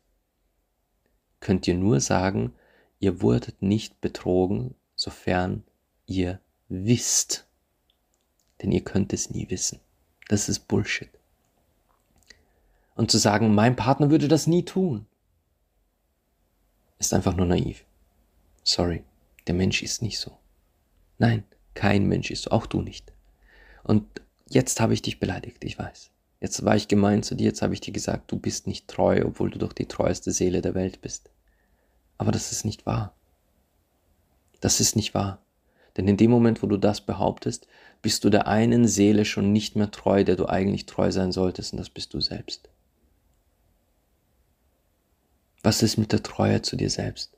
könnt 1.41 1.67
ihr 1.67 1.77
nur 1.79 2.01
sagen, 2.01 2.53
ihr 3.01 3.23
wurdet 3.23 3.63
nicht 3.63 4.03
betrogen, 4.03 4.75
sofern 4.95 5.65
ihr 6.05 6.41
wisst. 6.69 7.47
Denn 8.63 8.73
ihr 8.73 8.83
könnt 8.83 9.13
es 9.13 9.31
nie 9.31 9.49
wissen. 9.51 9.81
Das 10.29 10.49
ist 10.49 10.69
Bullshit. 10.69 11.11
Und 12.95 13.11
zu 13.11 13.19
sagen, 13.19 13.55
mein 13.55 13.77
Partner 13.77 14.11
würde 14.11 14.29
das 14.29 14.47
nie 14.47 14.65
tun, 14.65 15.07
ist 16.99 17.15
einfach 17.15 17.37
nur 17.37 17.47
naiv. 17.47 17.85
Sorry. 18.65 19.05
Der 19.47 19.55
Mensch 19.55 19.83
ist 19.83 20.03
nicht 20.03 20.19
so. 20.19 20.37
Nein, 21.17 21.45
kein 21.75 22.07
Mensch 22.07 22.31
ist 22.31 22.43
so, 22.43 22.51
auch 22.51 22.67
du 22.67 22.83
nicht. 22.83 23.13
Und 23.83 24.05
jetzt 24.49 24.81
habe 24.81 24.93
ich 24.95 25.01
dich 25.01 25.21
beleidigt, 25.21 25.65
ich 25.65 25.79
weiß. 25.79 26.11
Jetzt 26.41 26.65
war 26.65 26.77
ich 26.77 26.87
gemein 26.87 27.23
zu 27.23 27.35
dir, 27.35 27.47
jetzt 27.47 27.63
habe 27.63 27.75
ich 27.75 27.81
dir 27.81 27.93
gesagt, 27.93 28.31
du 28.31 28.39
bist 28.39 28.67
nicht 28.67 28.89
treu, 28.89 29.23
obwohl 29.25 29.51
du 29.51 29.59
doch 29.59 29.73
die 29.73 29.87
treueste 29.87 30.33
Seele 30.33 30.61
der 30.61 30.75
Welt 30.75 31.01
bist. 31.01 31.31
Aber 32.19 32.31
das 32.31 32.53
ist 32.53 32.65
nicht 32.65 32.85
wahr. 32.85 33.15
Das 34.61 34.81
ist 34.81 34.97
nicht 34.97 35.15
wahr. 35.15 35.41
Denn 35.99 36.07
in 36.07 36.17
dem 36.17 36.31
Moment, 36.31 36.63
wo 36.63 36.69
du 36.69 36.77
das 36.77 37.01
behauptest, 37.01 37.67
bist 38.03 38.23
du 38.23 38.31
der 38.31 38.47
einen 38.47 38.87
Seele 38.87 39.25
schon 39.25 39.53
nicht 39.53 39.75
mehr 39.75 39.91
treu, 39.91 40.23
der 40.23 40.37
du 40.37 40.47
eigentlich 40.47 40.87
treu 40.87 41.11
sein 41.11 41.33
solltest, 41.33 41.73
und 41.73 41.79
das 41.79 41.91
bist 41.91 42.15
du 42.15 42.21
selbst. 42.21 42.71
Was 45.65 45.83
ist 45.83 45.99
mit 45.99 46.13
der 46.13 46.23
Treue 46.23 46.63
zu 46.63 46.77
dir 46.77 46.89
selbst? 46.89 47.37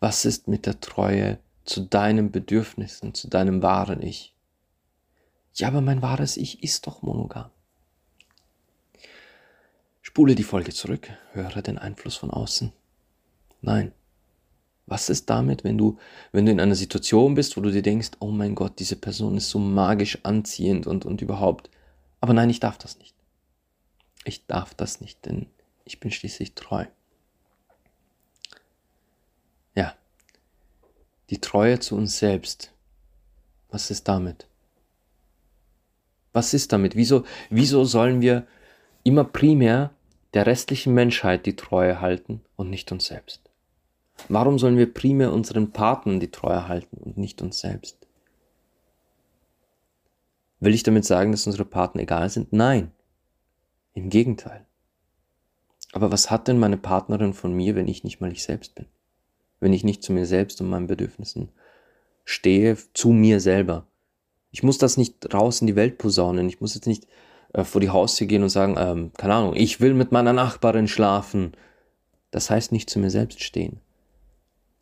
Was 0.00 0.24
ist 0.24 0.48
mit 0.48 0.64
der 0.64 0.80
Treue 0.80 1.38
zu 1.66 1.82
deinen 1.82 2.32
Bedürfnissen, 2.32 3.12
zu 3.12 3.28
deinem 3.28 3.62
wahren 3.62 4.00
Ich? 4.00 4.34
Ja, 5.52 5.68
aber 5.68 5.82
mein 5.82 6.00
wahres 6.00 6.38
Ich 6.38 6.62
ist 6.62 6.86
doch 6.86 7.02
monogam. 7.02 7.50
Spule 10.00 10.34
die 10.34 10.42
Folge 10.42 10.72
zurück, 10.72 11.10
höre 11.32 11.60
den 11.60 11.76
Einfluss 11.76 12.16
von 12.16 12.30
außen. 12.30 12.72
Nein, 13.60 13.92
Was 14.90 15.08
ist 15.08 15.30
damit, 15.30 15.62
wenn 15.62 15.78
du, 15.78 15.98
wenn 16.32 16.46
du 16.46 16.50
in 16.50 16.58
einer 16.58 16.74
Situation 16.74 17.36
bist, 17.36 17.56
wo 17.56 17.60
du 17.60 17.70
dir 17.70 17.80
denkst, 17.80 18.10
oh 18.18 18.32
mein 18.32 18.56
Gott, 18.56 18.80
diese 18.80 18.96
Person 18.96 19.36
ist 19.36 19.48
so 19.48 19.60
magisch 19.60 20.18
anziehend 20.24 20.88
und, 20.88 21.06
und 21.06 21.22
überhaupt. 21.22 21.70
Aber 22.20 22.34
nein, 22.34 22.50
ich 22.50 22.58
darf 22.58 22.76
das 22.76 22.98
nicht. 22.98 23.14
Ich 24.24 24.46
darf 24.46 24.74
das 24.74 25.00
nicht, 25.00 25.24
denn 25.24 25.46
ich 25.84 26.00
bin 26.00 26.10
schließlich 26.10 26.56
treu. 26.56 26.86
Ja, 29.76 29.94
die 31.30 31.40
Treue 31.40 31.78
zu 31.78 31.94
uns 31.94 32.18
selbst. 32.18 32.72
Was 33.68 33.92
ist 33.92 34.08
damit? 34.08 34.48
Was 36.32 36.52
ist 36.52 36.72
damit? 36.72 36.96
Wieso, 36.96 37.24
wieso 37.48 37.84
sollen 37.84 38.20
wir 38.20 38.44
immer 39.04 39.22
primär 39.22 39.92
der 40.34 40.46
restlichen 40.46 40.94
Menschheit 40.94 41.46
die 41.46 41.54
Treue 41.54 42.00
halten 42.00 42.40
und 42.56 42.70
nicht 42.70 42.90
uns 42.90 43.04
selbst? 43.04 43.49
Warum 44.28 44.58
sollen 44.58 44.76
wir 44.76 44.92
primär 44.92 45.32
unseren 45.32 45.70
Partnern 45.70 46.20
die 46.20 46.30
Treue 46.30 46.68
halten 46.68 46.96
und 46.98 47.18
nicht 47.18 47.42
uns 47.42 47.60
selbst? 47.60 47.96
Will 50.60 50.74
ich 50.74 50.82
damit 50.82 51.04
sagen, 51.04 51.32
dass 51.32 51.46
unsere 51.46 51.64
Partner 51.64 52.02
egal 52.02 52.28
sind? 52.28 52.52
Nein. 52.52 52.92
Im 53.94 54.10
Gegenteil. 54.10 54.66
Aber 55.92 56.12
was 56.12 56.30
hat 56.30 56.48
denn 56.48 56.58
meine 56.58 56.76
Partnerin 56.76 57.34
von 57.34 57.52
mir, 57.52 57.74
wenn 57.74 57.88
ich 57.88 58.04
nicht 58.04 58.20
mal 58.20 58.30
ich 58.30 58.42
selbst 58.42 58.74
bin? 58.74 58.86
Wenn 59.58 59.72
ich 59.72 59.84
nicht 59.84 60.02
zu 60.02 60.12
mir 60.12 60.26
selbst 60.26 60.60
und 60.60 60.68
meinen 60.68 60.86
Bedürfnissen 60.86 61.50
stehe, 62.24 62.76
zu 62.94 63.10
mir 63.10 63.40
selber. 63.40 63.86
Ich 64.52 64.62
muss 64.62 64.78
das 64.78 64.96
nicht 64.96 65.32
raus 65.34 65.60
in 65.60 65.66
die 65.66 65.76
Welt 65.76 65.98
posaunen. 65.98 66.48
Ich 66.48 66.60
muss 66.60 66.74
jetzt 66.74 66.86
nicht 66.86 67.06
äh, 67.52 67.64
vor 67.64 67.80
die 67.80 67.90
Haustür 67.90 68.26
gehen 68.26 68.42
und 68.42 68.48
sagen, 68.50 68.76
ähm, 68.78 69.12
keine 69.16 69.34
Ahnung, 69.34 69.56
ich 69.56 69.80
will 69.80 69.94
mit 69.94 70.12
meiner 70.12 70.32
Nachbarin 70.32 70.88
schlafen. 70.88 71.52
Das 72.30 72.50
heißt 72.50 72.72
nicht 72.72 72.90
zu 72.90 72.98
mir 72.98 73.10
selbst 73.10 73.42
stehen, 73.42 73.80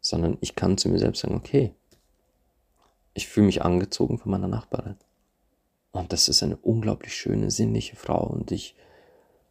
sondern 0.08 0.38
ich 0.40 0.54
kann 0.54 0.78
zu 0.78 0.88
mir 0.88 0.98
selbst 0.98 1.20
sagen, 1.20 1.34
okay, 1.34 1.74
ich 3.14 3.28
fühle 3.28 3.46
mich 3.46 3.62
angezogen 3.62 4.18
von 4.18 4.30
meiner 4.30 4.48
Nachbarin. 4.48 4.96
Und 5.92 6.12
das 6.12 6.28
ist 6.28 6.42
eine 6.42 6.56
unglaublich 6.56 7.14
schöne, 7.14 7.50
sinnliche 7.50 7.96
Frau. 7.96 8.26
Und 8.26 8.52
ich, 8.52 8.74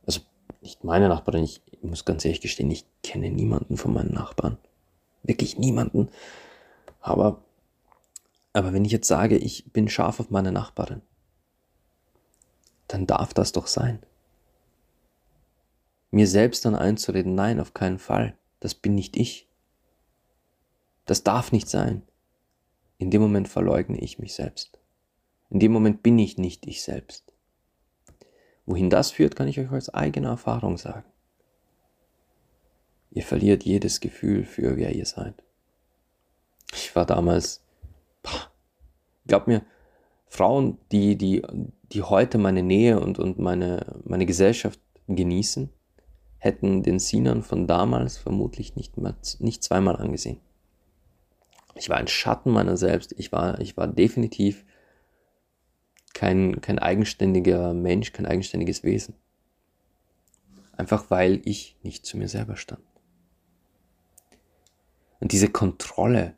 also 0.06 0.22
nicht 0.62 0.84
meine 0.84 1.10
Nachbarin, 1.10 1.44
ich 1.44 1.62
muss 1.82 2.06
ganz 2.06 2.24
ehrlich 2.26 2.42
gestehen, 2.42 2.72
ich 2.72 2.86
kenne 3.04 3.30
niemanden 3.30 3.78
von 3.78 3.94
meinen 3.94 4.14
Nachbarn. 4.14 4.58
Wirklich 5.24 5.58
niemanden. 5.58 6.10
Aber, 7.02 7.44
aber 8.54 8.74
wenn 8.74 8.86
ich 8.86 8.92
jetzt 8.92 9.08
sage, 9.08 9.38
ich 9.38 9.72
bin 9.72 9.90
scharf 9.90 10.20
auf 10.20 10.30
meine 10.30 10.52
Nachbarin, 10.52 11.02
dann 12.88 13.06
darf 13.06 13.34
das 13.34 13.52
doch 13.52 13.68
sein. 13.68 14.00
Mir 16.10 16.28
selbst 16.28 16.64
dann 16.66 16.76
einzureden, 16.76 17.36
nein, 17.36 17.60
auf 17.60 17.74
keinen 17.74 18.00
Fall, 18.00 18.38
das 18.60 18.74
bin 18.74 18.96
nicht 18.96 19.18
ich. 19.18 19.47
Das 21.08 21.24
darf 21.24 21.52
nicht 21.52 21.68
sein. 21.70 22.04
In 23.00 23.10
dem 23.10 23.22
Moment 23.22 23.48
verleugne 23.48 23.98
ich 23.98 24.20
mich 24.20 24.36
selbst. 24.36 24.78
In 25.50 25.60
dem 25.60 25.72
Moment 25.72 26.04
bin 26.04 26.20
ich 26.20 26.38
nicht 26.38 26.68
ich 26.68 26.84
selbst. 26.84 27.34
Wohin 28.66 28.90
das 28.90 29.12
führt, 29.12 29.36
kann 29.36 29.48
ich 29.48 29.60
euch 29.60 29.72
aus 29.72 29.90
eigener 29.90 30.30
Erfahrung 30.30 30.78
sagen. 30.78 31.06
Ihr 33.12 33.24
verliert 33.24 33.64
jedes 33.64 34.02
Gefühl 34.02 34.44
für 34.44 34.76
wer 34.76 34.94
ihr 34.94 35.06
seid. 35.06 35.42
Ich 36.74 36.94
war 36.94 37.06
damals, 37.06 37.64
boah, 38.22 38.52
glaub 39.26 39.48
mir, 39.48 39.64
Frauen, 40.28 40.78
die, 40.92 41.18
die, 41.18 41.42
die 41.94 42.02
heute 42.04 42.38
meine 42.38 42.64
Nähe 42.64 43.00
und, 43.00 43.18
und 43.18 43.40
meine, 43.40 44.02
meine 44.04 44.26
Gesellschaft 44.26 44.82
genießen, 45.08 45.70
hätten 46.40 46.84
den 46.84 47.00
Sinan 47.00 47.44
von 47.44 47.66
damals 47.66 48.18
vermutlich 48.18 48.76
nicht, 48.76 48.98
mehr, 48.98 49.16
nicht 49.40 49.64
zweimal 49.64 49.96
angesehen. 49.96 50.42
Ich 51.78 51.90
war 51.90 51.98
ein 51.98 52.08
Schatten 52.08 52.52
meiner 52.52 52.78
selbst. 52.78 53.14
Ich 53.18 53.32
war, 53.32 53.60
ich 53.60 53.78
war 53.78 53.88
definitiv 53.88 54.66
kein, 56.14 56.62
kein 56.62 56.80
eigenständiger 56.80 57.74
Mensch, 57.74 58.12
kein 58.12 58.26
eigenständiges 58.26 58.84
Wesen. 58.84 59.16
Einfach 60.76 61.10
weil 61.10 61.42
ich 61.46 61.76
nicht 61.84 62.06
zu 62.06 62.18
mir 62.18 62.28
selber 62.28 62.56
stand. 62.56 62.82
Und 65.20 65.32
diese 65.32 65.50
Kontrolle, 65.50 66.36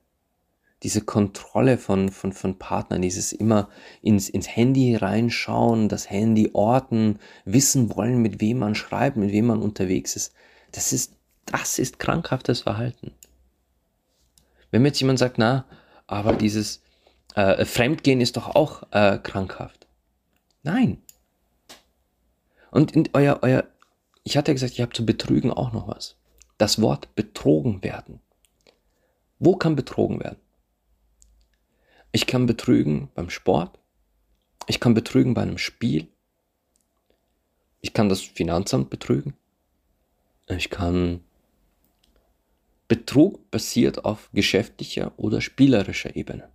diese 0.83 1.01
Kontrolle 1.01 1.77
von, 1.77 2.09
von, 2.09 2.31
von 2.31 2.57
Partnern, 2.57 3.01
dieses 3.01 3.33
immer 3.33 3.69
ins, 4.01 4.29
ins 4.29 4.47
Handy 4.47 4.95
reinschauen, 4.95 5.89
das 5.89 6.09
Handy 6.09 6.51
orten, 6.53 7.19
wissen 7.43 7.95
wollen, 7.95 8.21
mit 8.21 8.39
wem 8.39 8.59
man 8.59 8.75
schreibt, 8.75 9.17
mit 9.17 9.31
wem 9.31 9.47
man 9.47 9.61
unterwegs 9.61 10.15
ist, 10.15 10.33
das 10.71 10.93
ist, 10.93 11.15
das 11.45 11.79
ist 11.79 11.99
krankhaftes 11.99 12.61
Verhalten. 12.61 13.11
Wenn 14.71 14.81
mir 14.81 14.89
jetzt 14.89 14.99
jemand 14.99 15.19
sagt, 15.19 15.37
na, 15.37 15.65
aber 16.07 16.33
dieses 16.33 16.81
äh, 17.35 17.65
Fremdgehen 17.65 18.21
ist 18.21 18.37
doch 18.37 18.55
auch 18.55 18.83
äh, 18.91 19.17
krankhaft. 19.17 19.87
Nein. 20.63 21.01
Und 22.71 22.91
in 22.91 23.09
euer, 23.13 23.39
euer, 23.41 23.63
ich 24.23 24.37
hatte 24.37 24.51
ja 24.51 24.53
gesagt, 24.53 24.73
ich 24.73 24.81
habe 24.81 24.93
zu 24.93 25.05
betrügen 25.05 25.51
auch 25.51 25.71
noch 25.71 25.87
was. 25.87 26.15
Das 26.57 26.81
Wort 26.81 27.15
betrogen 27.15 27.83
werden. 27.83 28.19
Wo 29.39 29.55
kann 29.55 29.75
betrogen 29.75 30.19
werden? 30.19 30.39
Ich 32.11 32.27
kann 32.27 32.45
betrügen 32.45 33.09
beim 33.15 33.29
Sport. 33.29 33.79
Ich 34.67 34.79
kann 34.79 34.93
betrügen 34.93 35.33
bei 35.33 35.43
einem 35.43 35.57
Spiel. 35.57 36.07
Ich 37.81 37.93
kann 37.93 38.09
das 38.09 38.21
Finanzamt 38.21 38.89
betrügen. 38.89 39.35
Ich 40.47 40.69
kann 40.69 41.21
Betrug 42.89 43.51
basiert 43.51 44.03
auf 44.03 44.29
geschäftlicher 44.33 45.13
oder 45.15 45.41
spielerischer 45.41 46.15
Ebene. 46.15 46.49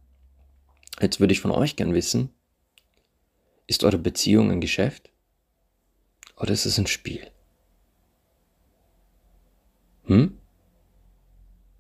Jetzt 1.00 1.20
würde 1.20 1.32
ich 1.32 1.40
von 1.40 1.52
euch 1.52 1.76
gern 1.76 1.94
wissen, 1.94 2.28
ist 3.68 3.84
eure 3.84 3.98
Beziehung 3.98 4.50
ein 4.50 4.60
Geschäft 4.60 5.10
oder 6.36 6.50
ist 6.50 6.66
es 6.66 6.76
ein 6.76 6.88
Spiel? 6.88 7.30
Hm? 10.06 10.36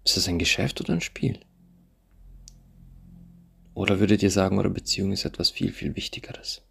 Ist 0.04 0.16
es 0.16 0.28
ein 0.28 0.38
Geschäft 0.38 0.80
oder 0.80 0.92
ein 0.92 1.00
Spiel? 1.00 1.40
Oder 3.74 3.98
würdet 3.98 4.22
ihr 4.22 4.30
sagen, 4.30 4.58
eure 4.58 4.70
Beziehung 4.70 5.10
ist 5.10 5.24
etwas 5.24 5.50
viel, 5.50 5.72
viel 5.72 5.96
Wichtigeres? 5.96 6.62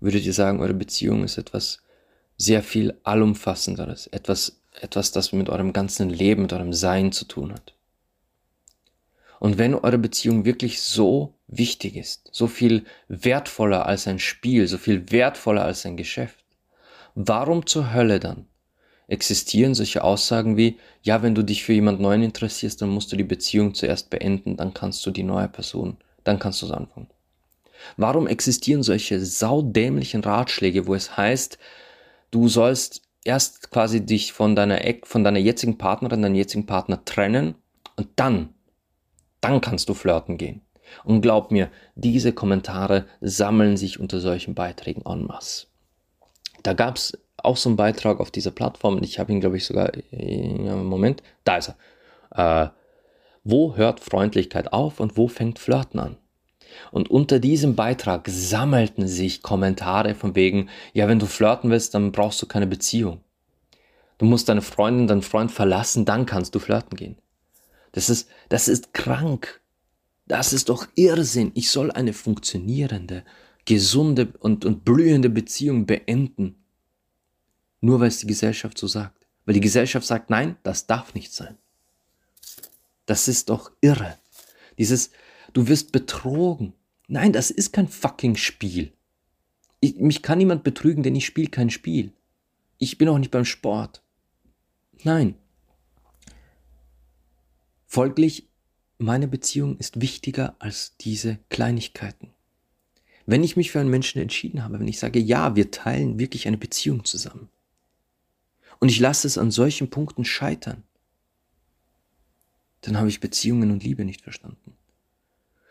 Würdet 0.00 0.24
ihr 0.24 0.34
sagen, 0.34 0.60
eure 0.60 0.74
Beziehung 0.74 1.24
ist 1.24 1.38
etwas 1.38 1.80
sehr 2.36 2.62
viel 2.62 3.00
allumfassenderes, 3.02 4.08
etwas, 4.08 4.60
etwas, 4.80 5.12
das 5.12 5.32
mit 5.32 5.48
eurem 5.48 5.72
ganzen 5.72 6.10
Leben, 6.10 6.42
mit 6.42 6.52
eurem 6.52 6.72
Sein 6.72 7.12
zu 7.12 7.24
tun 7.24 7.52
hat? 7.52 7.74
Und 9.38 9.58
wenn 9.58 9.74
eure 9.74 9.98
Beziehung 9.98 10.44
wirklich 10.44 10.80
so 10.80 11.34
wichtig 11.46 11.96
ist, 11.96 12.28
so 12.32 12.46
viel 12.46 12.84
wertvoller 13.08 13.86
als 13.86 14.06
ein 14.06 14.18
Spiel, 14.18 14.66
so 14.66 14.78
viel 14.78 15.10
wertvoller 15.10 15.64
als 15.64 15.84
ein 15.84 15.96
Geschäft, 15.96 16.38
warum 17.14 17.66
zur 17.66 17.92
Hölle 17.92 18.18
dann 18.18 18.46
existieren 19.08 19.74
solche 19.74 20.02
Aussagen 20.02 20.56
wie, 20.56 20.78
ja, 21.02 21.22
wenn 21.22 21.34
du 21.34 21.42
dich 21.42 21.64
für 21.64 21.72
jemand 21.72 22.00
Neuen 22.00 22.22
interessierst, 22.22 22.82
dann 22.82 22.88
musst 22.88 23.12
du 23.12 23.16
die 23.16 23.24
Beziehung 23.24 23.74
zuerst 23.74 24.10
beenden, 24.10 24.56
dann 24.56 24.74
kannst 24.74 25.04
du 25.06 25.10
die 25.10 25.22
neue 25.22 25.48
Person, 25.48 25.96
dann 26.24 26.38
kannst 26.38 26.62
du 26.62 26.66
es 26.66 26.72
anfangen. 26.72 27.08
Warum 27.96 28.26
existieren 28.26 28.82
solche 28.82 29.24
saudämlichen 29.24 30.24
Ratschläge, 30.24 30.86
wo 30.86 30.94
es 30.94 31.16
heißt, 31.16 31.58
du 32.30 32.48
sollst 32.48 33.02
erst 33.26 33.70
quasi 33.70 34.04
dich 34.04 34.32
von 34.32 34.56
deiner, 34.56 34.80
von 35.04 35.24
deiner 35.24 35.38
jetzigen 35.38 35.78
Partnerin, 35.78 36.22
deinem 36.22 36.34
jetzigen 36.34 36.66
Partner 36.66 37.04
trennen 37.04 37.54
und 37.96 38.08
dann, 38.16 38.50
dann 39.40 39.60
kannst 39.60 39.88
du 39.88 39.94
flirten 39.94 40.38
gehen. 40.38 40.62
Und 41.04 41.20
glaub 41.20 41.50
mir, 41.50 41.70
diese 41.96 42.32
Kommentare 42.32 43.06
sammeln 43.20 43.76
sich 43.76 43.98
unter 43.98 44.20
solchen 44.20 44.54
Beiträgen 44.54 45.02
en 45.04 45.24
masse. 45.24 45.66
Da 46.62 46.74
gab 46.74 46.96
es 46.96 47.18
auch 47.38 47.56
so 47.56 47.68
einen 47.68 47.76
Beitrag 47.76 48.20
auf 48.20 48.30
dieser 48.30 48.50
Plattform 48.50 48.96
und 48.96 49.04
ich 49.04 49.18
habe 49.18 49.32
ihn, 49.32 49.40
glaube 49.40 49.56
ich, 49.56 49.66
sogar, 49.66 49.92
ja, 50.10 50.76
Moment, 50.76 51.22
da 51.44 51.56
ist 51.56 51.72
er. 52.30 52.66
Äh, 52.66 52.70
wo 53.44 53.76
hört 53.76 54.00
Freundlichkeit 54.00 54.72
auf 54.72 54.98
und 55.00 55.16
wo 55.16 55.28
fängt 55.28 55.58
Flirten 55.58 56.00
an? 56.00 56.16
Und 56.90 57.10
unter 57.10 57.38
diesem 57.38 57.76
Beitrag 57.76 58.28
sammelten 58.28 59.08
sich 59.08 59.42
Kommentare 59.42 60.14
von 60.14 60.34
wegen, 60.34 60.68
ja, 60.92 61.08
wenn 61.08 61.18
du 61.18 61.26
flirten 61.26 61.70
willst, 61.70 61.94
dann 61.94 62.12
brauchst 62.12 62.40
du 62.42 62.46
keine 62.46 62.66
Beziehung. 62.66 63.20
Du 64.18 64.24
musst 64.24 64.48
deine 64.48 64.62
Freundin, 64.62 65.06
deinen 65.06 65.22
Freund 65.22 65.52
verlassen, 65.52 66.04
dann 66.04 66.26
kannst 66.26 66.54
du 66.54 66.58
flirten 66.58 66.96
gehen. 66.96 67.16
Das 67.92 68.10
ist, 68.10 68.28
das 68.48 68.68
ist 68.68 68.94
krank. 68.94 69.60
Das 70.26 70.52
ist 70.52 70.68
doch 70.68 70.88
Irrsinn. 70.96 71.52
Ich 71.54 71.70
soll 71.70 71.90
eine 71.90 72.12
funktionierende, 72.12 73.24
gesunde 73.64 74.32
und, 74.40 74.64
und 74.64 74.84
blühende 74.84 75.30
Beziehung 75.30 75.86
beenden. 75.86 76.56
Nur 77.80 78.00
weil 78.00 78.08
es 78.08 78.18
die 78.18 78.26
Gesellschaft 78.26 78.78
so 78.78 78.86
sagt. 78.86 79.26
Weil 79.44 79.54
die 79.54 79.60
Gesellschaft 79.60 80.06
sagt, 80.06 80.30
nein, 80.30 80.56
das 80.62 80.86
darf 80.86 81.14
nicht 81.14 81.32
sein. 81.32 81.56
Das 83.06 83.28
ist 83.28 83.48
doch 83.48 83.70
irre. 83.80 84.18
Dieses, 84.78 85.10
du 85.56 85.68
wirst 85.68 85.90
betrogen. 85.90 86.74
Nein, 87.08 87.32
das 87.32 87.50
ist 87.50 87.72
kein 87.72 87.88
fucking 87.88 88.36
Spiel. 88.36 88.92
Ich, 89.80 89.96
mich 89.96 90.22
kann 90.22 90.36
niemand 90.36 90.64
betrügen, 90.64 91.02
denn 91.02 91.16
ich 91.16 91.24
spiele 91.24 91.48
kein 91.48 91.70
Spiel. 91.70 92.12
Ich 92.76 92.98
bin 92.98 93.08
auch 93.08 93.16
nicht 93.18 93.30
beim 93.30 93.46
Sport. 93.46 94.02
Nein. 95.02 95.34
Folglich, 97.86 98.48
meine 98.98 99.28
Beziehung 99.28 99.78
ist 99.78 100.00
wichtiger 100.00 100.56
als 100.58 100.96
diese 100.98 101.38
Kleinigkeiten. 101.48 102.30
Wenn 103.24 103.42
ich 103.42 103.56
mich 103.56 103.70
für 103.70 103.80
einen 103.80 103.90
Menschen 103.90 104.20
entschieden 104.20 104.62
habe, 104.62 104.78
wenn 104.78 104.88
ich 104.88 104.98
sage, 104.98 105.18
ja, 105.18 105.56
wir 105.56 105.70
teilen 105.70 106.18
wirklich 106.18 106.46
eine 106.46 106.58
Beziehung 106.58 107.04
zusammen 107.06 107.48
und 108.78 108.90
ich 108.90 109.00
lasse 109.00 109.26
es 109.26 109.38
an 109.38 109.50
solchen 109.50 109.88
Punkten 109.88 110.26
scheitern, 110.26 110.82
dann 112.82 112.98
habe 112.98 113.08
ich 113.08 113.20
Beziehungen 113.20 113.70
und 113.70 113.82
Liebe 113.82 114.04
nicht 114.04 114.20
verstanden. 114.20 114.75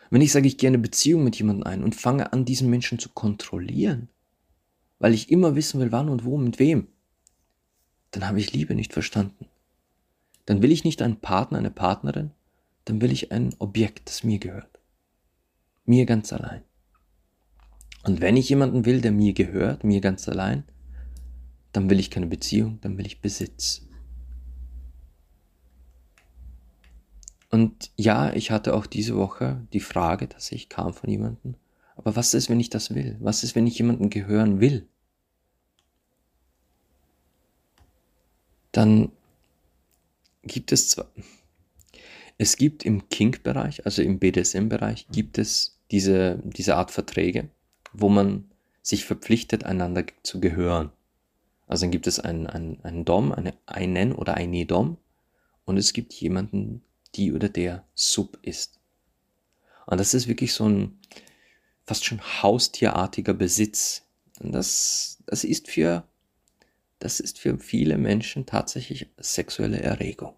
Wenn 0.10 0.22
ich 0.22 0.32
sage, 0.32 0.48
ich 0.48 0.58
gehe 0.58 0.68
eine 0.68 0.78
Beziehung 0.78 1.24
mit 1.24 1.36
jemandem 1.38 1.68
ein 1.68 1.84
und 1.84 1.96
fange 1.96 2.32
an, 2.34 2.46
diesen 2.46 2.70
Menschen 2.70 3.00
zu 3.00 3.10
kontrollieren, 3.10 4.10
weil 5.00 5.13
ich 5.13 5.32
immer 5.32 5.56
wissen 5.56 5.80
will, 5.80 5.91
wann 5.91 6.10
und 6.10 6.26
wo, 6.26 6.38
mit 6.38 6.60
wem, 6.60 6.88
dann 8.12 8.28
habe 8.28 8.39
ich 8.39 8.54
Liebe 8.54 8.76
nicht 8.76 8.94
verstanden. 8.94 9.48
Dann 10.46 10.62
will 10.62 10.72
ich 10.72 10.84
nicht 10.84 11.02
einen 11.02 11.18
Partner, 11.18 11.58
eine 11.58 11.72
Partnerin, 11.72 12.32
dann 12.86 13.02
will 13.02 13.12
ich 13.12 13.32
ein 13.32 13.54
Objekt, 13.60 14.08
das 14.08 14.24
mir 14.24 14.39
gehört. 14.39 14.80
Mir 15.86 16.06
ganz 16.06 16.32
allein. 16.32 16.62
Und 18.04 18.22
wenn 18.22 18.38
ich 18.38 18.50
jemanden 18.50 18.86
will, 18.86 19.02
der 19.02 19.12
mir 19.12 19.34
gehört, 19.34 19.84
mir 19.84 20.00
ganz 20.00 20.30
allein, 20.30 20.63
dann 21.72 21.89
will 21.89 22.00
ich 22.00 22.12
keine 22.12 22.28
Beziehung, 22.28 22.80
dann 22.82 22.98
will 22.98 23.06
ich 23.06 23.22
Besitz. 23.22 23.85
Und 27.56 27.89
ja, 27.96 28.34
ich 28.34 28.52
hatte 28.52 28.74
auch 28.74 28.86
diese 28.86 29.15
Woche 29.15 29.65
die 29.72 29.80
Frage, 29.80 30.28
dass 30.28 30.52
ich 30.52 30.68
kam 30.68 30.94
von 30.94 31.10
jemandem, 31.10 31.56
aber 31.96 32.18
was 32.18 32.34
ist, 32.34 32.50
wenn 32.50 32.60
ich 32.60 32.70
das 32.70 32.94
will? 32.94 33.15
Was 33.22 33.46
ist, 33.46 33.56
wenn 33.56 33.65
ich 33.65 33.78
jemanden 33.78 34.10
gehören 34.10 34.60
will? 34.60 34.86
Dann 38.74 39.10
gibt 40.44 40.74
es 40.74 40.89
zwar, 40.89 41.08
es 42.38 42.58
gibt 42.58 42.84
im 42.84 43.08
Kink-Bereich, 43.08 43.86
also 43.86 44.02
im 44.02 44.20
BDSM-Bereich, 44.20 45.08
gibt 45.10 45.38
es 45.38 45.80
diese, 45.91 46.41
diese 46.44 46.76
Art 46.76 46.91
Verträge, 46.91 47.48
wo 47.94 48.10
man 48.10 48.52
sich 48.82 49.06
verpflichtet, 49.06 49.63
einander 49.63 50.04
zu 50.24 50.41
gehören. 50.41 50.91
Also 51.68 51.86
dann 51.86 51.91
gibt 51.91 52.08
es 52.08 52.20
einen, 52.20 52.48
einen, 52.48 52.84
einen 52.84 53.06
Dom, 53.06 53.32
eine, 53.32 53.54
einen 53.65 54.12
oder 54.12 54.34
eine 54.34 54.65
Dom 54.65 54.98
und 55.63 55.78
es 55.78 55.94
gibt 55.94 56.12
jemanden, 56.15 56.82
die 57.15 57.34
oder 57.34 57.49
der 57.49 57.86
Sub 57.93 58.38
ist. 58.41 58.80
Und 59.86 59.99
das 59.99 60.13
ist 60.13 60.28
wirklich 60.28 60.54
so 60.54 60.67
ein 60.67 60.99
fast 61.86 62.06
schon 62.06 62.21
haustierartiger 62.21 63.34
Besitz. 63.34 64.04
Und 64.39 64.51
das, 64.51 65.23
das 65.28 65.43
ist 65.43 65.69
für, 65.69 66.08
das 66.99 67.19
ist 67.19 67.39
für 67.39 67.58
viele 67.60 67.97
Menschen 67.97 68.45
tatsächlich 68.45 69.08
sexuelle 69.17 69.80
Erregung. 69.80 70.34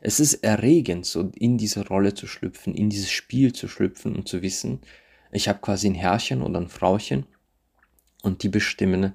Es 0.00 0.20
ist 0.20 0.34
erregend, 0.44 1.06
so 1.06 1.30
in 1.34 1.56
diese 1.56 1.86
Rolle 1.86 2.12
zu 2.12 2.26
schlüpfen, 2.26 2.74
in 2.74 2.90
dieses 2.90 3.10
Spiel 3.10 3.54
zu 3.54 3.68
schlüpfen 3.68 4.14
und 4.14 4.28
zu 4.28 4.42
wissen, 4.42 4.80
ich 5.32 5.48
habe 5.48 5.60
quasi 5.60 5.88
ein 5.88 5.94
Herrchen 5.94 6.42
oder 6.42 6.60
ein 6.60 6.68
Frauchen 6.68 7.26
und 8.22 8.42
die 8.42 8.48
bestimmen 8.48 9.14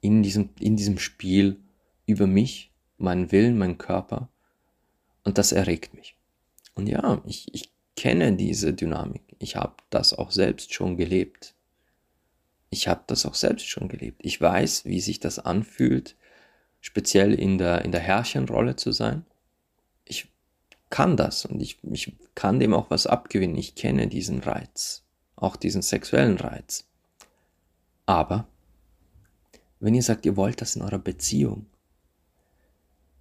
in 0.00 0.22
diesem, 0.22 0.48
in 0.58 0.76
diesem 0.76 0.98
Spiel 0.98 1.60
über 2.06 2.26
mich, 2.26 2.72
meinen 2.96 3.30
Willen, 3.30 3.58
meinen 3.58 3.78
Körper 3.78 4.30
und 5.24 5.38
das 5.38 5.52
erregt 5.52 5.94
mich. 5.94 6.16
Und 6.74 6.88
ja, 6.88 7.22
ich, 7.26 7.52
ich 7.54 7.72
kenne 7.96 8.34
diese 8.34 8.72
Dynamik. 8.72 9.22
Ich 9.38 9.56
habe 9.56 9.74
das 9.90 10.12
auch 10.12 10.30
selbst 10.30 10.74
schon 10.74 10.96
gelebt. 10.96 11.54
Ich 12.70 12.88
habe 12.88 13.02
das 13.06 13.24
auch 13.26 13.34
selbst 13.34 13.66
schon 13.66 13.88
gelebt. 13.88 14.20
Ich 14.24 14.40
weiß, 14.40 14.84
wie 14.84 15.00
sich 15.00 15.20
das 15.20 15.38
anfühlt, 15.38 16.16
speziell 16.80 17.32
in 17.34 17.58
der, 17.58 17.84
in 17.84 17.92
der 17.92 18.00
Herrchenrolle 18.00 18.76
zu 18.76 18.90
sein. 18.90 19.24
Ich 20.04 20.28
kann 20.90 21.16
das 21.16 21.44
und 21.44 21.60
ich, 21.60 21.78
ich 21.90 22.16
kann 22.34 22.58
dem 22.58 22.74
auch 22.74 22.90
was 22.90 23.06
abgewinnen. 23.06 23.56
Ich 23.56 23.74
kenne 23.76 24.08
diesen 24.08 24.40
Reiz 24.40 25.04
auch 25.36 25.56
diesen 25.56 25.82
sexuellen 25.82 26.38
Reiz. 26.38 26.84
Aber 28.06 28.46
wenn 29.80 29.94
ihr 29.94 30.02
sagt, 30.02 30.26
ihr 30.26 30.36
wollt 30.36 30.60
das 30.60 30.76
in 30.76 30.82
eurer 30.82 30.98
Beziehung, 30.98 31.66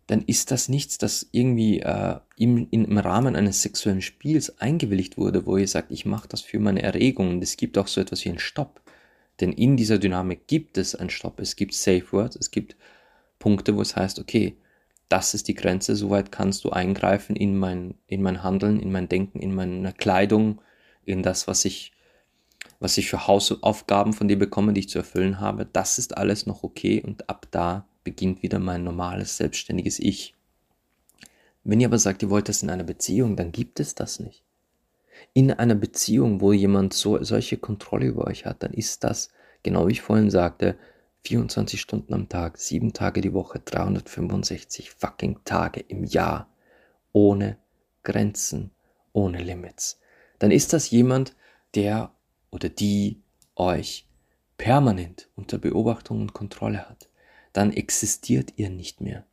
dann 0.08 0.22
ist 0.24 0.52
das 0.52 0.70
nichts, 0.70 0.98
das 0.98 1.28
irgendwie 1.32 1.80
äh, 1.80 2.20
im, 2.38 2.68
im 2.72 2.98
Rahmen 2.98 3.36
eines 3.36 3.62
sexuellen 3.62 4.02
Spiels 4.02 4.60
eingewilligt 4.60 5.18
wurde, 5.18 5.46
wo 5.46 5.58
ihr 5.58 5.68
sagt, 5.68 5.92
ich 5.92 6.06
mache 6.06 6.28
das 6.28 6.42
für 6.42 6.60
meine 6.60 6.82
Erregung. 6.82 7.30
Und 7.30 7.44
es 7.44 7.56
gibt 7.56 7.78
auch 7.78 7.88
so 7.88 8.02
etwas 8.02 8.26
wie 8.26 8.30
einen 8.30 8.40
Stopp. 8.40 8.82
Denn 9.40 9.54
in 9.54 9.78
dieser 9.78 9.98
Dynamik 9.98 10.48
gibt 10.48 10.78
es 10.78 10.94
einen 10.94 11.10
Stopp. 11.10 11.40
Es 11.40 11.56
gibt 11.56 11.74
Safe 11.74 12.06
Words, 12.12 12.36
es 12.36 12.52
gibt 12.52 12.76
Punkte, 13.40 13.76
wo 13.76 13.82
es 13.82 13.96
heißt, 13.96 14.20
okay, 14.20 14.58
das 15.10 15.34
ist 15.34 15.48
die 15.48 15.56
Grenze, 15.56 15.96
soweit 15.96 16.32
kannst 16.32 16.64
du 16.64 16.70
eingreifen 16.72 17.36
in 17.36 17.58
mein, 17.58 17.96
in 18.08 18.22
mein 18.22 18.44
Handeln, 18.44 18.80
in 18.80 18.92
mein 18.92 19.10
Denken, 19.10 19.40
in 19.40 19.56
meine 19.56 19.94
Kleidung, 19.94 20.62
in 21.06 21.24
das, 21.24 21.48
was 21.48 21.66
ich 21.66 21.94
was 22.80 22.98
ich 22.98 23.10
für 23.10 23.28
Hausaufgaben 23.28 24.14
von 24.14 24.28
dir 24.28 24.38
bekomme, 24.38 24.74
die 24.74 24.82
ich 24.82 24.90
zu 24.90 24.98
erfüllen 24.98 25.40
habe, 25.40 25.66
das 25.66 25.98
ist 25.98 26.18
alles 26.18 26.46
noch 26.46 26.64
okay 26.64 27.02
und 27.02 27.30
ab 27.30 27.48
da 27.52 27.88
beginnt 28.04 28.44
wieder 28.44 28.60
mein 28.60 28.84
normales, 28.84 29.38
selbstständiges 29.38 30.00
Ich. 30.00 30.36
Wenn 31.64 31.80
ihr 31.80 31.88
aber 31.88 32.00
sagt, 32.00 32.22
ihr 32.22 32.30
wollt 32.30 32.50
das 32.50 32.64
in 32.64 32.70
einer 32.70 32.84
Beziehung, 32.84 33.36
dann 33.36 33.52
gibt 33.52 33.80
es 33.80 33.96
das 33.96 34.20
nicht. 34.20 34.44
In 35.34 35.52
einer 35.52 35.76
Beziehung, 35.76 36.42
wo 36.42 36.52
jemand 36.52 36.94
so, 36.94 37.24
solche 37.24 37.58
Kontrolle 37.58 38.08
über 38.08 38.28
euch 38.28 38.46
hat, 38.46 38.64
dann 38.64 38.74
ist 38.74 39.04
das, 39.04 39.30
genau 39.64 39.88
wie 39.88 39.94
ich 39.94 40.02
vorhin 40.02 40.30
sagte, 40.30 40.78
24 41.26 41.80
Stunden 41.80 42.14
am 42.14 42.28
Tag, 42.28 42.58
7 42.58 42.92
Tage 42.92 43.22
die 43.22 43.34
Woche, 43.34 43.60
365 43.60 44.92
fucking 44.92 45.40
Tage 45.46 45.80
im 45.80 46.04
Jahr, 46.04 46.50
ohne 47.14 47.58
Grenzen, 48.04 48.72
ohne 49.14 49.42
Limits. 49.42 50.00
Dann 50.40 50.52
ist 50.52 50.74
das 50.74 50.90
jemand, 50.92 51.36
der 51.76 52.12
oder 52.52 52.68
die 52.68 53.22
euch 53.56 54.06
permanent 54.58 55.30
unter 55.36 55.58
Beobachtung 55.58 56.22
und 56.22 56.34
Kontrolle 56.34 56.90
hat, 56.90 57.10
dann 57.54 57.72
existiert 57.72 58.54
ihr 58.58 58.70
nicht 58.70 59.00
mehr. 59.00 59.26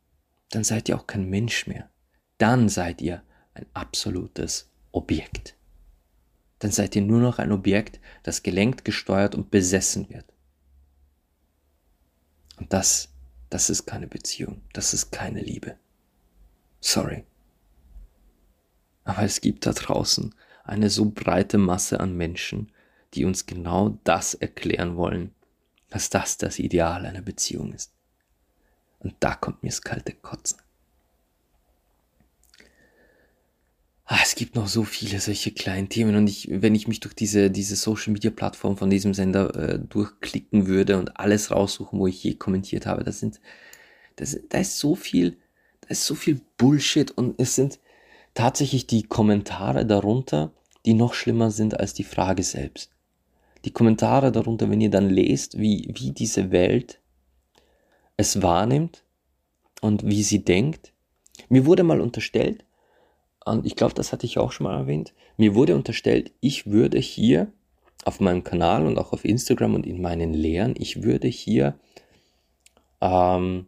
Dann 0.49 0.63
seid 0.63 0.89
ihr 0.89 0.97
auch 0.97 1.07
kein 1.07 1.29
Mensch 1.29 1.67
mehr. 1.67 1.89
Dann 2.37 2.69
seid 2.69 3.01
ihr 3.01 3.23
ein 3.53 3.65
absolutes 3.73 4.69
Objekt. 4.91 5.55
Dann 6.59 6.71
seid 6.71 6.95
ihr 6.95 7.01
nur 7.01 7.19
noch 7.19 7.39
ein 7.39 7.51
Objekt, 7.51 7.99
das 8.23 8.43
gelenkt, 8.43 8.85
gesteuert 8.85 9.33
und 9.33 9.49
besessen 9.49 10.09
wird. 10.09 10.25
Und 12.57 12.71
das, 12.71 13.09
das 13.49 13.69
ist 13.71 13.85
keine 13.87 14.07
Beziehung, 14.07 14.61
das 14.73 14.93
ist 14.93 15.11
keine 15.11 15.41
Liebe. 15.41 15.77
Sorry. 16.79 17.23
Aber 19.03 19.23
es 19.23 19.41
gibt 19.41 19.65
da 19.65 19.73
draußen 19.73 20.35
eine 20.63 20.91
so 20.91 21.09
breite 21.09 21.57
Masse 21.57 21.99
an 21.99 22.15
Menschen, 22.15 22.71
die 23.15 23.25
uns 23.25 23.47
genau 23.47 23.97
das 24.03 24.35
erklären 24.35 24.95
wollen, 24.95 25.33
dass 25.89 26.11
das 26.11 26.37
das 26.37 26.59
Ideal 26.59 27.05
einer 27.05 27.21
Beziehung 27.21 27.73
ist. 27.73 27.91
Und 29.01 29.15
da 29.19 29.35
kommt 29.35 29.63
mir 29.63 29.69
das 29.69 29.81
kalte 29.81 30.13
Kotzen. 30.13 30.59
Ah, 34.05 34.19
es 34.23 34.35
gibt 34.35 34.55
noch 34.55 34.67
so 34.67 34.83
viele 34.83 35.19
solche 35.19 35.51
kleinen 35.51 35.87
Themen 35.87 36.15
und 36.17 36.27
ich, 36.27 36.49
wenn 36.51 36.75
ich 36.75 36.87
mich 36.87 36.99
durch 36.99 37.13
diese, 37.13 37.49
diese 37.49 37.77
Social 37.77 38.11
Media 38.11 38.29
Plattform 38.29 38.75
von 38.75 38.89
diesem 38.89 39.13
Sender 39.13 39.55
äh, 39.55 39.79
durchklicken 39.79 40.67
würde 40.67 40.97
und 40.97 41.17
alles 41.17 41.49
raussuchen, 41.49 41.97
wo 41.97 42.07
ich 42.07 42.21
je 42.21 42.33
kommentiert 42.33 42.85
habe, 42.85 43.05
das 43.05 43.19
sind, 43.19 43.39
das, 44.17 44.37
da 44.49 44.57
ist 44.57 44.79
so 44.79 44.95
viel, 44.95 45.37
da 45.79 45.89
ist 45.89 46.05
so 46.05 46.15
viel 46.15 46.41
Bullshit 46.57 47.09
und 47.11 47.39
es 47.39 47.55
sind 47.55 47.79
tatsächlich 48.33 48.85
die 48.85 49.03
Kommentare 49.03 49.85
darunter, 49.85 50.51
die 50.85 50.93
noch 50.93 51.13
schlimmer 51.13 51.49
sind 51.49 51.79
als 51.79 51.93
die 51.93 52.03
Frage 52.03 52.43
selbst 52.43 52.91
die 53.65 53.71
Kommentare 53.71 54.31
darunter, 54.31 54.69
wenn 54.69 54.81
ihr 54.81 54.89
dann 54.89 55.09
lest, 55.09 55.57
wie, 55.59 55.89
wie 55.93 56.11
diese 56.11 56.51
Welt 56.51 56.99
es 58.21 58.41
wahrnimmt 58.41 59.03
und 59.81 60.05
wie 60.05 60.23
sie 60.23 60.43
denkt. 60.43 60.93
Mir 61.49 61.65
wurde 61.65 61.83
mal 61.83 62.01
unterstellt, 62.01 62.63
und 63.43 63.65
ich 63.65 63.75
glaube, 63.75 63.95
das 63.95 64.13
hatte 64.13 64.25
ich 64.25 64.37
auch 64.37 64.51
schon 64.51 64.65
mal 64.65 64.77
erwähnt, 64.77 65.13
mir 65.37 65.55
wurde 65.55 65.75
unterstellt, 65.75 66.31
ich 66.39 66.67
würde 66.67 66.99
hier 66.99 67.51
auf 68.05 68.19
meinem 68.19 68.43
Kanal 68.43 68.85
und 68.85 68.97
auch 68.97 69.13
auf 69.13 69.25
Instagram 69.25 69.75
und 69.75 69.85
in 69.85 70.01
meinen 70.01 70.33
Lehren, 70.33 70.75
ich 70.77 71.03
würde 71.03 71.27
hier 71.27 71.75
ähm, 73.01 73.67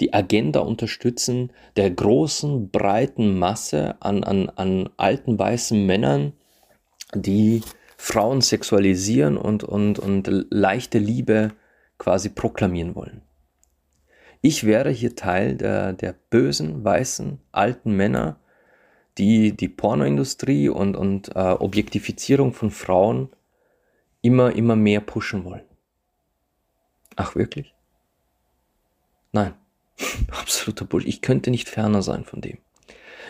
die 0.00 0.12
Agenda 0.12 0.60
unterstützen 0.60 1.50
der 1.76 1.90
großen, 1.90 2.70
breiten 2.70 3.38
Masse 3.38 3.96
an, 4.00 4.24
an, 4.24 4.50
an 4.50 4.90
alten 4.96 5.38
weißen 5.38 5.84
Männern, 5.86 6.32
die 7.14 7.62
Frauen 7.96 8.40
sexualisieren 8.40 9.36
und, 9.36 9.64
und, 9.64 9.98
und 9.98 10.28
leichte 10.50 10.98
Liebe 10.98 11.52
quasi 11.96 12.28
proklamieren 12.28 12.94
wollen. 12.94 13.22
Ich 14.46 14.64
wäre 14.64 14.90
hier 14.90 15.16
Teil 15.16 15.56
der, 15.56 15.94
der 15.94 16.14
bösen, 16.28 16.84
weißen, 16.84 17.40
alten 17.50 17.96
Männer, 17.96 18.38
die 19.16 19.56
die 19.56 19.70
Pornoindustrie 19.70 20.68
und, 20.68 20.96
und 20.96 21.34
äh, 21.34 21.38
Objektifizierung 21.38 22.52
von 22.52 22.70
Frauen 22.70 23.30
immer, 24.20 24.54
immer 24.54 24.76
mehr 24.76 25.00
pushen 25.00 25.46
wollen. 25.46 25.64
Ach 27.16 27.34
wirklich? 27.36 27.72
Nein, 29.32 29.54
absoluter 30.30 30.84
Bullshit. 30.84 31.08
Ich 31.08 31.22
könnte 31.22 31.50
nicht 31.50 31.70
ferner 31.70 32.02
sein 32.02 32.26
von 32.26 32.42
dem. 32.42 32.58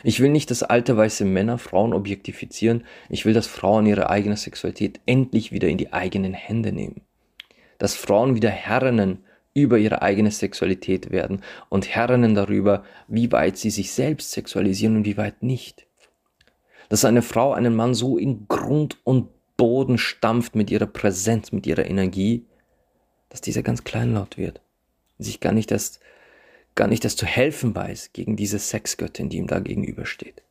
Ich 0.03 0.19
will 0.19 0.31
nicht, 0.31 0.51
dass 0.51 0.65
alte 0.65 0.97
weiße 0.97 1.25
Männer 1.25 1.59
Frauen 1.59 1.95
objektifizieren. 1.95 2.85
Ich 3.09 3.25
will, 3.25 3.35
dass 3.35 3.47
Frauen 3.47 3.87
ihre 3.87 4.11
eigene 4.11 4.37
Sexualität 4.37 4.99
endlich 5.07 5.53
wieder 5.53 5.69
in 5.69 5.79
die 5.79 5.93
eigenen 5.93 6.35
Hände 6.35 6.73
nehmen. 6.73 7.03
Dass 7.79 7.95
Frauen 7.95 8.35
wieder 8.35 8.51
Herrinnen 8.51 9.23
über 9.55 9.78
ihre 9.78 10.02
eigene 10.02 10.30
Sexualität 10.30 11.11
werden 11.11 11.42
und 11.68 11.88
Herrinnen 11.88 12.34
darüber, 12.34 12.84
wie 13.07 13.30
weit 13.32 13.57
sie 13.57 13.70
sich 13.70 13.92
selbst 13.92 14.32
sexualisieren 14.32 14.96
und 14.96 15.07
wie 15.07 15.16
weit 15.16 15.42
nicht. 15.42 15.86
Dass 16.88 17.05
eine 17.05 17.22
Frau 17.22 17.52
einen 17.52 17.74
Mann 17.74 17.94
so 17.94 18.18
in 18.18 18.46
Grund 18.48 18.98
und 19.05 19.28
Boden 19.57 19.96
stampft 19.98 20.57
mit 20.57 20.70
ihrer 20.70 20.86
Präsenz, 20.86 21.52
mit 21.52 21.66
ihrer 21.66 21.86
Energie, 21.86 22.44
dass 23.28 23.40
dieser 23.40 23.62
ganz 23.62 23.84
kleinlaut 23.84 24.36
wird, 24.36 24.61
sich 25.18 25.40
gar 25.40 25.52
nicht 25.52 25.70
erst 25.70 26.00
gar 26.74 26.88
nicht 26.88 27.05
das 27.05 27.16
zu 27.16 27.26
helfen 27.26 27.74
weiß 27.74 28.11
gegen 28.12 28.36
diese 28.36 28.59
Sexgöttin, 28.59 29.28
die 29.28 29.36
ihm 29.36 29.46
da 29.46 29.61
gegenübersteht. 29.61 30.42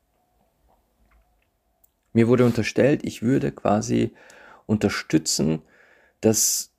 Mir 2.13 2.27
wurde 2.27 2.45
unterstellt, 2.45 3.01
ich 3.03 3.21
würde 3.21 3.51
quasi 3.51 4.13
unterstützen, 4.65 5.61
dass 6.21 6.72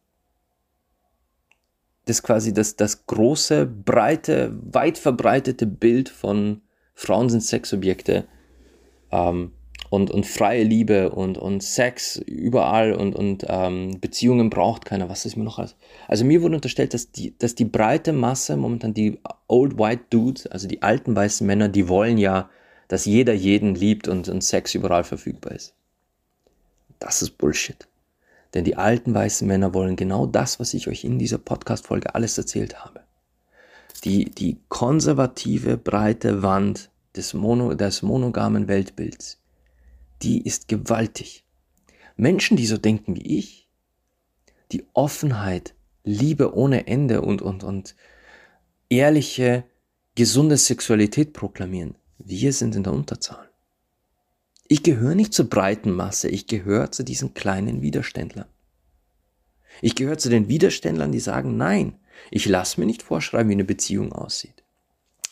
das 2.06 2.22
quasi 2.22 2.52
das, 2.52 2.76
das 2.76 3.06
große, 3.06 3.66
breite, 3.66 4.56
weit 4.62 4.98
verbreitete 4.98 5.66
Bild 5.66 6.08
von 6.08 6.60
Frauen 6.94 7.28
sind 7.28 7.42
Sexobjekte 7.42 8.26
ähm, 9.10 9.52
und, 9.90 10.10
und 10.10 10.26
freie 10.26 10.64
Liebe 10.64 11.10
und, 11.10 11.38
und 11.38 11.62
Sex 11.62 12.16
überall 12.16 12.92
und, 12.92 13.14
und 13.14 13.44
ähm, 13.48 13.98
Beziehungen 14.00 14.50
braucht 14.50 14.84
keiner. 14.84 15.08
Was 15.08 15.24
ist 15.24 15.36
mir 15.36 15.44
noch 15.44 15.58
alles? 15.58 15.76
Also 16.08 16.24
mir 16.24 16.42
wurde 16.42 16.56
unterstellt, 16.56 16.94
dass 16.94 17.10
die, 17.10 17.36
dass 17.38 17.54
die 17.54 17.64
breite 17.64 18.12
Masse, 18.12 18.56
momentan 18.56 18.94
die 18.94 19.18
Old 19.48 19.78
White 19.78 20.04
Dudes, 20.10 20.46
also 20.46 20.68
die 20.68 20.82
alten 20.82 21.14
weißen 21.16 21.46
Männer, 21.46 21.68
die 21.68 21.88
wollen 21.88 22.18
ja, 22.18 22.50
dass 22.88 23.06
jeder 23.06 23.32
jeden 23.32 23.74
liebt 23.74 24.08
und, 24.08 24.28
und 24.28 24.42
Sex 24.42 24.74
überall 24.74 25.04
verfügbar 25.04 25.52
ist. 25.52 25.74
Das 26.98 27.22
ist 27.22 27.38
Bullshit. 27.38 27.86
Denn 28.54 28.64
die 28.64 28.76
alten 28.76 29.14
weißen 29.14 29.46
Männer 29.46 29.74
wollen 29.74 29.96
genau 29.96 30.26
das, 30.26 30.60
was 30.60 30.74
ich 30.74 30.88
euch 30.88 31.04
in 31.04 31.18
dieser 31.18 31.38
Podcast-Folge 31.38 32.14
alles 32.14 32.38
erzählt 32.38 32.84
habe. 32.84 33.00
Die, 34.04 34.30
die 34.30 34.58
konservative, 34.68 35.76
breite 35.76 36.42
Wand 36.42 36.90
des, 37.16 37.34
Mono, 37.34 37.74
des 37.74 38.02
monogamen 38.02 38.68
Weltbilds 38.68 39.38
die 40.24 40.42
ist 40.42 40.68
gewaltig. 40.68 41.44
Menschen, 42.16 42.56
die 42.56 42.66
so 42.66 42.78
denken 42.78 43.16
wie 43.16 43.38
ich, 43.38 43.68
die 44.72 44.84
Offenheit, 44.94 45.74
Liebe 46.02 46.54
ohne 46.54 46.86
Ende 46.86 47.22
und, 47.22 47.42
und, 47.42 47.64
und 47.64 47.94
ehrliche, 48.88 49.64
gesunde 50.14 50.56
Sexualität 50.56 51.32
proklamieren, 51.32 51.94
wir 52.18 52.52
sind 52.52 52.76
in 52.76 52.82
der 52.82 52.92
Unterzahl. 52.92 53.50
Ich 54.66 54.82
gehöre 54.82 55.14
nicht 55.14 55.34
zur 55.34 55.48
breiten 55.48 55.90
Masse, 55.92 56.28
ich 56.28 56.46
gehöre 56.46 56.90
zu 56.90 57.04
diesen 57.04 57.34
kleinen 57.34 57.82
Widerständlern. 57.82 58.48
Ich 59.82 59.94
gehöre 59.94 60.18
zu 60.18 60.30
den 60.30 60.48
Widerständlern, 60.48 61.12
die 61.12 61.20
sagen, 61.20 61.56
nein, 61.56 61.98
ich 62.30 62.46
lasse 62.46 62.80
mir 62.80 62.86
nicht 62.86 63.02
vorschreiben, 63.02 63.50
wie 63.50 63.54
eine 63.54 63.64
Beziehung 63.64 64.12
aussieht. 64.12 64.62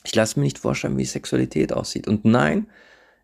Ich 0.04 0.14
lasse 0.14 0.38
mir 0.38 0.44
nicht 0.44 0.58
vorschreiben, 0.58 0.98
wie 0.98 1.04
Sexualität 1.04 1.72
aussieht. 1.72 2.08
Und 2.08 2.24
nein, 2.24 2.68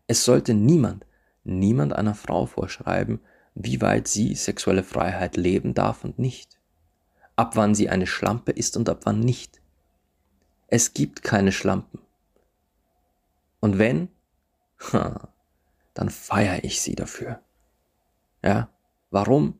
es 0.07 0.23
sollte 0.23 0.53
niemand, 0.53 1.05
niemand 1.43 1.93
einer 1.93 2.15
Frau 2.15 2.45
vorschreiben, 2.45 3.19
wie 3.53 3.81
weit 3.81 4.07
sie 4.07 4.33
sexuelle 4.35 4.83
Freiheit 4.83 5.37
leben 5.37 5.73
darf 5.73 6.03
und 6.03 6.17
nicht. 6.17 6.57
Ab 7.35 7.55
wann 7.55 7.75
sie 7.75 7.89
eine 7.89 8.07
Schlampe 8.07 8.51
ist 8.51 8.77
und 8.77 8.89
ab 8.89 9.01
wann 9.03 9.19
nicht. 9.19 9.61
Es 10.67 10.93
gibt 10.93 11.23
keine 11.23 11.51
Schlampen. 11.51 11.99
Und 13.59 13.77
wenn, 13.77 14.07
dann 15.99 16.09
feiere 16.09 16.63
ich 16.63 16.79
sie 16.81 16.95
dafür. 16.95 17.41
Ja, 18.41 18.69
warum? 19.11 19.59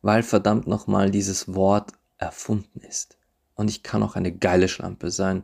Weil 0.00 0.22
verdammt 0.22 0.68
nochmal 0.68 1.10
dieses 1.10 1.52
Wort 1.54 1.90
erfunden 2.18 2.80
ist. 2.80 3.18
Und 3.56 3.68
ich 3.68 3.82
kann 3.82 4.04
auch 4.04 4.14
eine 4.14 4.30
geile 4.30 4.68
Schlampe 4.68 5.10
sein, 5.10 5.42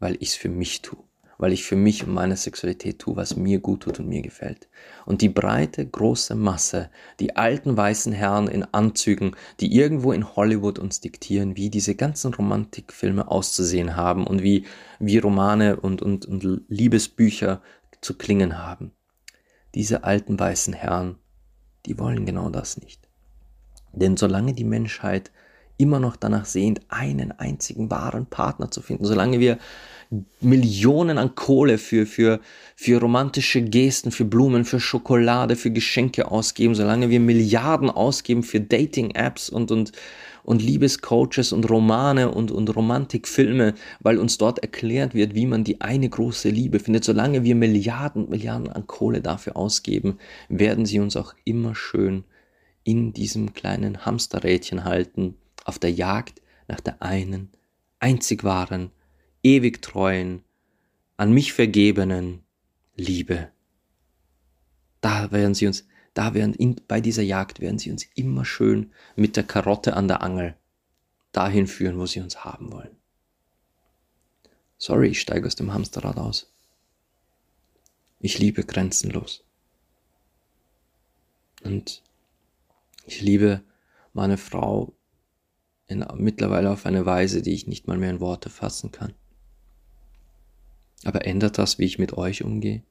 weil 0.00 0.16
ich 0.18 0.30
es 0.30 0.34
für 0.34 0.48
mich 0.48 0.82
tue 0.82 1.04
weil 1.40 1.54
ich 1.54 1.64
für 1.64 1.74
mich 1.74 2.06
und 2.06 2.12
meine 2.12 2.36
Sexualität 2.36 2.98
tue, 2.98 3.16
was 3.16 3.34
mir 3.34 3.60
gut 3.60 3.84
tut 3.84 3.98
und 3.98 4.06
mir 4.06 4.20
gefällt. 4.20 4.68
Und 5.06 5.22
die 5.22 5.30
breite, 5.30 5.86
große 5.86 6.34
Masse, 6.34 6.90
die 7.18 7.34
alten 7.34 7.78
weißen 7.78 8.12
Herren 8.12 8.46
in 8.46 8.62
Anzügen, 8.62 9.34
die 9.58 9.74
irgendwo 9.74 10.12
in 10.12 10.36
Hollywood 10.36 10.78
uns 10.78 11.00
diktieren, 11.00 11.56
wie 11.56 11.70
diese 11.70 11.94
ganzen 11.94 12.34
Romantikfilme 12.34 13.26
auszusehen 13.26 13.96
haben 13.96 14.26
und 14.26 14.42
wie, 14.42 14.66
wie 14.98 15.16
Romane 15.16 15.80
und, 15.80 16.02
und, 16.02 16.26
und 16.26 16.62
Liebesbücher 16.68 17.62
zu 18.02 18.18
klingen 18.18 18.58
haben. 18.58 18.92
Diese 19.74 20.04
alten 20.04 20.38
weißen 20.38 20.74
Herren, 20.74 21.16
die 21.86 21.98
wollen 21.98 22.26
genau 22.26 22.50
das 22.50 22.76
nicht. 22.78 23.00
Denn 23.92 24.16
solange 24.16 24.54
die 24.54 24.64
Menschheit 24.64 25.30
immer 25.76 25.98
noch 25.98 26.16
danach 26.16 26.44
sehnt, 26.44 26.80
einen 26.88 27.32
einzigen 27.32 27.90
wahren 27.90 28.26
Partner 28.26 28.70
zu 28.70 28.82
finden, 28.82 29.06
solange 29.06 29.40
wir 29.40 29.58
Millionen 30.40 31.18
an 31.18 31.34
Kohle 31.34 31.78
für, 31.78 32.04
für, 32.04 32.40
für 32.76 33.00
romantische 33.00 33.62
Gesten, 33.62 34.10
für 34.10 34.24
Blumen, 34.24 34.64
für 34.64 34.80
Schokolade, 34.80 35.56
für 35.56 35.70
Geschenke 35.70 36.30
ausgeben, 36.30 36.74
solange 36.74 37.10
wir 37.10 37.20
Milliarden 37.20 37.90
ausgeben 37.90 38.42
für 38.42 38.60
Dating-Apps 38.60 39.48
und, 39.48 39.70
und, 39.70 39.92
und 40.50 40.62
Liebescoaches 40.62 41.52
und 41.52 41.70
Romane 41.70 42.28
und, 42.28 42.50
und 42.50 42.74
Romantikfilme, 42.74 43.74
weil 44.00 44.18
uns 44.18 44.36
dort 44.36 44.58
erklärt 44.58 45.14
wird, 45.14 45.36
wie 45.36 45.46
man 45.46 45.62
die 45.62 45.80
eine 45.80 46.08
große 46.08 46.48
Liebe 46.48 46.80
findet. 46.80 47.04
Solange 47.04 47.44
wir 47.44 47.54
Milliarden 47.54 48.24
und 48.24 48.30
Milliarden 48.30 48.68
an 48.68 48.88
Kohle 48.88 49.20
dafür 49.20 49.56
ausgeben, 49.56 50.18
werden 50.48 50.86
sie 50.86 50.98
uns 50.98 51.14
auch 51.14 51.34
immer 51.44 51.76
schön 51.76 52.24
in 52.82 53.12
diesem 53.12 53.54
kleinen 53.54 54.04
Hamsterrädchen 54.04 54.82
halten, 54.82 55.36
auf 55.64 55.78
der 55.78 55.92
Jagd 55.92 56.42
nach 56.66 56.80
der 56.80 57.00
einen, 57.00 57.50
einzig 58.00 58.42
wahren, 58.42 58.90
ewig 59.44 59.80
treuen, 59.82 60.42
an 61.16 61.30
mich 61.30 61.52
vergebenen 61.52 62.40
Liebe. 62.96 63.52
Da 65.00 65.30
werden 65.30 65.54
sie 65.54 65.68
uns, 65.68 65.86
da 66.14 66.34
werden 66.34 66.54
in, 66.54 66.76
bei 66.88 67.00
dieser 67.00 67.22
Jagd 67.22 67.60
werden 67.60 67.78
sie 67.78 67.90
uns 67.90 68.04
immer 68.14 68.44
schön 68.44 68.92
mit 69.16 69.36
der 69.36 69.44
Karotte 69.44 69.94
an 69.94 70.08
der 70.08 70.22
Angel 70.22 70.56
dahin 71.32 71.66
führen, 71.66 71.98
wo 71.98 72.06
sie 72.06 72.20
uns 72.20 72.44
haben 72.44 72.72
wollen. 72.72 72.96
Sorry, 74.78 75.08
ich 75.08 75.20
steige 75.20 75.46
aus 75.46 75.54
dem 75.54 75.72
Hamsterrad 75.72 76.16
aus. 76.16 76.52
Ich 78.18 78.38
liebe 78.38 78.64
grenzenlos. 78.64 79.44
Und 81.62 82.02
ich 83.06 83.20
liebe 83.20 83.62
meine 84.12 84.38
Frau 84.38 84.94
in, 85.86 86.04
mittlerweile 86.16 86.70
auf 86.70 86.86
eine 86.86 87.06
Weise, 87.06 87.42
die 87.42 87.52
ich 87.52 87.66
nicht 87.66 87.86
mal 87.86 87.98
mehr 87.98 88.10
in 88.10 88.20
Worte 88.20 88.50
fassen 88.50 88.90
kann. 88.90 89.14
Aber 91.04 91.24
ändert 91.24 91.58
das, 91.58 91.78
wie 91.78 91.84
ich 91.84 91.98
mit 91.98 92.14
euch 92.14 92.42
umgehe? 92.42 92.82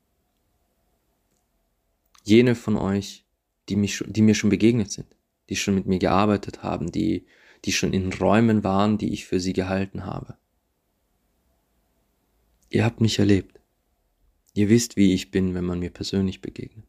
Jene 2.24 2.56
von 2.56 2.76
euch, 2.78 3.26
die, 3.70 3.76
mich, 3.76 4.04
die 4.08 4.22
mir 4.22 4.36
schon 4.36 4.50
begegnet 4.50 4.92
sind, 4.92 5.08
die 5.50 5.56
schon 5.56 5.76
mit 5.76 5.86
mir 5.86 6.00
gearbeitet 6.00 6.64
haben, 6.64 6.92
die, 6.92 7.26
die 7.66 7.72
schon 7.72 7.94
in 7.94 8.12
Räumen 8.14 8.64
waren, 8.64 8.98
die 8.98 9.14
ich 9.14 9.26
für 9.26 9.40
sie 9.40 9.54
gehalten 9.54 10.06
habe. 10.06 10.38
Ihr 12.70 12.86
habt 12.86 13.02
mich 13.02 13.20
erlebt. 13.20 13.60
Ihr 14.54 14.70
wisst, 14.70 14.96
wie 14.96 15.14
ich 15.14 15.32
bin, 15.32 15.56
wenn 15.56 15.66
man 15.66 15.80
mir 15.80 15.90
persönlich 15.90 16.42
begegnet. 16.42 16.86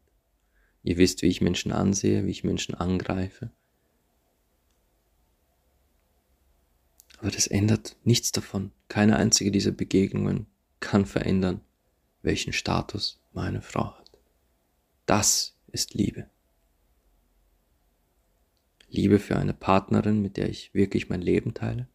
Ihr 0.83 0.97
wisst, 0.97 1.21
wie 1.21 1.27
ich 1.27 1.41
Menschen 1.41 1.71
ansehe, 1.71 2.25
wie 2.25 2.31
ich 2.31 2.43
Menschen 2.43 2.75
angreife. 2.75 3.51
Aber 7.19 7.29
das 7.29 7.45
ändert 7.45 7.97
nichts 8.03 8.31
davon. 8.31 8.71
Keine 8.87 9.17
einzige 9.17 9.51
dieser 9.51 9.71
Begegnungen 9.71 10.47
kann 10.79 11.05
verändern, 11.05 11.61
welchen 12.23 12.51
Status 12.51 13.21
meine 13.31 13.61
Frau 13.61 13.95
hat. 13.95 14.00
Das 15.11 15.57
ist 15.73 15.93
Liebe. 15.93 16.29
Liebe 18.87 19.19
für 19.19 19.35
eine 19.35 19.53
Partnerin, 19.53 20.21
mit 20.21 20.37
der 20.37 20.47
ich 20.47 20.73
wirklich 20.73 21.09
mein 21.09 21.21
Leben 21.21 21.53
teile, 21.53 21.89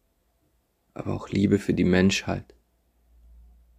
aber 0.93 1.15
auch 1.15 1.29
Liebe 1.29 1.57
für 1.57 1.73
die 1.73 1.83
Menschheit, 1.83 2.53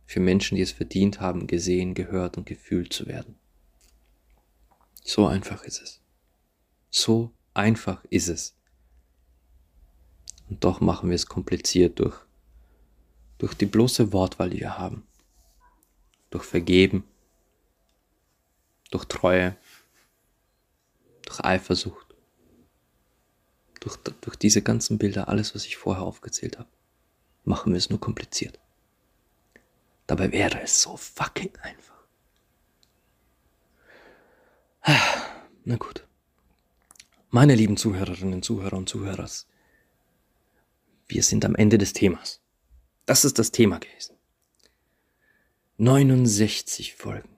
für 0.06 0.18
Menschen, 0.18 0.56
die 0.56 0.62
es 0.62 0.72
verdient 0.72 1.20
haben, 1.20 1.46
gesehen, 1.46 1.94
gehört 1.94 2.36
und 2.36 2.46
gefühlt 2.46 2.92
zu 2.92 3.06
werden. 3.06 3.36
So 5.04 5.28
einfach 5.28 5.62
ist 5.62 5.82
es. 5.82 6.00
So 6.90 7.30
einfach 7.54 8.04
ist 8.10 8.26
es. 8.26 8.56
Und 10.48 10.64
doch 10.64 10.80
machen 10.80 11.10
wir 11.10 11.14
es 11.14 11.26
kompliziert 11.26 12.00
durch 12.00 12.26
durch 13.38 13.54
die 13.54 13.66
bloße 13.66 14.12
Wortwahl, 14.12 14.50
die 14.50 14.58
wir 14.58 14.78
haben, 14.78 15.06
durch 16.30 16.42
Vergeben, 16.42 17.04
durch 18.90 19.04
Treue, 19.06 19.56
durch 21.22 21.40
Eifersucht, 21.44 22.14
durch, 23.80 23.96
durch 23.96 24.36
diese 24.36 24.62
ganzen 24.62 24.98
Bilder, 24.98 25.28
alles, 25.28 25.54
was 25.54 25.64
ich 25.64 25.76
vorher 25.76 26.02
aufgezählt 26.02 26.58
habe, 26.58 26.68
machen 27.44 27.72
wir 27.72 27.78
es 27.78 27.90
nur 27.90 28.00
kompliziert. 28.00 28.58
Dabei 30.06 30.32
wäre 30.32 30.62
es 30.62 30.82
so 30.82 30.96
fucking 30.96 31.54
einfach. 31.62 31.98
Na 35.64 35.76
gut. 35.76 36.06
Meine 37.30 37.54
lieben 37.54 37.76
Zuhörerinnen, 37.76 38.42
Zuhörer 38.42 38.78
und 38.78 38.88
Zuhörers, 38.88 39.46
wir 41.08 41.22
sind 41.22 41.44
am 41.44 41.54
Ende 41.54 41.76
des 41.76 41.92
Themas. 41.92 42.40
Das 43.04 43.24
ist 43.24 43.38
das 43.38 43.50
Thema 43.50 43.78
gewesen. 43.78 44.16
69 45.76 46.94
Folgen. 46.94 47.37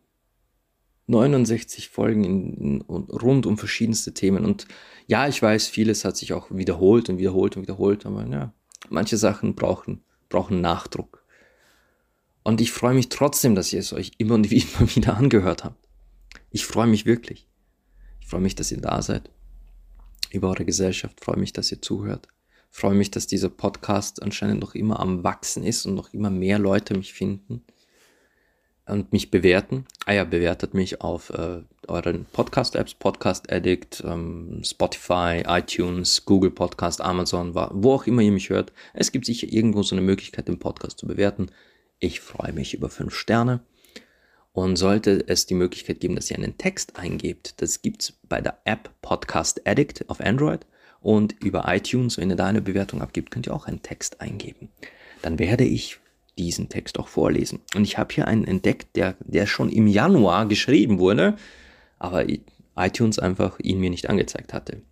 69 1.10 1.88
Folgen 1.88 2.24
in, 2.24 2.54
in, 2.56 2.80
rund 2.82 3.46
um 3.46 3.58
verschiedenste 3.58 4.14
Themen. 4.14 4.44
Und 4.44 4.66
ja, 5.06 5.28
ich 5.28 5.42
weiß, 5.42 5.68
vieles 5.68 6.04
hat 6.04 6.16
sich 6.16 6.32
auch 6.32 6.50
wiederholt 6.50 7.08
und 7.08 7.18
wiederholt 7.18 7.56
und 7.56 7.62
wiederholt, 7.62 8.06
aber 8.06 8.26
ja, 8.26 8.52
manche 8.88 9.16
Sachen 9.16 9.54
brauchen, 9.54 10.02
brauchen 10.28 10.60
Nachdruck. 10.60 11.24
Und 12.42 12.60
ich 12.60 12.72
freue 12.72 12.94
mich 12.94 13.08
trotzdem, 13.08 13.54
dass 13.54 13.72
ihr 13.72 13.80
es 13.80 13.92
euch 13.92 14.12
immer 14.18 14.34
und 14.34 14.50
immer 14.52 14.94
wieder 14.94 15.16
angehört 15.16 15.64
habt. 15.64 15.88
Ich 16.50 16.64
freue 16.64 16.86
mich 16.86 17.06
wirklich. 17.06 17.48
Ich 18.20 18.28
freue 18.28 18.40
mich, 18.40 18.54
dass 18.54 18.70
ihr 18.70 18.80
da 18.80 19.02
seid. 19.02 19.30
Über 20.30 20.48
eure 20.48 20.64
Gesellschaft. 20.64 21.22
Freue 21.22 21.38
mich, 21.38 21.52
dass 21.52 21.72
ihr 21.72 21.82
zuhört. 21.82 22.28
Freue 22.70 22.94
mich, 22.94 23.10
dass 23.10 23.26
dieser 23.26 23.48
Podcast 23.48 24.22
anscheinend 24.22 24.60
noch 24.60 24.76
immer 24.76 25.00
am 25.00 25.24
Wachsen 25.24 25.64
ist 25.64 25.86
und 25.86 25.96
noch 25.96 26.12
immer 26.12 26.30
mehr 26.30 26.60
Leute 26.60 26.96
mich 26.96 27.12
finden 27.12 27.64
und 28.86 29.12
mich 29.12 29.30
bewerten. 29.30 29.86
Ah 30.06 30.12
ja, 30.12 30.24
bewertet 30.24 30.74
mich 30.74 31.00
auf 31.00 31.30
äh, 31.30 31.62
euren 31.86 32.24
Podcast-Apps, 32.26 32.94
Podcast 32.94 33.52
Addict, 33.52 34.02
ähm, 34.06 34.62
Spotify, 34.64 35.42
iTunes, 35.46 36.24
Google 36.24 36.50
Podcast, 36.50 37.00
Amazon, 37.00 37.54
wo 37.54 37.92
auch 37.92 38.06
immer 38.06 38.22
ihr 38.22 38.32
mich 38.32 38.50
hört. 38.50 38.72
Es 38.94 39.12
gibt 39.12 39.26
sicher 39.26 39.46
irgendwo 39.48 39.82
so 39.82 39.94
eine 39.94 40.02
Möglichkeit, 40.04 40.48
den 40.48 40.58
Podcast 40.58 40.98
zu 40.98 41.06
bewerten. 41.06 41.50
Ich 41.98 42.20
freue 42.20 42.52
mich 42.52 42.74
über 42.74 42.88
fünf 42.88 43.14
Sterne. 43.14 43.60
Und 44.52 44.74
sollte 44.74 45.28
es 45.28 45.46
die 45.46 45.54
Möglichkeit 45.54 46.00
geben, 46.00 46.16
dass 46.16 46.28
ihr 46.28 46.36
einen 46.36 46.58
Text 46.58 46.96
eingebt, 46.96 47.62
das 47.62 47.82
gibt 47.82 48.02
es 48.02 48.12
bei 48.28 48.40
der 48.40 48.58
App 48.64 48.90
Podcast 49.00 49.64
Addict 49.64 50.10
auf 50.10 50.20
Android. 50.20 50.66
Und 51.00 51.40
über 51.42 51.64
iTunes, 51.68 52.18
wenn 52.18 52.30
ihr 52.30 52.36
da 52.36 52.46
eine 52.46 52.60
Bewertung 52.60 53.00
abgibt, 53.00 53.30
könnt 53.30 53.46
ihr 53.46 53.54
auch 53.54 53.66
einen 53.66 53.82
Text 53.82 54.20
eingeben. 54.20 54.68
Dann 55.22 55.38
werde 55.38 55.64
ich 55.64 55.99
diesen 56.44 56.68
Text 56.68 56.98
auch 56.98 57.08
vorlesen. 57.08 57.60
Und 57.74 57.84
ich 57.84 57.98
habe 57.98 58.14
hier 58.14 58.26
einen 58.26 58.44
entdeckt, 58.44 58.96
der, 58.96 59.16
der 59.20 59.46
schon 59.46 59.68
im 59.68 59.86
Januar 59.86 60.46
geschrieben 60.46 60.98
wurde, 60.98 61.36
aber 61.98 62.24
iTunes 62.76 63.18
einfach 63.18 63.58
ihn 63.60 63.80
mir 63.80 63.90
nicht 63.90 64.08
angezeigt 64.08 64.52
hatte. 64.52 64.82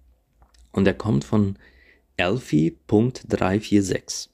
Und 0.73 0.87
er 0.87 0.95
kommt 0.95 1.25
von 1.25 1.57
Elfie.346 2.17 4.29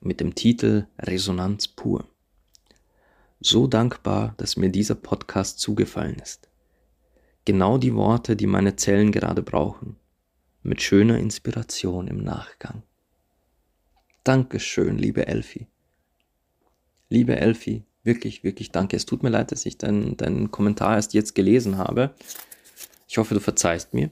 mit 0.00 0.20
dem 0.20 0.34
Titel 0.34 0.86
Resonanz 0.98 1.68
pur. 1.68 2.06
So 3.40 3.66
dankbar, 3.66 4.34
dass 4.36 4.56
mir 4.56 4.70
dieser 4.70 4.94
Podcast 4.94 5.58
zugefallen 5.58 6.16
ist. 6.16 6.48
Genau 7.44 7.76
die 7.76 7.94
Worte, 7.94 8.36
die 8.36 8.46
meine 8.46 8.76
Zellen 8.76 9.10
gerade 9.10 9.42
brauchen. 9.42 9.96
Mit 10.62 10.80
schöner 10.80 11.18
Inspiration 11.18 12.06
im 12.06 12.22
Nachgang. 12.22 12.84
Dankeschön, 14.22 14.96
liebe 14.96 15.26
Elfie. 15.26 15.66
Liebe 17.12 17.36
Elfi, 17.36 17.84
wirklich, 18.04 18.42
wirklich 18.42 18.70
danke. 18.70 18.96
Es 18.96 19.04
tut 19.04 19.22
mir 19.22 19.28
leid, 19.28 19.52
dass 19.52 19.66
ich 19.66 19.76
deinen 19.76 20.16
dein 20.16 20.50
Kommentar 20.50 20.96
erst 20.96 21.12
jetzt 21.12 21.34
gelesen 21.34 21.76
habe. 21.76 22.14
Ich 23.06 23.18
hoffe, 23.18 23.34
du 23.34 23.40
verzeihst 23.40 23.92
mir. 23.92 24.08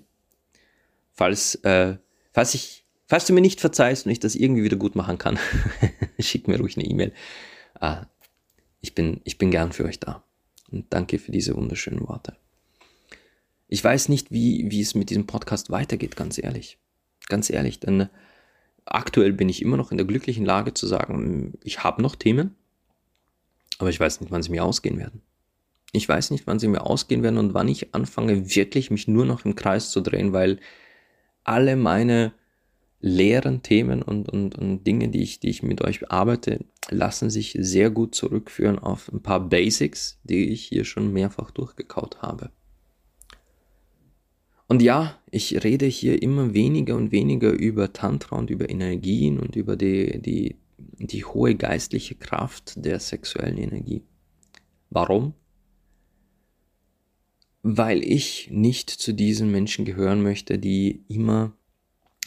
Falls, 1.14 1.54
äh, 1.64 1.96
falls, 2.34 2.52
ich, 2.52 2.84
falls 3.06 3.24
du 3.24 3.32
mir 3.32 3.40
nicht 3.40 3.58
verzeihst 3.58 4.04
und 4.04 4.12
ich 4.12 4.20
das 4.20 4.34
irgendwie 4.34 4.64
wieder 4.64 4.76
gut 4.76 4.96
machen 4.96 5.16
kann, 5.16 5.38
schick 6.20 6.46
mir 6.46 6.60
ruhig 6.60 6.76
eine 6.76 6.84
E-Mail. 6.84 7.14
Ah, 7.80 8.04
ich, 8.82 8.94
bin, 8.94 9.22
ich 9.24 9.38
bin 9.38 9.50
gern 9.50 9.72
für 9.72 9.86
euch 9.86 9.98
da. 9.98 10.22
Und 10.70 10.92
danke 10.92 11.18
für 11.18 11.32
diese 11.32 11.56
wunderschönen 11.56 12.06
Worte. 12.06 12.36
Ich 13.66 13.82
weiß 13.82 14.10
nicht, 14.10 14.30
wie, 14.30 14.70
wie 14.70 14.82
es 14.82 14.94
mit 14.94 15.08
diesem 15.08 15.26
Podcast 15.26 15.70
weitergeht, 15.70 16.16
ganz 16.16 16.36
ehrlich. 16.36 16.76
Ganz 17.30 17.48
ehrlich, 17.48 17.80
denn 17.80 18.10
aktuell 18.84 19.32
bin 19.32 19.48
ich 19.48 19.62
immer 19.62 19.78
noch 19.78 19.90
in 19.90 19.96
der 19.96 20.06
glücklichen 20.06 20.44
Lage 20.44 20.74
zu 20.74 20.86
sagen, 20.86 21.54
ich 21.64 21.82
habe 21.82 22.02
noch 22.02 22.14
Themen, 22.14 22.56
aber 23.80 23.88
ich 23.88 23.98
weiß 23.98 24.20
nicht, 24.20 24.30
wann 24.30 24.42
sie 24.42 24.50
mir 24.50 24.62
ausgehen 24.62 24.98
werden. 24.98 25.22
Ich 25.92 26.08
weiß 26.08 26.30
nicht, 26.30 26.46
wann 26.46 26.58
sie 26.58 26.68
mir 26.68 26.86
ausgehen 26.86 27.22
werden 27.22 27.38
und 27.38 27.54
wann 27.54 27.66
ich 27.66 27.94
anfange, 27.94 28.54
wirklich 28.54 28.90
mich 28.90 29.08
nur 29.08 29.24
noch 29.24 29.44
im 29.44 29.54
Kreis 29.56 29.90
zu 29.90 30.02
drehen, 30.02 30.32
weil 30.34 30.58
alle 31.44 31.76
meine 31.76 32.32
leeren 33.00 33.62
Themen 33.62 34.02
und, 34.02 34.28
und, 34.28 34.56
und 34.56 34.86
Dinge, 34.86 35.08
die 35.08 35.22
ich, 35.22 35.40
die 35.40 35.48
ich 35.48 35.62
mit 35.62 35.80
euch 35.82 36.10
arbeite, 36.10 36.60
lassen 36.90 37.30
sich 37.30 37.56
sehr 37.58 37.88
gut 37.88 38.14
zurückführen 38.14 38.78
auf 38.78 39.10
ein 39.10 39.22
paar 39.22 39.40
Basics, 39.40 40.20
die 40.24 40.50
ich 40.50 40.62
hier 40.66 40.84
schon 40.84 41.10
mehrfach 41.12 41.50
durchgekaut 41.50 42.20
habe. 42.20 42.50
Und 44.68 44.82
ja, 44.82 45.18
ich 45.30 45.64
rede 45.64 45.86
hier 45.86 46.22
immer 46.22 46.52
weniger 46.52 46.96
und 46.96 47.12
weniger 47.12 47.50
über 47.50 47.94
Tantra 47.94 48.36
und 48.36 48.50
über 48.50 48.68
Energien 48.68 49.40
und 49.40 49.56
über 49.56 49.76
die, 49.76 50.20
die, 50.20 50.56
die 50.98 51.24
hohe 51.24 51.54
geistliche 51.54 52.14
Kraft 52.14 52.74
der 52.84 53.00
sexuellen 53.00 53.58
Energie. 53.58 54.02
Warum? 54.90 55.34
Weil 57.62 58.02
ich 58.02 58.48
nicht 58.50 58.90
zu 58.90 59.12
diesen 59.12 59.50
Menschen 59.50 59.84
gehören 59.84 60.22
möchte, 60.22 60.58
die 60.58 61.04
immer 61.08 61.52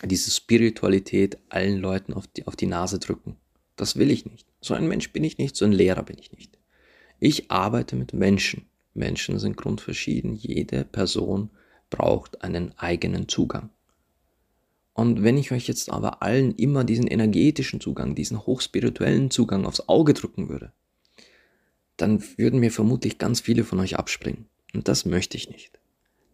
diese 0.03 0.31
Spiritualität 0.31 1.37
allen 1.49 1.79
Leuten 1.79 2.13
auf 2.13 2.27
die, 2.27 2.45
auf 2.47 2.55
die 2.55 2.67
Nase 2.67 2.99
drücken. 2.99 3.37
Das 3.75 3.95
will 3.95 4.11
ich 4.11 4.25
nicht. 4.25 4.47
So 4.61 4.73
ein 4.73 4.87
Mensch 4.87 5.11
bin 5.11 5.23
ich 5.23 5.37
nicht, 5.37 5.55
so 5.55 5.65
ein 5.65 5.71
Lehrer 5.71 6.03
bin 6.03 6.17
ich 6.19 6.31
nicht. 6.31 6.57
Ich 7.19 7.49
arbeite 7.51 7.95
mit 7.95 8.13
Menschen. 8.13 8.65
Menschen 8.93 9.39
sind 9.39 9.57
grundverschieden. 9.57 10.35
Jede 10.35 10.85
Person 10.85 11.49
braucht 11.89 12.43
einen 12.43 12.77
eigenen 12.77 13.27
Zugang. 13.27 13.69
Und 14.93 15.23
wenn 15.23 15.37
ich 15.37 15.51
euch 15.51 15.67
jetzt 15.67 15.89
aber 15.89 16.21
allen 16.21 16.53
immer 16.55 16.83
diesen 16.83 17.07
energetischen 17.07 17.81
Zugang, 17.81 18.13
diesen 18.15 18.45
hochspirituellen 18.45 19.31
Zugang 19.31 19.65
aufs 19.65 19.87
Auge 19.87 20.13
drücken 20.13 20.49
würde, 20.49 20.71
dann 21.97 22.23
würden 22.37 22.59
mir 22.59 22.71
vermutlich 22.71 23.17
ganz 23.17 23.41
viele 23.41 23.63
von 23.63 23.79
euch 23.79 23.97
abspringen. 23.97 24.47
Und 24.73 24.87
das 24.87 25.05
möchte 25.05 25.37
ich 25.37 25.49
nicht. 25.49 25.79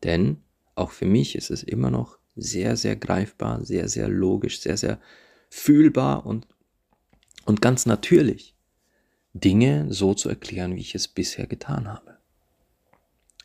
Denn 0.04 0.38
auch 0.76 0.92
für 0.92 1.06
mich 1.06 1.36
ist 1.36 1.52
es 1.52 1.64
immer 1.64 1.92
noch 1.92 2.18
sehr, 2.36 2.78
sehr 2.78 2.96
greifbar, 2.96 3.66
sehr, 3.66 3.88
sehr 3.88 4.08
logisch, 4.08 4.60
sehr, 4.62 4.78
sehr 4.78 5.00
fühlbar 5.50 6.26
und, 6.26 6.48
und 7.46 7.62
ganz 7.62 7.86
natürlich, 7.86 8.56
Dinge 9.34 9.88
so 9.90 10.14
zu 10.14 10.30
erklären, 10.30 10.76
wie 10.76 10.82
ich 10.82 10.96
es 10.96 11.08
bisher 11.08 11.48
getan 11.48 11.88
habe. 11.88 12.18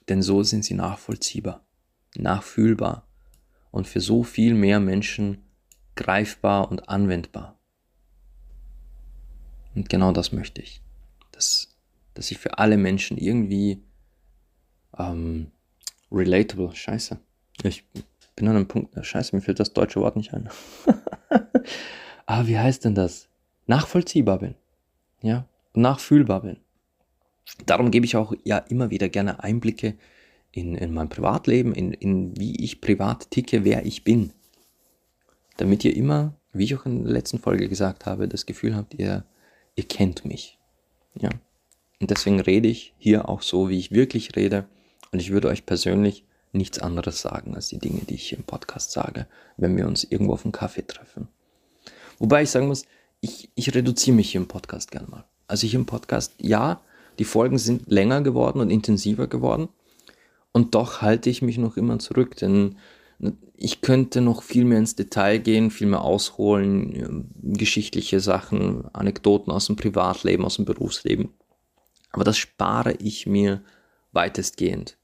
Denn 0.09 0.23
so 0.23 0.43
sind 0.43 0.65
sie 0.65 0.75
nachvollziehbar, 0.75 1.65
nachfühlbar 2.17 3.07
und 3.75 3.89
für 3.89 4.01
so 4.01 4.23
viel 4.23 4.55
mehr 4.55 4.79
Menschen 4.79 5.43
greifbar 5.97 6.71
und 6.71 6.89
anwendbar. 6.89 7.59
Und 9.75 9.89
genau 9.89 10.13
das 10.13 10.31
möchte 10.31 10.63
ich. 10.63 10.81
Dass, 11.33 11.77
dass 12.15 12.31
ich 12.31 12.39
für 12.39 12.59
alle 12.59 12.77
Menschen 12.77 13.19
irgendwie 13.19 13.83
ähm, 14.97 15.51
relatable, 16.13 16.73
scheiße. 16.73 17.19
Ich 17.65 17.85
bin 18.37 18.47
an 18.47 18.55
einem 18.55 18.69
Punkt, 18.69 18.95
scheiße, 19.05 19.35
mir 19.35 19.43
fällt 19.43 19.59
das 19.59 19.73
deutsche 19.73 20.01
Wort 20.01 20.15
nicht 20.15 20.33
ein. 20.33 20.49
ah, 22.27 22.47
wie 22.47 22.57
heißt 22.57 22.85
denn 22.85 22.95
das? 22.95 23.29
Nachvollziehbar 23.67 24.39
bin. 24.39 24.55
Ja, 25.21 25.49
nachfühlbar 25.73 26.43
bin. 26.43 26.59
Darum 27.67 27.91
gebe 27.91 28.07
ich 28.07 28.15
auch 28.15 28.35
ja 28.45 28.59
immer 28.59 28.91
wieder 28.91 29.09
gerne 29.09 29.43
Einblicke 29.43 29.99
in, 30.55 30.77
in 30.77 30.95
mein 30.95 31.09
Privatleben, 31.09 31.75
in, 31.75 31.93
in 31.93 32.39
wie 32.39 32.57
ich 32.63 32.81
privat 32.81 33.31
ticke, 33.31 33.65
wer 33.65 33.85
ich 33.85 34.05
bin. 34.05 34.33
Damit 35.57 35.85
ihr 35.85 35.97
immer, 35.97 36.35
wie 36.53 36.65
ich 36.65 36.75
auch 36.77 36.87
in 36.87 37.05
der 37.05 37.13
letzten 37.13 37.39
Folge 37.39 37.69
gesagt 37.69 38.07
habe, 38.07 38.29
das 38.29 38.47
Gefühl 38.47 38.77
habt, 38.77 38.95
ihr, 38.95 39.25
ihr 39.75 39.85
kennt 39.85 40.25
mich. 40.25 40.59
Ja. 41.19 41.31
Und 42.01 42.11
deswegen 42.11 42.41
rede 42.41 42.69
ich 42.69 42.95
hier 42.99 43.29
auch 43.29 43.43
so, 43.43 43.69
wie 43.69 43.79
ich 43.79 43.91
wirklich 43.91 44.37
rede. 44.37 44.67
Und 45.11 45.21
ich 45.21 45.31
würde 45.31 45.49
euch 45.49 45.67
persönlich 45.67 46.25
nichts 46.53 46.79
anderes 46.79 47.21
sagen 47.21 47.55
als 47.55 47.69
die 47.69 47.79
Dinge, 47.79 48.03
die 48.09 48.15
ich 48.15 48.33
im 48.33 48.45
Podcast 48.45 48.93
sage, 48.93 49.27
wenn 49.57 49.77
wir 49.77 49.87
uns 49.87 50.05
irgendwo 50.05 50.35
auf 50.35 50.45
einen 50.45 50.53
Kaffee 50.53 50.87
treffen. 50.87 51.29
Wobei 52.19 52.43
ich 52.43 52.51
sagen 52.51 52.69
muss, 52.69 52.85
ich, 53.21 53.51
ich 53.55 53.75
reduziere 53.75 54.17
mich 54.17 54.31
hier 54.31 54.41
im 54.41 54.49
Podcast 54.49 54.91
gern 54.93 55.09
mal. 55.11 55.25
Also 55.49 55.67
hier 55.67 55.81
im 55.81 55.87
Podcast, 55.87 56.33
ja, 56.39 56.81
die 57.19 57.25
Folgen 57.25 57.59
sind 57.59 57.91
länger 57.91 58.23
geworden 58.23 58.61
und 58.61 58.71
intensiver 58.71 59.27
geworden. 59.27 59.69
Und 60.55 60.75
doch 60.75 61.03
halte 61.03 61.29
ich 61.29 61.43
mich 61.43 61.59
noch 61.59 61.77
immer 61.77 61.99
zurück, 61.99 62.37
denn 62.37 62.77
ich 63.57 63.83
könnte 63.83 64.21
noch 64.21 64.43
viel 64.43 64.65
mehr 64.65 64.79
ins 64.79 64.97
Detail 64.97 65.39
gehen, 65.39 65.71
viel 65.71 65.89
mehr 65.89 66.03
ausholen, 66.03 67.31
geschichtliche 67.43 68.21
Sachen, 68.21 68.85
Anekdoten 68.95 69.53
aus 69.53 69.67
dem 69.67 69.77
Privatleben, 69.77 70.45
aus 70.45 70.57
dem 70.57 70.65
Berufsleben. 70.65 71.31
Aber 72.13 72.25
das 72.25 72.39
spare 72.39 72.93
ich 72.95 73.27
mir 73.27 73.63
weitestgehend. 74.13 74.97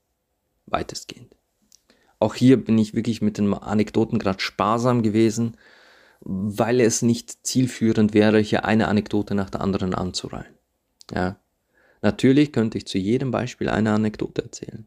Weitestgehend. 0.66 1.36
Auch 2.18 2.34
hier 2.34 2.62
bin 2.62 2.78
ich 2.78 2.94
wirklich 2.94 3.20
mit 3.20 3.36
den 3.36 3.52
Anekdoten 3.52 4.18
gerade 4.18 4.40
sparsam 4.40 5.02
gewesen, 5.02 5.56
weil 6.20 6.80
es 6.80 7.02
nicht 7.02 7.46
zielführend 7.46 8.14
wäre, 8.14 8.38
hier 8.38 8.64
eine 8.64 8.88
Anekdote 8.88 9.34
nach 9.34 9.50
der 9.50 9.62
anderen 9.62 9.94
anzureihen. 9.94 10.54
Ja, 11.12 11.36
Natürlich 12.02 12.52
könnte 12.52 12.78
ich 12.78 12.86
zu 12.86 12.98
jedem 12.98 13.30
Beispiel 13.30 13.68
eine 13.68 13.92
Anekdote 13.92 14.42
erzählen. 14.42 14.86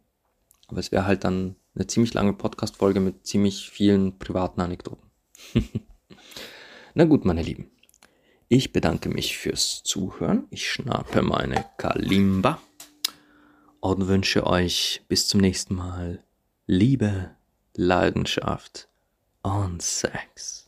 Aber 0.68 0.80
es 0.80 0.91
wäre 0.91 1.05
halt 1.05 1.24
dann 1.24 1.55
eine 1.76 1.88
ziemlich 1.88 2.14
lange 2.14 2.34
Podcast-Folge 2.34 2.99
mit 2.99 3.26
ziemlich 3.26 3.70
vielen 3.70 4.18
privaten 4.20 4.61
Anekdoten. 4.61 5.09
Na 6.93 7.05
gut, 7.05 7.26
meine 7.26 7.41
Lieben. 7.41 7.72
Ich 8.47 8.72
bedanke 8.72 9.09
mich 9.09 9.38
fürs 9.38 9.84
Zuhören. 9.84 10.45
Ich 10.51 10.70
schnappe 10.70 11.22
meine 11.24 11.66
Kalimba 11.78 12.61
und 13.80 14.07
wünsche 14.07 14.45
euch 14.45 15.01
bis 15.07 15.28
zum 15.28 15.41
nächsten 15.41 15.76
Mal 15.76 16.24
Liebe, 16.68 17.32
Leidenschaft 17.76 18.88
und 19.41 19.82
Sex. 19.82 20.62